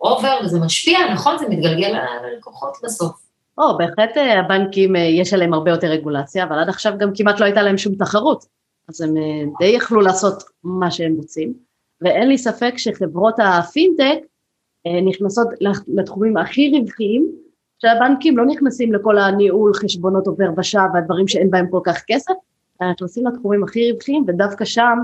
over, 0.00 0.28
אה, 0.28 0.44
וזה 0.44 0.60
משפיע, 0.60 0.98
נכון? 1.12 1.38
זה 1.38 1.48
מתגלגל 1.48 1.94
ללקוחות 2.32 2.76
בסוף. 2.84 3.12
או, 3.58 3.78
בהחלט 3.78 4.16
אה, 4.16 4.40
הבנקים, 4.40 4.96
יש 4.96 5.34
עליהם 5.34 5.54
הרבה 5.54 5.70
יותר 5.70 5.86
רגולציה, 5.86 6.44
אבל 6.44 6.58
עד 6.58 6.68
עכשיו 6.68 6.92
גם 6.98 7.10
כמעט 7.14 7.40
לא 7.40 7.44
הייתה 7.44 7.62
להם 7.62 7.78
שום 7.78 7.94
תחרות, 7.94 8.44
אז 8.88 9.00
הם 9.00 9.14
די 9.58 9.66
יכלו 9.66 10.00
לעשות 10.00 10.42
מה 10.64 10.90
שהם 10.90 11.14
רוצים, 11.16 11.54
ואין 12.00 12.28
לי 12.28 12.38
ספק 12.38 12.74
שחברות 12.76 13.34
הפינטק 13.38 14.18
נכנסות 15.06 15.48
לתחומים 15.88 16.36
הכי 16.36 16.72
רווחיים, 16.78 17.43
שהבנקים 17.78 18.36
לא 18.36 18.46
נכנסים 18.46 18.92
לכל 18.92 19.18
הניהול 19.18 19.74
חשבונות 19.74 20.26
עובר 20.26 20.50
ושב 20.56 20.88
והדברים 20.94 21.28
שאין 21.28 21.50
בהם 21.50 21.66
כל 21.70 21.80
כך 21.84 22.02
כסף, 22.06 22.34
נכנסים 22.82 23.26
לתחומים 23.26 23.64
הכי 23.64 23.92
רווחיים 23.92 24.24
ודווקא 24.28 24.64
שם 24.64 24.98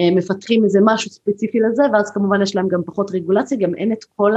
אה, 0.00 0.10
מפתחים 0.16 0.64
איזה 0.64 0.78
משהו 0.82 1.10
ספציפי 1.10 1.60
לזה 1.60 1.82
ואז 1.92 2.10
כמובן 2.10 2.42
יש 2.42 2.56
להם 2.56 2.68
גם 2.68 2.80
פחות 2.86 3.10
רגולציה, 3.10 3.58
גם 3.58 3.74
אין 3.74 3.92
את 3.92 4.04
כל 4.16 4.32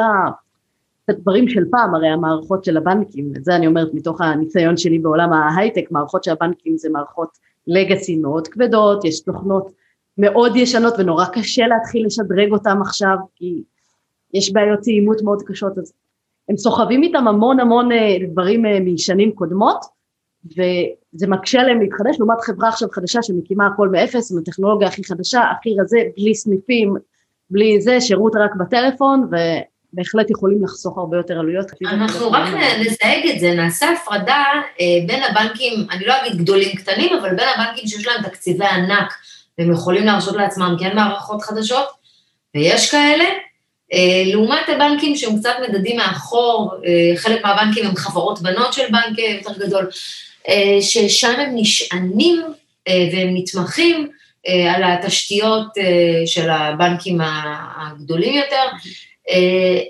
הדברים 1.10 1.50
של 1.50 1.64
פעם, 1.72 1.96
הרי 1.96 2.08
המערכות 2.08 2.64
של 2.64 2.78
הבנקים, 2.78 3.34
את 3.38 3.46
זה 3.46 3.56
אני 3.56 3.68
אומרת 3.68 3.94
מתוך 3.94 4.22
הניסיון 4.22 4.78
שלי 4.78 5.00
בעולם 5.00 5.34
ההייטק, 5.34 5.92
מערכות 5.92 6.24
של 6.24 6.32
הבנקים 6.32 6.78
זה 6.78 6.90
מערכות 6.90 7.38
לגאסי 7.68 8.18
מאוד 8.18 8.48
כבדות, 8.48 9.06
יש 9.06 9.22
תוכנות 9.22 9.72
מאוד 10.18 10.56
ישנות 10.56 10.94
ונורא 10.98 11.26
קשה 11.26 11.68
להתחיל 11.68 12.06
לשדרג 12.06 12.52
אותם 12.52 12.82
עכשיו 12.82 13.18
כי 13.36 13.64
יש 14.34 14.54
בעיות 14.54 14.80
טעימות 14.84 15.22
מאוד 15.22 15.44
קשות, 15.44 15.78
אז 15.78 15.94
הם 16.50 16.58
סוחבים 16.58 17.04
איתם 17.04 17.28
המון 17.28 17.60
המון 17.60 17.92
אה, 17.92 18.16
דברים 18.32 18.66
אה, 18.66 18.80
משנים 18.80 19.32
קודמות, 19.32 19.86
וזה 20.46 21.28
מקשה 21.28 21.62
עליהם 21.62 21.82
להתחדש, 21.82 22.16
לעומת 22.20 22.42
חברה 22.42 22.70
עכשיו 22.70 22.90
חדשה 22.92 23.24
שמקימה 23.24 23.68
הכל 23.68 23.90
מאפס, 23.90 24.32
עם 24.32 24.38
הטכנולוגיה 24.38 24.88
הכי 24.88 25.04
חדשה, 25.04 25.42
הכי 25.60 25.76
רזה, 25.82 25.98
בלי 26.18 26.36
סניפים, 26.36 26.96
בלי 27.50 27.82
זה, 27.82 28.02
שירות 28.02 28.34
רק 28.36 28.56
בטלפון, 28.56 29.30
ובהחלט 29.94 30.30
יכולים 30.30 30.64
לחסוך 30.64 30.98
הרבה 30.98 31.18
יותר 31.18 31.40
עלויות. 31.40 31.66
אנחנו 31.86 32.32
רק 32.32 32.48
נזייג 32.80 33.36
את 33.36 33.40
זה, 33.40 33.54
נעשה 33.56 33.86
הפרדה 33.92 34.44
אה, 34.82 35.08
בין 35.08 35.24
הבנקים, 35.24 35.74
אני 35.92 36.06
לא 36.06 36.14
אגיד 36.22 36.42
גדולים 36.42 36.76
קטנים, 36.76 37.14
אבל 37.22 37.30
בין 37.30 37.48
הבנקים 37.56 37.88
שיש 37.88 38.08
להם 38.08 38.24
תקציבי 38.24 38.66
ענק, 38.66 39.14
והם 39.58 39.72
יכולים 39.72 40.06
להרשות 40.06 40.36
לעצמם 40.36 40.76
כן 40.80 40.96
מערכות 40.96 41.42
חדשות, 41.42 41.88
ויש 42.56 42.92
כאלה, 42.92 43.24
אה, 43.24 43.47
לעומת 44.26 44.70
הבנקים 44.70 45.16
שהם 45.16 45.40
קצת 45.40 45.56
מדדים 45.70 45.98
מאחור, 45.98 46.74
אה, 46.86 47.18
חלק 47.18 47.46
מהבנקים 47.46 47.86
הם 47.86 47.96
חברות 47.96 48.42
בנות 48.42 48.74
של 48.74 48.84
בנק 48.92 49.20
יותר 49.20 49.66
גדול, 49.66 49.90
אה, 50.50 50.78
ששם 50.82 51.40
הם 51.40 51.52
נשענים 51.54 52.42
והם 52.90 53.30
נתמכים 53.34 54.10
על 54.76 54.84
התשתיות 54.84 55.68
של 56.26 56.50
הבנקים 56.50 57.20
הגדולים 57.78 58.34
יותר. 58.34 58.64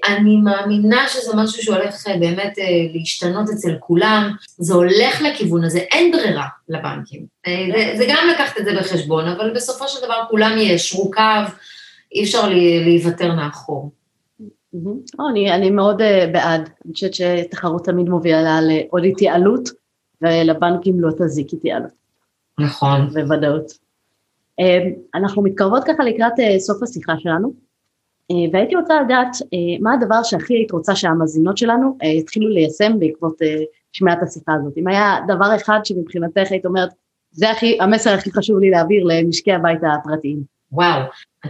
אני 0.07 0.35
מאמינה 0.35 1.07
שזה 1.07 1.35
משהו 1.35 1.63
שהולך 1.63 2.07
באמת 2.19 2.53
להשתנות 2.93 3.49
אצל 3.49 3.75
כולם, 3.79 4.31
זה 4.57 4.73
הולך 4.73 5.21
לכיוון 5.21 5.63
הזה, 5.63 5.79
אין 5.79 6.11
ברירה 6.11 6.47
לבנקים. 6.69 7.25
זה, 7.47 7.93
זה 7.97 8.05
גם 8.07 8.27
לקחת 8.33 8.57
את 8.57 8.65
זה 8.65 8.75
בחשבון, 8.75 9.27
אבל 9.27 9.53
בסופו 9.53 9.87
של 9.87 9.99
דבר 10.05 10.23
כולם 10.29 10.57
יישרו 10.57 11.11
קו. 11.11 11.21
אי 12.12 12.24
אפשר 12.24 12.49
להיוותר 12.86 13.36
מאחור. 13.36 13.91
אני, 15.30 15.51
אני 15.51 15.70
מאוד 15.70 16.01
בעד, 16.34 16.70
אני 16.86 16.93
חושבת 16.93 17.14
שתחרות 17.14 17.86
תמיד 17.86 18.10
מובילה 18.10 18.60
לעוד 18.62 19.03
התייעלות, 19.05 19.70
ולבנקים 20.22 20.99
לא 20.99 21.12
תזיק 21.12 21.53
התייעלות. 21.53 21.91
נכון. 22.60 23.08
בוודאות. 23.14 23.72
אנחנו 25.16 25.43
מתקרבות 25.43 25.84
ככה 25.84 26.03
לקראת 26.03 26.34
סוף 26.58 26.84
השיחה 26.84 27.14
שלנו, 27.20 27.53
והייתי 28.53 28.76
רוצה 28.76 29.01
לדעת 29.01 29.28
מה 29.82 29.93
הדבר 29.93 30.24
שהכי 30.24 30.53
היית 30.53 30.72
רוצה 30.72 30.95
שהמאזינות 30.95 31.58
שלנו 31.58 31.97
יתחילו 32.03 32.49
ליישם 32.49 32.99
בעקבות 32.99 33.38
שמיעת 33.91 34.24
השיחה 34.24 34.53
הזאת. 34.53 34.78
אם 34.78 34.88
היה 34.88 35.16
דבר 35.28 35.55
אחד 35.55 35.80
שמבחינתך 35.84 36.51
היית 36.51 36.66
אומרת, 36.66 36.89
זה 37.32 37.51
הכי, 37.51 37.78
המסר 37.82 38.10
הכי 38.14 38.32
חשוב 38.32 38.60
לי 38.60 38.70
להעביר 38.70 39.03
למשקי 39.03 39.51
הבית 39.51 39.80
הפרטיים. 39.84 40.41
וואו, 40.72 41.01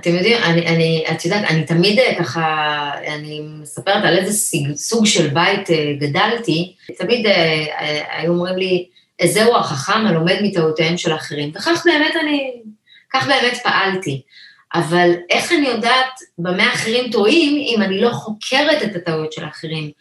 אתם 0.01 0.15
יודעים, 0.15 0.37
אני, 0.43 0.67
אני, 0.67 1.05
את 1.11 1.25
יודעת, 1.25 1.43
אני 1.49 1.65
תמיד 1.65 1.99
אה, 1.99 2.15
ככה, 2.19 2.91
אני 3.07 3.41
מספרת 3.61 4.03
על 4.03 4.17
איזה 4.17 4.33
סוג, 4.33 4.75
סוג 4.75 5.05
של 5.05 5.27
בית 5.27 5.69
אה, 5.69 5.93
גדלתי, 5.99 6.73
תמיד 6.97 7.25
אה, 7.25 7.65
היו 8.11 8.33
אומרים 8.33 8.57
לי, 8.57 8.85
זהו 9.25 9.55
החכם 9.55 10.05
הלומד 10.05 10.35
מטעותיהם 10.41 10.97
של 10.97 11.15
אחרים, 11.15 11.51
וכך 11.55 11.83
באמת 11.85 12.13
אני, 12.21 12.51
כך 13.13 13.27
באמת 13.27 13.57
פעלתי. 13.63 14.21
אבל 14.73 15.11
איך 15.29 15.51
אני 15.51 15.67
יודעת 15.67 16.19
במה 16.37 16.73
אחרים 16.73 17.11
טועים 17.11 17.55
אם 17.55 17.81
אני 17.81 18.01
לא 18.01 18.09
חוקרת 18.09 18.83
את 18.83 18.95
הטעויות 18.95 19.33
של 19.33 19.43
האחרים? 19.43 19.91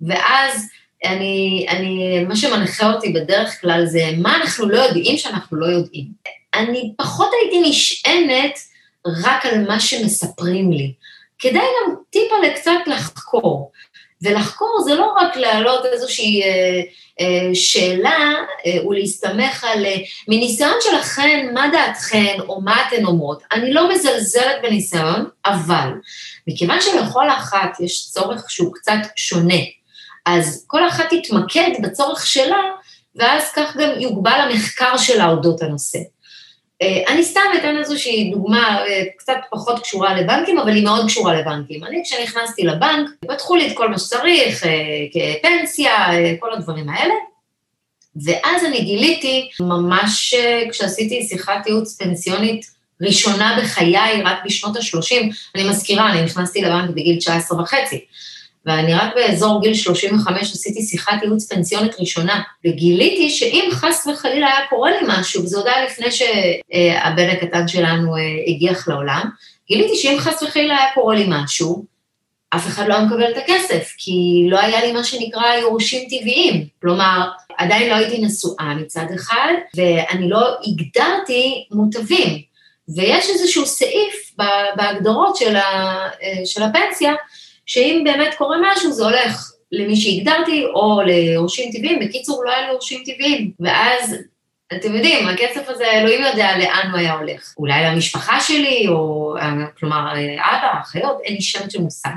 ואז 0.00 0.68
אני, 1.04 1.66
אני, 1.68 2.24
מה 2.24 2.36
שמנחה 2.36 2.92
אותי 2.92 3.12
בדרך 3.12 3.60
כלל 3.60 3.86
זה 3.86 4.10
מה 4.18 4.36
אנחנו 4.36 4.68
לא 4.68 4.78
יודעים 4.78 5.18
שאנחנו 5.18 5.56
לא 5.56 5.66
יודעים. 5.66 6.06
אני 6.54 6.92
פחות 6.96 7.30
הייתי 7.40 7.70
נשענת 7.70 8.58
רק 9.24 9.46
על 9.46 9.66
מה 9.66 9.80
שמספרים 9.80 10.72
לי, 10.72 10.92
כדאי 11.38 11.60
גם 11.62 11.94
טיפה 12.10 12.34
לקצת 12.46 12.72
לחקור. 12.86 13.72
ולחקור 14.22 14.80
זה 14.84 14.94
לא 14.94 15.12
רק 15.20 15.36
להעלות 15.36 15.84
איזושהי 15.84 16.42
אה, 16.42 16.82
אה, 17.20 17.54
שאלה 17.54 18.34
אה, 18.66 18.86
ולהסתמך 18.86 19.64
על 19.64 19.84
אה, 19.84 19.96
מניסיון 20.28 20.74
שלכן, 20.80 21.50
מה 21.54 21.68
דעתכן 21.72 22.36
או 22.48 22.60
מה 22.60 22.76
אתן 22.88 23.04
אומרות. 23.04 23.42
אני 23.52 23.72
לא 23.72 23.90
מזלזלת 23.90 24.56
בניסיון, 24.62 25.28
אבל 25.46 25.88
מכיוון 26.46 26.80
שלכל 26.80 27.30
אחת 27.30 27.80
יש 27.80 28.10
צורך 28.10 28.50
שהוא 28.50 28.74
קצת 28.74 28.98
שונה, 29.16 29.60
אז 30.26 30.64
כל 30.66 30.88
אחת 30.88 31.04
תתמקד 31.10 31.70
בצורך 31.82 32.26
שלה, 32.26 32.62
ואז 33.16 33.52
כך 33.56 33.76
גם 33.76 33.88
יוגבל 34.00 34.40
המחקר 34.50 34.96
שלה 34.96 35.28
אודות 35.28 35.62
הנושא. 35.62 35.98
אה, 36.82 37.02
אני 37.08 37.22
סתם 37.24 37.40
אתן 37.58 37.76
איזושהי 37.78 38.30
דוגמה 38.30 38.84
אה, 38.86 39.02
קצת 39.16 39.36
פחות 39.50 39.82
קשורה 39.82 40.20
לבנקים, 40.20 40.58
אבל 40.58 40.74
היא 40.74 40.84
מאוד 40.84 41.06
קשורה 41.06 41.40
לבנקים. 41.40 41.84
אני 41.84 42.02
כשנכנסתי 42.04 42.62
לבנק, 42.62 43.10
פתחו 43.28 43.56
לי 43.56 43.66
את 43.66 43.76
כל 43.76 43.88
מה 43.88 43.98
שצריך, 43.98 44.66
אה, 44.66 44.70
כפנסיה, 45.12 46.06
כל 46.40 46.52
הדברים 46.52 46.88
האלה, 46.88 47.14
ואז 48.24 48.64
אני 48.64 48.80
גיליתי, 48.80 49.48
ממש 49.60 50.34
כשעשיתי 50.70 51.26
שיחת 51.28 51.66
ייעוץ 51.66 51.96
פנסיונית 52.02 52.70
ראשונה 53.00 53.58
בחיי, 53.62 54.22
רק 54.24 54.38
בשנות 54.44 54.76
ה-30, 54.76 55.34
אני 55.54 55.68
מזכירה, 55.68 56.10
אני 56.10 56.22
נכנסתי 56.22 56.62
לבנק 56.62 56.90
בגיל 56.90 57.18
19 57.18 57.60
וחצי. 57.60 58.04
ואני 58.66 58.94
רק 58.94 59.14
באזור 59.14 59.62
גיל 59.62 59.74
35 59.74 60.52
עשיתי 60.52 60.82
שיחת 60.82 61.22
ייעוץ 61.22 61.52
פנסיונית 61.52 62.00
ראשונה, 62.00 62.42
וגיליתי 62.64 63.30
שאם 63.30 63.68
חס 63.72 64.06
וחלילה 64.06 64.46
היה 64.46 64.66
קורה 64.70 64.90
לי 64.90 65.06
משהו, 65.08 65.42
וזה 65.42 65.56
עוד 65.56 65.66
היה 65.66 65.84
לפני 65.84 66.06
שהבן 66.10 67.28
הקטן 67.30 67.68
שלנו 67.68 68.16
אה, 68.16 68.22
הגיח 68.46 68.88
לעולם, 68.88 69.30
גיליתי 69.68 69.96
שאם 69.96 70.16
חס 70.18 70.42
וחלילה 70.42 70.76
היה 70.76 70.86
קורה 70.94 71.14
לי 71.14 71.26
משהו, 71.28 71.84
אף 72.50 72.66
אחד 72.66 72.88
לא 72.88 72.94
היה 72.94 73.04
מקבל 73.04 73.30
את 73.30 73.36
הכסף, 73.36 73.94
כי 73.98 74.46
לא 74.50 74.60
היה 74.60 74.84
לי 74.84 74.92
מה 74.92 75.04
שנקרא 75.04 75.54
יורשים 75.54 76.08
טבעיים. 76.08 76.66
כלומר, 76.82 77.28
עדיין 77.58 77.88
לא 77.90 77.94
הייתי 77.94 78.18
נשואה 78.18 78.74
מצד 78.74 79.06
אחד, 79.14 79.52
ואני 79.76 80.28
לא 80.28 80.56
הגדרתי 80.66 81.66
מוטבים. 81.70 82.42
ויש 82.96 83.30
איזשהו 83.30 83.66
סעיף 83.66 84.32
בהגדרות 84.76 85.36
של, 85.36 85.56
אה, 85.56 86.08
של 86.44 86.62
הפנסיה, 86.62 87.14
שאם 87.66 88.02
באמת 88.04 88.34
קורה 88.34 88.56
משהו 88.62 88.92
זה 88.92 89.04
הולך 89.04 89.52
למי 89.72 89.96
שהגדרתי 89.96 90.64
או 90.64 91.00
ליורשים 91.06 91.72
טבעיים, 91.72 92.00
בקיצור 92.00 92.44
לא 92.44 92.50
היה 92.50 92.60
לי 92.66 92.72
יורשים 92.72 93.02
טבעיים, 93.04 93.50
ואז 93.60 94.16
אתם 94.72 94.94
יודעים, 94.94 95.28
הכסף 95.28 95.68
הזה, 95.68 95.84
אלוהים 95.92 96.22
יודע 96.22 96.58
לאן 96.58 96.90
הוא 96.90 96.98
היה 96.98 97.12
הולך. 97.12 97.54
אולי 97.58 97.84
למשפחה 97.84 98.40
שלי, 98.40 98.88
או 98.88 99.34
כלומר, 99.78 100.12
אבא, 100.38 100.80
אחיות, 100.80 101.18
אין 101.24 101.34
לי 101.34 101.42
שם 101.42 101.70
של 101.70 101.80
מושג. 101.80 102.10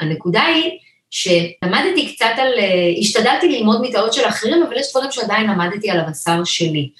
הנקודה 0.00 0.42
היא 0.42 0.78
שלמדתי 1.10 2.14
קצת 2.14 2.32
על, 2.36 2.52
השתדלתי 3.00 3.48
ללמוד 3.48 3.82
מטעות 3.82 4.12
של 4.12 4.28
אחרים, 4.28 4.62
אבל 4.62 4.76
יש 4.76 4.90
דברים 4.90 5.12
שעדיין 5.12 5.50
למדתי 5.50 5.90
על 5.90 6.00
הבשר 6.00 6.44
שלי. 6.44 6.90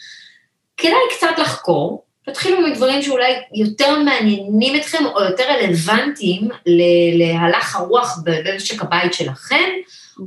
כדאי 0.77 0.99
קצת 1.17 1.39
לחקור, 1.39 2.06
תתחילו 2.27 2.61
מדברים 2.61 3.03
שאולי 3.03 3.33
יותר 3.55 3.99
מעניינים 3.99 4.77
אתכם 4.77 5.05
או 5.15 5.23
יותר 5.25 5.45
רלוונטיים 5.51 6.49
להלך 7.17 7.77
הרוח 7.77 8.19
במשק 8.25 8.83
הבית 8.83 9.15
שלכם, 9.15 9.69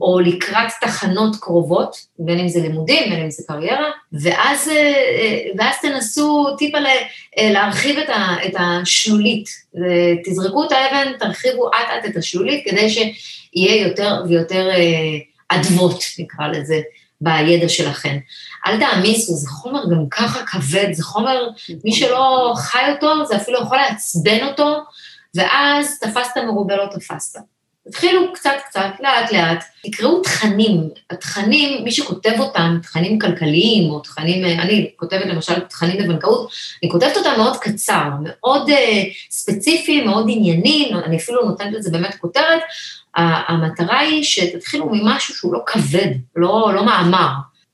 או 0.01 0.19
לקראת 0.19 0.71
תחנות 0.81 1.35
קרובות, 1.35 1.95
בין 2.19 2.39
אם 2.39 2.47
זה 2.47 2.59
לימודים, 2.59 3.09
בין 3.09 3.19
אם 3.19 3.29
זה 3.29 3.43
קריירה, 3.47 3.89
ואז, 4.13 4.69
אה, 4.69 5.41
ואז 5.57 5.75
תנסו 5.81 6.55
טיפה 6.57 6.77
אה, 6.77 7.51
להרחיב 7.51 7.99
את, 7.99 8.55
השלולית. 8.59 9.49
תזרקו 10.25 10.63
את 10.63 10.71
האבן, 10.71 11.11
תרחיבו 11.19 11.69
אט 11.69 11.99
אט 11.99 12.09
את 12.09 12.17
השלולית, 12.17 12.63
כדי 12.65 12.89
שיהיה 12.89 13.87
יותר 13.87 14.23
ויותר 14.27 14.69
אה, 14.69 15.17
אדוות, 15.49 16.03
נקרא 16.19 16.47
לזה, 16.47 16.81
בידע 17.21 17.69
שלכם. 17.69 18.17
אל 18.67 18.79
תעמיסו, 18.79 19.33
זה 19.33 19.49
חומר 19.49 19.83
גם 19.91 20.09
ככה 20.09 20.45
כבד, 20.45 20.93
זה 20.93 21.03
חומר, 21.03 21.49
מי 21.83 21.91
שלא 21.91 22.53
חי 22.57 22.91
אותו, 22.91 23.25
זה 23.25 23.35
אפילו 23.35 23.61
יכול 23.61 23.77
לעצבן 23.77 24.47
אותו, 24.47 24.77
ואז 25.35 25.99
תפסת 25.99 26.37
מרובה 26.37 26.75
לא 26.75 26.85
תפסת. 26.91 27.39
תתחילו 27.89 28.33
קצת 28.33 28.55
קצת, 28.65 28.89
לאט 28.99 29.31
לאט, 29.31 29.63
תקראו 29.83 30.21
תכנים, 30.21 30.89
התכנים, 31.09 31.83
מי 31.83 31.91
שכותב 31.91 32.33
אותם, 32.39 32.77
תכנים 32.83 33.19
כלכליים 33.19 33.91
או 33.91 33.99
תכנים, 33.99 34.45
אני 34.45 34.91
כותבת 34.95 35.25
למשל 35.25 35.59
תכנים 35.59 35.99
לבנקאות, 35.99 36.51
אני 36.83 36.91
כותבת 36.91 37.17
אותם 37.17 37.33
מאוד 37.37 37.57
קצר, 37.57 38.09
מאוד 38.21 38.69
uh, 38.69 38.73
ספציפי, 39.31 40.01
מאוד 40.01 40.25
ענייני, 40.29 40.91
אני 41.05 41.17
אפילו 41.17 41.45
נותנת 41.45 41.73
לזה 41.73 41.91
באמת 41.91 42.15
כותרת, 42.15 42.61
המטרה 43.15 43.99
היא 43.99 44.23
שתתחילו 44.23 44.89
ממשהו 44.91 45.35
שהוא 45.35 45.53
לא 45.53 45.59
כבד, 45.65 46.11
לא, 46.35 46.71
לא 46.75 46.85
מאמר. 46.85 47.29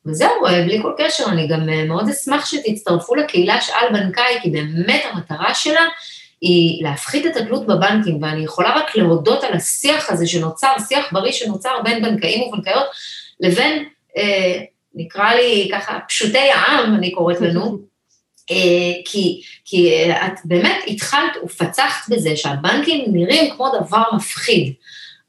וזהו, 0.05 0.45
אה, 0.45 0.63
בלי 0.63 0.81
כל 0.81 0.91
קשר, 0.97 1.23
אני 1.27 1.47
גם 1.47 1.69
אה, 1.69 1.85
מאוד 1.85 2.09
אשמח 2.09 2.45
שתצטרפו 2.45 3.15
לקהילה 3.15 3.61
שאל 3.61 3.93
בנקאי, 3.93 4.39
כי 4.41 4.49
באמת 4.49 5.03
המטרה 5.11 5.53
שלה 5.53 5.81
היא 6.41 6.83
להפחית 6.83 7.25
את 7.25 7.35
התלות 7.35 7.67
בבנקים, 7.67 8.23
ואני 8.23 8.43
יכולה 8.43 8.75
רק 8.75 8.95
להודות 8.95 9.43
על 9.43 9.53
השיח 9.53 10.09
הזה 10.09 10.27
שנוצר, 10.27 10.73
שיח 10.87 11.05
בריא 11.11 11.31
שנוצר 11.31 11.81
בין 11.83 12.01
בנקאים 12.01 12.41
ובנקאיות, 12.41 12.85
לבין, 13.39 13.85
אה, 14.17 14.61
נקרא 14.95 15.33
לי 15.33 15.69
ככה, 15.71 15.99
פשוטי 16.07 16.37
העם, 16.37 16.95
אני 16.95 17.11
קוראת 17.11 17.41
לנו, 17.41 17.77
אה, 18.51 19.01
כי, 19.05 19.41
כי 19.65 19.89
אה, 19.93 20.27
את 20.27 20.33
באמת 20.45 20.77
התחלת 20.87 21.31
ופצחת 21.43 22.09
בזה 22.09 22.35
שהבנקים 22.35 23.05
נראים 23.07 23.53
כמו 23.55 23.67
דבר 23.79 24.03
מפחיד. 24.15 24.73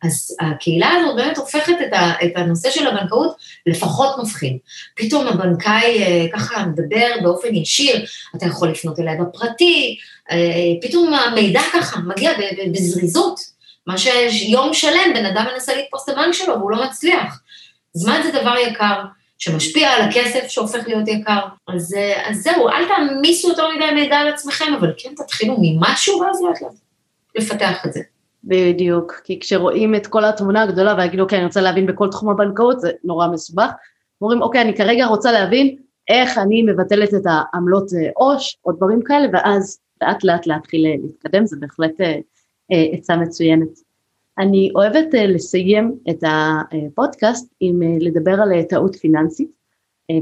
אז 0.03 0.37
הקהילה 0.41 0.91
הזאת 0.91 1.17
באמת 1.17 1.37
הופכת 1.37 1.75
את, 1.89 1.93
ה, 1.93 2.13
את 2.25 2.33
הנושא 2.37 2.71
של 2.71 2.87
הבנקאות 2.87 3.37
לפחות 3.67 4.17
מפחיד. 4.23 4.57
פתאום 4.97 5.27
הבנקאי 5.27 6.03
אה, 6.03 6.27
ככה 6.33 6.67
מדבר 6.67 7.09
באופן 7.23 7.55
ישיר, 7.55 8.05
אתה 8.37 8.47
יכול 8.47 8.69
לפנות 8.69 8.99
אליי 8.99 9.17
בפרטי, 9.21 9.99
פתאום 10.83 11.15
המידע 11.15 11.61
ככה 11.73 12.01
מגיע 12.01 12.31
בזריזות, 12.73 13.41
מה 13.87 13.99
שיום 13.99 14.75
שלם 14.75 15.15
בן 15.15 15.27
אדם 15.27 15.45
מנסה 15.53 15.77
לתפוס 15.77 16.09
את 16.09 16.15
הבנק 16.15 16.33
שלו 16.33 16.59
והוא 16.59 16.71
לא 16.71 16.85
מצליח. 16.85 17.41
זמן 17.93 18.21
זה 18.25 18.41
דבר 18.41 18.55
יקר, 18.57 19.03
שמשפיע 19.39 19.91
על 19.91 20.03
הכסף 20.03 20.49
שהופך 20.49 20.89
להיות 20.89 21.09
יקר. 21.09 21.41
אז, 21.69 21.95
אה, 21.95 22.31
אז 22.31 22.43
זהו, 22.43 22.69
אל 22.69 22.85
תעמיסו 22.89 23.49
יותר 23.49 23.69
מדי 23.77 23.91
מידע 23.95 24.17
על 24.17 24.29
עצמכם, 24.29 24.75
אבל 24.81 24.93
כן 24.99 25.15
תתחילו 25.17 25.57
ממשהו 25.61 26.21
ואז 26.21 26.43
לאט 26.43 26.63
לאט 26.63 26.73
לפתח 27.37 27.87
את 27.87 27.93
זה. 27.93 28.01
בדיוק, 28.45 29.21
כי 29.25 29.41
כשרואים 29.41 29.95
את 29.95 30.07
כל 30.07 30.25
התמונה 30.25 30.63
הגדולה 30.63 30.95
ויגידו, 30.99 31.23
אוקיי, 31.23 31.39
אני 31.39 31.47
רוצה 31.47 31.61
להבין 31.61 31.87
בכל 31.87 32.09
תחום 32.11 32.31
הבנקאות, 32.31 32.81
זה 32.81 32.91
נורא 33.05 33.29
מסובך. 33.29 33.71
אומרים, 34.23 34.43
אוקיי, 34.43 34.61
אני 34.61 34.77
כרגע 34.77 35.07
רוצה 35.07 35.33
להבין 35.33 35.77
איך 36.09 36.39
אני 36.39 36.63
מבטלת 36.63 37.15
את 37.15 37.23
העמלות 37.27 37.89
אה, 37.95 38.11
עו"ש, 38.15 38.57
או 38.67 38.73
דברים 38.73 39.03
כאלה, 39.03 39.27
ואז 39.33 39.79
לאט 40.03 40.25
לאט 40.25 40.47
להתחיל 40.47 40.87
אה, 40.87 40.95
להתקדם, 41.03 41.47
זה 41.47 41.57
בהחלט 41.61 42.01
אה, 42.01 42.19
עצה 42.93 43.17
מצוינת. 43.17 43.69
אני 44.39 44.71
אוהבת 44.75 45.07
לסיים 45.15 45.99
את 46.11 46.25
הפודקאסט 46.27 47.55
עם 47.61 47.81
לדבר 48.01 48.43
על 48.43 48.63
טעות 48.63 48.97
פיננסית, 48.97 49.51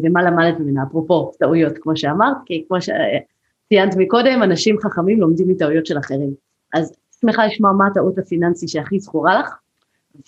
ומה 0.02 0.22
למדת 0.22 0.60
ממנה, 0.60 0.82
אפרופו 0.88 1.32
טעויות, 1.38 1.72
כמו 1.80 1.96
שאמרת, 1.96 2.36
כי 2.46 2.64
כמו 2.68 2.76
שציינת 2.80 3.96
מקודם, 3.96 4.42
אנשים 4.42 4.76
חכמים 4.80 5.20
לומדים 5.20 5.48
מטעויות 5.48 5.86
של 5.86 5.98
אחרים. 5.98 6.34
אז 6.74 6.96
שמחה 7.20 7.46
לשמוע 7.46 7.72
מה 7.72 7.86
הטעות 7.86 8.18
הפיננסי 8.18 8.68
שהכי 8.68 9.00
זכורה 9.00 9.40
לך, 9.40 9.54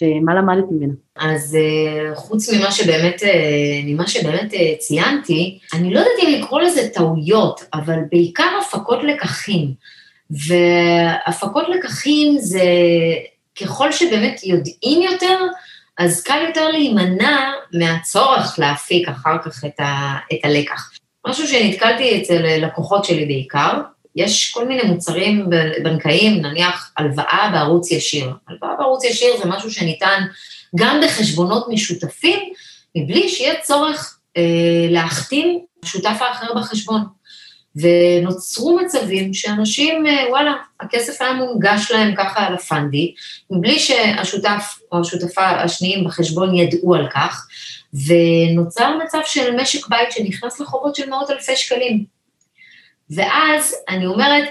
ומה 0.03 0.35
למדת 0.35 0.65
ממנה. 0.71 0.93
אז 1.17 1.57
אה, 1.57 2.15
חוץ 2.15 2.53
ממה 2.53 2.73
שבאמת, 2.73 3.23
אה, 3.23 3.81
ממה 3.85 4.07
שבאמת 4.09 4.55
אה, 4.55 4.75
ציינתי, 4.79 5.59
אני 5.75 5.95
לא 5.95 5.99
יודעת 5.99 6.15
אם 6.25 6.33
לקרוא 6.33 6.61
לזה 6.61 6.89
טעויות, 6.95 7.61
אבל 7.75 7.99
בעיקר 8.11 8.49
הפקות 8.61 8.99
לקחים. 9.05 9.73
והפקות 10.31 11.65
לקחים 11.69 12.39
זה 12.39 12.65
ככל 13.61 13.93
שבאמת 13.93 14.45
יודעים 14.45 15.03
יותר, 15.03 15.39
אז 15.99 16.23
קל 16.23 16.45
יותר 16.49 16.69
להימנע 16.69 17.53
מהצורך 17.73 18.59
להפיק 18.59 19.09
אחר 19.09 19.37
כך 19.45 19.65
את, 19.65 19.81
ה, 19.81 20.17
את 20.33 20.39
הלקח. 20.45 20.91
משהו 21.27 21.49
שנתקלתי 21.49 22.23
אצל 22.23 22.43
לקוחות 22.67 23.05
שלי 23.05 23.27
בעיקר, 23.27 23.81
יש 24.17 24.51
כל 24.51 24.69
מיני 24.69 24.83
מוצרים 24.83 25.51
בנקאיים, 25.83 26.43
נניח 26.43 26.93
הלוואה 26.97 27.51
בערוץ 27.53 27.91
ישיר. 27.91 28.31
הלוואה 28.49 28.77
בערוץ 28.79 29.05
ישיר 29.05 29.37
זה 29.37 29.45
משהו 29.49 29.71
שניתן 29.71 30.23
גם 30.77 31.01
בחשבונות 31.05 31.67
משותפים, 31.69 32.41
מבלי 32.97 33.29
שיהיה 33.29 33.61
צורך 33.61 34.19
אה, 34.37 34.43
להחתים 34.91 35.65
שותף 35.85 36.17
האחר 36.21 36.55
בחשבון. 36.55 37.03
ונוצרו 37.77 38.79
מצבים 38.79 39.35
שאנשים, 39.35 40.07
אה, 40.07 40.25
וואלה, 40.31 40.55
הכסף 40.81 41.23
היה 41.23 41.33
מונגש 41.33 41.91
להם 41.91 42.15
ככה 42.17 42.47
על 42.47 42.55
הפנדי, 42.55 43.15
מבלי 43.51 43.79
שהשותף 43.79 44.79
או 44.93 45.01
השותפה 45.01 45.47
השניים 45.47 46.05
בחשבון 46.05 46.55
ידעו 46.55 46.95
על 46.95 47.07
כך, 47.11 47.47
ונוצר 48.07 48.97
מצב 49.05 49.19
של 49.27 49.57
משק 49.57 49.89
בית 49.89 50.13
שנכנס 50.13 50.61
לחובות 50.61 50.95
של 50.95 51.11
מאות 51.11 51.31
אלפי 51.31 51.57
שקלים. 51.57 52.16
ואז 53.11 53.75
אני 53.89 54.07
אומרת, 54.07 54.49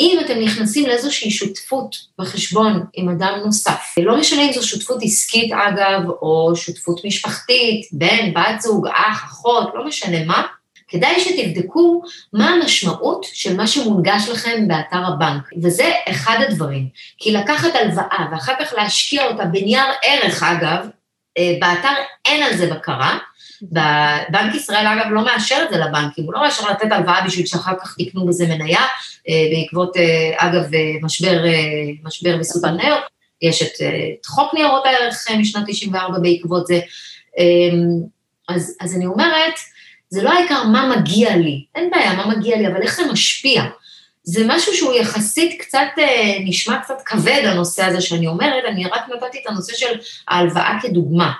אם 0.00 0.18
אתם 0.24 0.38
נכנסים 0.38 0.86
לאיזושהי 0.86 1.30
שותפות 1.30 1.96
בחשבון 2.18 2.84
עם 2.94 3.08
אדם 3.08 3.40
נוסף, 3.44 3.94
לא 3.98 4.16
משנה 4.20 4.42
אם 4.42 4.52
זו 4.52 4.68
שותפות 4.68 4.98
עסקית 5.02 5.52
אגב, 5.52 6.10
או 6.22 6.52
שותפות 6.56 7.04
משפחתית, 7.04 7.88
בן, 7.92 8.34
בת 8.34 8.60
זוג, 8.60 8.86
אח, 8.86 9.24
אחות, 9.24 9.70
לא 9.74 9.86
משנה 9.86 10.24
מה, 10.24 10.42
כדאי 10.88 11.20
שתבדקו 11.20 12.02
מה 12.32 12.48
המשמעות 12.48 13.26
של 13.32 13.56
מה 13.56 13.66
שמונגש 13.66 14.28
לכם 14.28 14.68
באתר 14.68 15.06
הבנק, 15.06 15.42
וזה 15.62 15.92
אחד 16.08 16.38
הדברים. 16.48 16.88
כי 17.18 17.32
לקחת 17.32 17.74
הלוואה 17.74 18.26
ואחר 18.32 18.52
כך 18.60 18.72
להשקיע 18.72 19.26
אותה 19.26 19.44
בנייר 19.44 19.84
ערך, 20.04 20.42
אגב, 20.42 20.86
אה, 21.38 21.54
באתר 21.60 21.94
אין 22.26 22.42
על 22.42 22.56
זה 22.56 22.74
בקרה, 22.74 23.18
בנק 24.28 24.54
ישראל, 24.54 24.86
אגב, 24.86 25.10
לא 25.10 25.24
מאשר 25.24 25.56
את 25.64 25.70
זה 25.70 25.78
לבנקים, 25.78 26.24
הוא 26.24 26.34
לא 26.34 26.40
מאשר 26.40 26.70
לתת 26.70 26.92
הלוואה 26.92 27.26
בשביל 27.26 27.46
שאחר 27.46 27.72
כך 27.80 27.98
יקנו 27.98 28.26
בזה 28.26 28.46
מניה, 28.46 28.80
אה, 29.28 29.44
בעקבות, 29.52 29.96
אה, 29.96 30.32
אגב, 30.36 30.64
משבר, 31.02 31.44
משבר 32.04 32.34
ויסות 32.38 32.64
המניות, 32.64 33.02
יש 33.42 33.62
את, 33.62 33.72
את 34.20 34.26
חוק 34.26 34.54
ניירות 34.54 34.86
הערך 34.86 35.26
משנת 35.38 35.64
94 35.66 36.18
בעקבות 36.18 36.66
זה. 36.66 36.80
אז, 38.48 38.76
אז 38.80 38.96
אני 38.96 39.06
אומרת, 39.06 39.54
זה 40.08 40.22
לא 40.22 40.30
העיקר 40.30 40.64
מה 40.64 40.96
מגיע 40.96 41.36
לי, 41.36 41.64
אין 41.74 41.90
בעיה, 41.90 42.12
מה 42.12 42.26
מגיע 42.26 42.56
לי, 42.56 42.66
אבל 42.66 42.82
איך 42.82 42.96
זה 42.96 43.12
משפיע. 43.12 43.62
זה 44.22 44.44
משהו 44.46 44.74
שהוא 44.74 44.94
יחסית 44.94 45.60
קצת, 45.60 45.88
אה, 45.98 46.38
נשמע 46.44 46.78
קצת 46.78 47.02
כבד, 47.04 47.42
הנושא 47.44 47.84
הזה 47.84 48.00
שאני 48.00 48.26
אומרת, 48.26 48.64
אני 48.68 48.84
רק 48.84 49.02
נתתי 49.14 49.38
את 49.42 49.50
הנושא 49.50 49.76
של 49.76 49.98
ההלוואה 50.28 50.78
כדוגמה. 50.82 51.32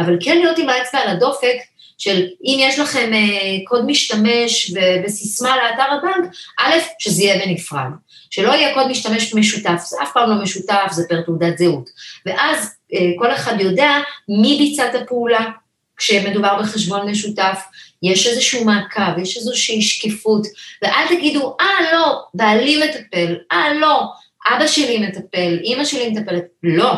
אבל 0.00 0.16
כן 0.20 0.38
להיות 0.38 0.58
עם 0.58 0.68
האצבע 0.68 1.00
על 1.00 1.08
הדופק, 1.08 1.56
של 1.98 2.26
אם 2.44 2.56
יש 2.60 2.78
לכם 2.78 3.10
אה, 3.14 3.56
קוד 3.64 3.86
משתמש 3.86 4.74
וסיסמה 5.04 5.56
לאתר 5.56 5.92
הבנק, 5.92 6.30
א', 6.60 6.74
שזה 6.98 7.22
יהיה 7.22 7.46
בנפרד. 7.46 7.90
שלא 8.30 8.52
יהיה 8.52 8.74
קוד 8.74 8.88
משתמש 8.88 9.34
משותף, 9.34 9.82
זה 9.84 9.96
אף 10.02 10.12
פעם 10.14 10.30
לא 10.30 10.42
משותף, 10.42 10.86
זה 10.90 11.02
פר 11.08 11.20
תעודת 11.20 11.58
זהות. 11.58 11.90
ואז 12.26 12.74
אה, 12.94 13.10
כל 13.18 13.32
אחד 13.32 13.60
יודע 13.60 13.90
מי 14.28 14.56
ביצע 14.58 14.88
את 14.88 14.94
הפעולה, 14.94 15.50
כשמדובר 15.96 16.58
בחשבון 16.62 17.10
משותף, 17.10 17.60
יש 18.02 18.26
איזשהו 18.26 18.64
מעקב, 18.64 19.18
יש 19.22 19.36
איזושהי 19.36 19.82
שקיפות, 19.82 20.46
ואל 20.82 21.16
תגידו, 21.16 21.56
אה, 21.60 21.92
לא, 21.92 22.22
בעלי 22.34 22.82
מטפל, 22.84 23.36
אה, 23.52 23.74
לא, 23.74 24.02
אבא 24.48 24.66
שלי 24.66 24.98
מטפל, 24.98 25.58
אימא 25.62 25.84
שלי 25.84 26.10
מטפלת, 26.10 26.44
לא. 26.62 26.92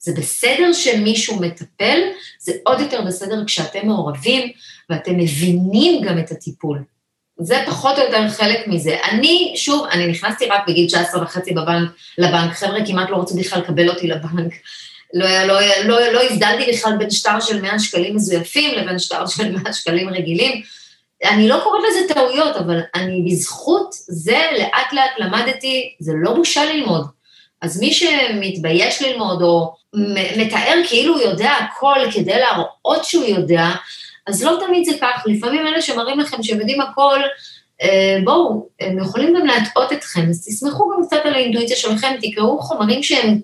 זה 0.00 0.12
בסדר 0.12 0.72
שמישהו 0.72 1.40
מטפל, 1.40 2.00
זה 2.38 2.52
עוד 2.64 2.80
יותר 2.80 3.02
בסדר 3.02 3.44
כשאתם 3.46 3.86
מעורבים 3.86 4.52
ואתם 4.90 5.16
מבינים 5.16 6.02
גם 6.02 6.18
את 6.18 6.30
הטיפול. 6.30 6.82
זה 7.38 7.62
פחות 7.66 7.98
או 7.98 8.02
יותר 8.02 8.28
חלק 8.28 8.66
מזה. 8.66 8.96
אני, 9.10 9.52
שוב, 9.56 9.86
אני 9.92 10.06
נכנסתי 10.06 10.46
רק 10.46 10.68
בגיל 10.68 10.86
19 10.86 11.22
וחצי 11.22 11.54
בבנק, 11.54 11.90
לבנק, 12.18 12.52
חבר'ה 12.52 12.86
כמעט 12.86 13.10
לא 13.10 13.16
רצו 13.16 13.36
בכלל 13.36 13.60
לקבל 13.60 13.88
אותי 13.88 14.08
לבנק. 14.08 14.52
לא, 15.14 15.44
לא, 15.44 15.60
לא, 15.84 16.12
לא 16.12 16.22
הבדלתי 16.22 16.72
בכלל 16.72 16.96
בין 16.98 17.10
שטר 17.10 17.40
של 17.40 17.62
100 17.62 17.78
שקלים 17.78 18.16
מזויפים 18.16 18.78
לבין 18.78 18.98
שטר 18.98 19.26
של 19.26 19.56
100 19.56 19.72
שקלים 19.72 20.08
רגילים. 20.08 20.62
אני 21.24 21.48
לא 21.48 21.60
קוראת 21.62 21.82
לזה 21.90 22.14
טעויות, 22.14 22.56
אבל 22.56 22.80
אני 22.94 23.24
בזכות 23.30 23.90
זה 23.92 24.38
לאט 24.58 24.92
לאט 24.92 25.10
למדתי, 25.18 25.96
זה 26.00 26.12
לא 26.16 26.34
בושה 26.34 26.64
ללמוד. 26.64 27.06
אז 27.62 27.80
מי 27.80 27.92
שמתבייש 27.92 29.02
ללמוד 29.02 29.42
או 29.42 29.74
מתאר 30.36 30.76
כאילו 30.88 31.14
הוא 31.14 31.22
יודע 31.22 31.50
הכל 31.50 31.98
כדי 32.14 32.38
להראות 32.38 33.04
שהוא 33.04 33.24
יודע, 33.24 33.68
אז 34.26 34.42
לא 34.42 34.58
תמיד 34.66 34.84
זה 34.84 34.92
כך. 35.00 35.22
לפעמים 35.26 35.66
אלה 35.66 35.82
שמראים 35.82 36.20
לכם 36.20 36.42
שהם 36.42 36.58
יודעים 36.58 36.80
הכל, 36.80 37.20
אה, 37.82 38.18
בואו, 38.24 38.68
הם 38.80 38.98
יכולים 38.98 39.34
גם 39.34 39.46
להטעות 39.46 39.92
אתכם, 39.92 40.28
אז 40.28 40.46
תסמכו 40.46 40.90
גם 40.90 41.06
קצת 41.06 41.20
על 41.24 41.34
האינטואיציה 41.34 41.76
שלכם, 41.76 42.16
תקראו 42.22 42.58
חומרים 42.58 43.02
שהם 43.02 43.40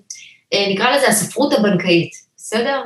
אה, 0.53 0.65
נקרא 0.69 0.95
לזה 0.95 1.07
הספרות 1.07 1.53
הבנקאית, 1.53 2.11
בסדר? 2.37 2.81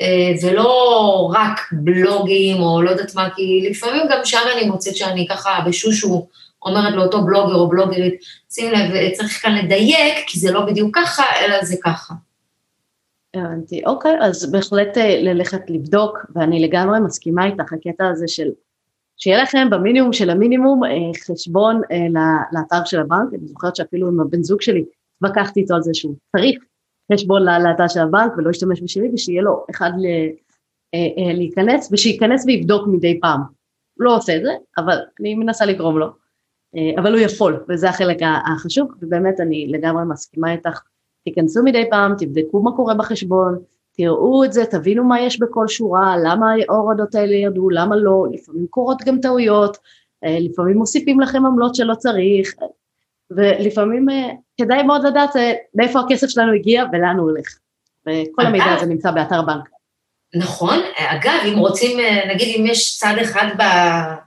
אה, 0.00 0.32
ולא 0.42 1.30
רק 1.34 1.60
בלוגים 1.72 2.62
או 2.62 2.82
לא 2.82 2.90
יודעת 2.90 3.14
מה, 3.14 3.28
כי 3.36 3.66
לפעמים 3.70 4.02
גם 4.10 4.24
שם 4.24 4.40
אני 4.56 4.66
מוצאת 4.66 4.96
שאני 4.96 5.26
ככה 5.30 5.60
בשושו 5.66 6.26
אומרת 6.66 6.94
לאותו 6.94 7.24
בלוגר 7.24 7.54
או 7.54 7.68
בלוגרית, 7.68 8.14
שים 8.50 8.72
לב, 8.72 9.12
צריך 9.12 9.42
כאן 9.42 9.54
לדייק, 9.54 10.14
כי 10.26 10.38
זה 10.38 10.52
לא 10.52 10.66
בדיוק 10.66 10.96
ככה, 10.96 11.22
אלא 11.40 11.64
זה 11.64 11.76
ככה. 11.84 12.14
הבנתי, 13.34 13.82
אוקיי, 13.86 14.16
אז 14.20 14.52
בהחלט 14.52 14.98
אה, 14.98 15.22
ללכת 15.22 15.70
לבדוק, 15.70 16.18
ואני 16.34 16.62
לגמרי 16.62 17.00
מסכימה 17.00 17.46
איתך, 17.46 17.72
הקטע 17.72 18.08
הזה 18.08 18.28
של 18.28 18.48
שיהיה 19.16 19.42
לכם 19.42 19.70
במינימום 19.70 20.12
של 20.12 20.30
המינימום 20.30 20.80
חשבון 21.26 21.80
לאתר 22.52 22.84
של 22.84 23.00
הבנק, 23.00 23.34
אני 23.34 23.48
זוכרת 23.48 23.76
שאפילו 23.76 24.08
עם 24.08 24.20
הבן 24.20 24.42
זוג 24.42 24.60
שלי 24.60 24.84
התווכחתי 25.16 25.60
איתו 25.60 25.74
על 25.74 25.82
זה 25.82 25.90
שהוא 25.94 26.14
צריך 26.36 26.58
חשבון 27.12 27.42
לאתר 27.42 27.88
של 27.88 28.00
הבנק 28.00 28.32
ולא 28.36 28.50
ישתמש 28.50 28.82
בשלי 28.82 29.08
ושיהיה 29.14 29.42
לו 29.42 29.64
אחד 29.70 29.90
אה, 30.94 31.28
אה, 31.28 31.32
להיכנס 31.32 31.88
ושייכנס 31.92 32.46
ויבדוק 32.46 32.88
מדי 32.88 33.20
פעם. 33.20 33.40
לא 33.98 34.16
עושה 34.16 34.36
את 34.36 34.42
זה, 34.42 34.50
אבל 34.78 34.98
אני 35.20 35.34
מנסה 35.34 35.66
לגרום 35.66 35.98
לו. 35.98 36.25
אה, 36.76 37.00
אבל 37.00 37.12
הוא 37.12 37.20
יכול, 37.20 37.64
וזה 37.68 37.88
החלק 37.88 38.18
החשוב, 38.54 38.88
ובאמת 39.02 39.40
אני 39.40 39.66
לגמרי 39.68 40.04
מסכימה 40.08 40.52
איתך. 40.52 40.80
תיכנסו 41.24 41.62
מדי 41.62 41.84
פעם, 41.90 42.14
תבדקו 42.18 42.62
מה 42.62 42.72
קורה 42.72 42.94
בחשבון, 42.94 43.58
תראו 43.92 44.44
את 44.44 44.52
זה, 44.52 44.64
תבינו 44.64 45.04
מה 45.04 45.20
יש 45.20 45.40
בכל 45.40 45.68
שורה, 45.68 46.16
למה 46.24 46.52
ההורדות 46.68 47.14
האלה 47.14 47.34
ירדו, 47.34 47.70
למה 47.70 47.96
לא, 47.96 48.26
לפעמים 48.32 48.66
קורות 48.66 49.02
גם 49.02 49.20
טעויות, 49.20 49.78
לפעמים 50.22 50.76
מוסיפים 50.76 51.20
לכם 51.20 51.46
עמלות 51.46 51.74
שלא 51.74 51.94
צריך, 51.94 52.54
ולפעמים 53.30 54.10
אה, 54.10 54.28
כדאי 54.60 54.82
מאוד 54.82 55.04
לדעת 55.06 55.36
אה, 55.36 55.52
מאיפה 55.74 56.00
הכסף 56.00 56.28
שלנו 56.28 56.52
הגיע 56.52 56.84
ולאן 56.92 57.16
הוא 57.16 57.30
הולך. 57.30 57.58
וכל 58.02 58.46
המידע 58.46 58.74
הזה 58.76 58.86
נמצא 58.86 59.10
באתר 59.10 59.38
הבנק. 59.38 59.68
נכון, 60.34 60.78
אגב, 60.96 61.40
אם 61.52 61.58
רוצים, 61.58 62.00
אה, 62.00 62.34
נגיד 62.34 62.60
אם 62.60 62.66
יש 62.66 62.98
צד 62.98 63.14
אחד 63.22 63.46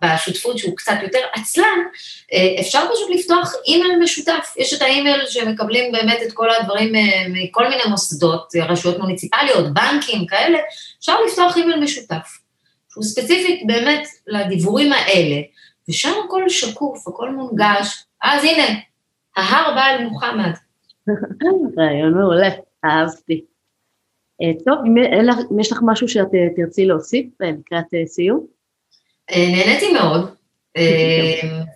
בשותפות 0.02 0.58
שהוא 0.58 0.76
קצת 0.78 0.96
יותר 1.02 1.20
עצלן, 1.34 1.80
אפשר 2.60 2.80
פשוט 2.94 3.10
לפתוח 3.16 3.54
אימייל 3.68 4.00
משותף. 4.04 4.54
יש 4.58 4.74
את 4.74 4.82
האימייל 4.82 5.26
שמקבלים 5.26 5.92
באמת 5.92 6.18
את 6.28 6.34
כל 6.34 6.48
הדברים 6.52 6.94
מכל 7.30 7.70
מיני 7.70 7.82
מוסדות, 7.90 8.52
רשויות 8.68 9.00
מוניציפליות, 9.00 9.74
בנקים, 9.74 10.26
כאלה, 10.28 10.60
אפשר 11.00 11.16
לפתוח 11.28 11.58
אימייל 11.58 11.80
משותף, 11.80 12.38
שהוא 12.90 13.04
ספציפית 13.04 13.68
באמת 13.68 14.08
לדיבורים 14.28 14.94
האלה, 14.94 15.42
ושם 15.90 16.12
הכל 16.26 16.50
שקוף, 16.50 17.08
הכל 17.08 17.30
מונגש, 17.30 18.04
אז 18.24 18.44
הנה, 18.44 18.80
ההר 19.38 19.76
בא 19.76 19.86
אל 19.86 20.04
מוחמד. 20.04 20.52
רעיון 21.78 22.14
מעולה, 22.14 22.50
אהבתי. 22.86 23.42
אה, 24.42 24.52
טוב, 24.66 24.78
אם 25.52 25.60
יש 25.60 25.72
לך 25.72 25.80
משהו 25.86 26.08
שאת 26.08 26.28
אה, 26.34 26.48
תרצי 26.56 26.86
להוסיף 26.86 27.26
אה, 27.42 27.50
לקראת 27.60 28.08
סיום? 28.08 28.46
נהניתי 29.36 29.94
מאוד. 29.94 30.30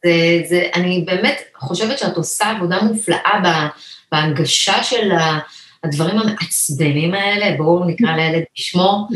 זה, 0.03 0.41
זה, 0.45 0.69
אני 0.75 1.03
באמת 1.07 1.41
חושבת 1.55 1.99
שאת 1.99 2.17
עושה 2.17 2.49
עבודה 2.49 2.83
מופלאה 2.83 3.41
בהנגשה 4.11 4.83
של 4.83 5.11
הדברים 5.83 6.19
המעצבנים 6.19 7.13
האלה, 7.13 7.57
בואו 7.57 7.85
נקרא 7.85 8.15
לילד 8.15 8.43
בשמו. 8.57 9.07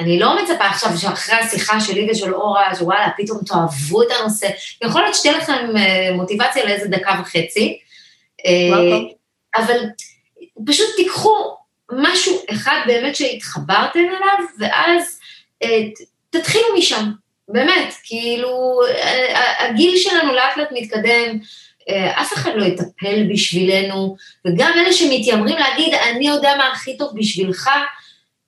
אני 0.00 0.18
לא 0.18 0.42
מצפה 0.42 0.64
עכשיו 0.64 0.98
שאחרי 0.98 1.34
השיחה 1.34 1.80
שלי 1.80 2.08
ושל 2.10 2.34
אורה, 2.34 2.74
שוואלה, 2.78 3.08
פתאום 3.16 3.38
תאהבו 3.46 4.02
את 4.02 4.08
הנושא. 4.20 4.48
יכול 4.84 5.02
להיות 5.02 5.14
שתהיה 5.14 5.38
לכם 5.38 5.68
מוטיבציה 6.14 6.64
לאיזה 6.64 6.88
דקה 6.88 7.20
וחצי, 7.22 7.78
אבל 9.56 9.76
פשוט 10.66 10.86
תיקחו 10.96 11.56
משהו 11.92 12.36
אחד 12.50 12.80
באמת 12.86 13.16
שהתחברתם 13.16 14.00
אליו, 14.00 14.46
ואז 14.58 15.20
אה, 15.62 15.82
תתחילו 16.30 16.64
משם, 16.78 17.10
באמת, 17.48 17.94
כאילו, 18.04 18.80
הגיל 19.58 19.96
שלנו 19.96 20.32
לאט 20.32 20.56
לאט 20.56 20.68
מתקדם, 20.72 21.38
אף 22.20 22.32
אחד 22.32 22.50
לא 22.54 22.64
יטפל 22.64 23.26
בשבילנו, 23.32 24.16
וגם 24.46 24.72
אלה 24.76 24.92
שמתיימרים 24.92 25.58
להגיד, 25.58 25.94
אני 25.94 26.28
יודע 26.28 26.54
מה 26.58 26.68
הכי 26.72 26.96
טוב 26.96 27.12
בשבילך, 27.14 27.70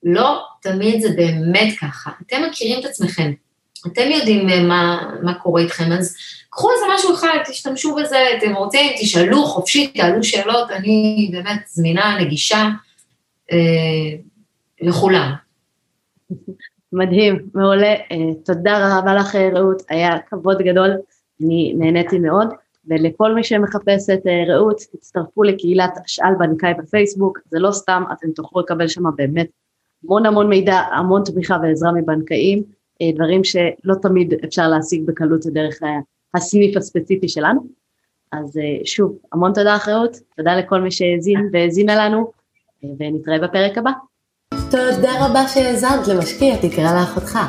לא 0.03 0.45
תמיד 0.61 1.01
זה 1.01 1.09
באמת 1.15 1.73
ככה. 1.81 2.11
אתם 2.27 2.43
מכירים 2.43 2.79
את 2.79 2.85
עצמכם, 2.85 3.33
אתם 3.87 4.11
יודעים 4.11 4.49
אה, 4.49 4.59
מה, 4.59 5.09
מה 5.21 5.33
קורה 5.33 5.61
איתכם, 5.61 5.91
אז 5.91 6.17
קחו 6.55 6.71
איזה 6.71 6.85
משהו 6.95 7.13
אחד, 7.13 7.37
תשתמשו 7.49 7.95
בזה, 7.95 8.17
אתם 8.37 8.55
רוצים, 8.55 8.91
תשאלו 8.99 9.45
חופשי, 9.45 9.87
תעלו 9.87 10.23
שאלות, 10.23 10.71
אני 10.71 11.29
באמת 11.31 11.59
זמינה, 11.67 12.17
נגישה 12.21 12.69
אה, 13.51 14.17
לכולם. 14.81 15.33
מדהים, 16.93 17.39
מעולה. 17.53 17.93
אה, 18.11 18.33
תודה 18.45 18.97
רבה 18.99 19.13
לך 19.13 19.35
רעות, 19.35 19.81
היה 19.89 20.19
כבוד 20.29 20.61
גדול, 20.61 20.91
אני 21.41 21.73
נהניתי 21.77 22.19
מאוד. 22.19 22.47
ולכל 22.87 23.35
מי 23.35 23.43
שמחפש 23.43 24.09
את 24.09 24.27
אה, 24.27 24.55
רעות, 24.55 24.81
תצטרפו 24.91 25.43
לקהילת 25.43 25.97
אשאל 26.05 26.35
בנקאי 26.39 26.73
בפייסבוק, 26.73 27.39
זה 27.49 27.59
לא 27.59 27.71
סתם, 27.71 28.03
אתם 28.13 28.31
תוכלו 28.31 28.61
לקבל 28.61 28.87
שם 28.87 29.03
באמת 29.15 29.47
המון 30.03 30.25
המון 30.25 30.49
מידע, 30.49 30.75
המון 30.75 31.23
תמיכה 31.25 31.57
ועזרה 31.63 31.91
מבנקאים, 31.91 32.63
אה, 33.01 33.09
דברים 33.15 33.43
שלא 33.43 33.95
תמיד 34.01 34.33
אפשר 34.45 34.67
להשיג 34.67 35.05
בקלות 35.05 35.45
דרך 35.45 35.79
הסניף 36.35 36.77
הספציפי 36.77 37.27
שלנו. 37.27 37.61
אז 38.31 38.57
אה, 38.57 38.85
שוב, 38.85 39.17
המון 39.33 39.53
תודה 39.53 39.75
אחריות, 39.75 40.17
תודה 40.37 40.55
לכל 40.55 40.81
מי 40.81 40.91
שהאזין 40.91 41.49
והאזינה 41.53 41.95
לנו, 41.95 42.31
אה, 42.83 42.89
ונתראה 42.99 43.39
בפרק 43.39 43.77
הבא. 43.77 43.91
תודה 44.71 45.25
רבה 45.25 45.47
שהאזנת 45.47 46.07
למשקיע 46.07 46.55
תקרא 46.57 46.99
לאחותך. 46.99 47.39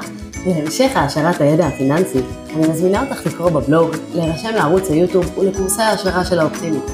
להמשך 0.47 0.91
העשרת 0.95 1.41
הידע 1.41 1.67
הפיננסי, 1.67 2.19
אני 2.55 2.69
מזמינה 2.69 3.03
אותך 3.03 3.27
לקרוא 3.27 3.51
בבלוג, 3.51 3.91
להירשם 4.15 4.55
לערוץ 4.55 4.91
היוטיוב 4.91 5.39
ולקורסי 5.39 5.83
ההשערה 5.83 6.25
של 6.25 6.39
האופטימית, 6.39 6.85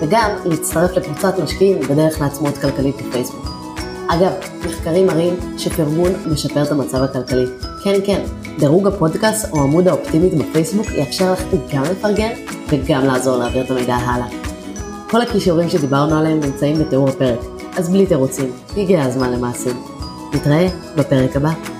וגם 0.00 0.30
להצטרף 0.44 0.96
לקבוצת 0.96 1.38
משקיעים 1.42 1.78
בדרך 1.80 2.20
לעצמאות 2.20 2.58
כלכלית 2.58 2.96
בפייסבוק. 2.96 3.59
אגב, 4.14 4.32
מחקרים 4.66 5.06
מראים 5.06 5.34
שפרגון 5.58 6.12
משפר 6.26 6.62
את 6.62 6.72
המצב 6.72 7.02
הכלכלי. 7.02 7.46
כן, 7.84 7.94
כן, 8.06 8.22
דירוג 8.58 8.86
הפודקאסט 8.86 9.52
או 9.52 9.60
עמוד 9.62 9.88
האופטימית 9.88 10.34
בפייסבוק 10.34 10.86
יאפשר 10.90 11.32
לך 11.32 11.42
גם 11.74 11.82
לפרגן 11.82 12.30
וגם 12.68 13.04
לעזור 13.04 13.36
להעביר 13.36 13.64
את 13.64 13.70
המידע 13.70 13.94
הלאה. 13.94 14.26
כל 15.10 15.22
הכישורים 15.22 15.68
שדיברנו 15.68 16.18
עליהם 16.18 16.40
נמצאים 16.40 16.78
בתיאור 16.78 17.08
הפרק, 17.08 17.38
אז 17.76 17.90
בלי 17.90 18.06
תירוצים, 18.06 18.50
הגיע 18.76 19.02
הזמן 19.02 19.32
למעשים. 19.32 19.82
נתראה 20.34 20.66
בפרק 20.96 21.36
הבא. 21.36 21.79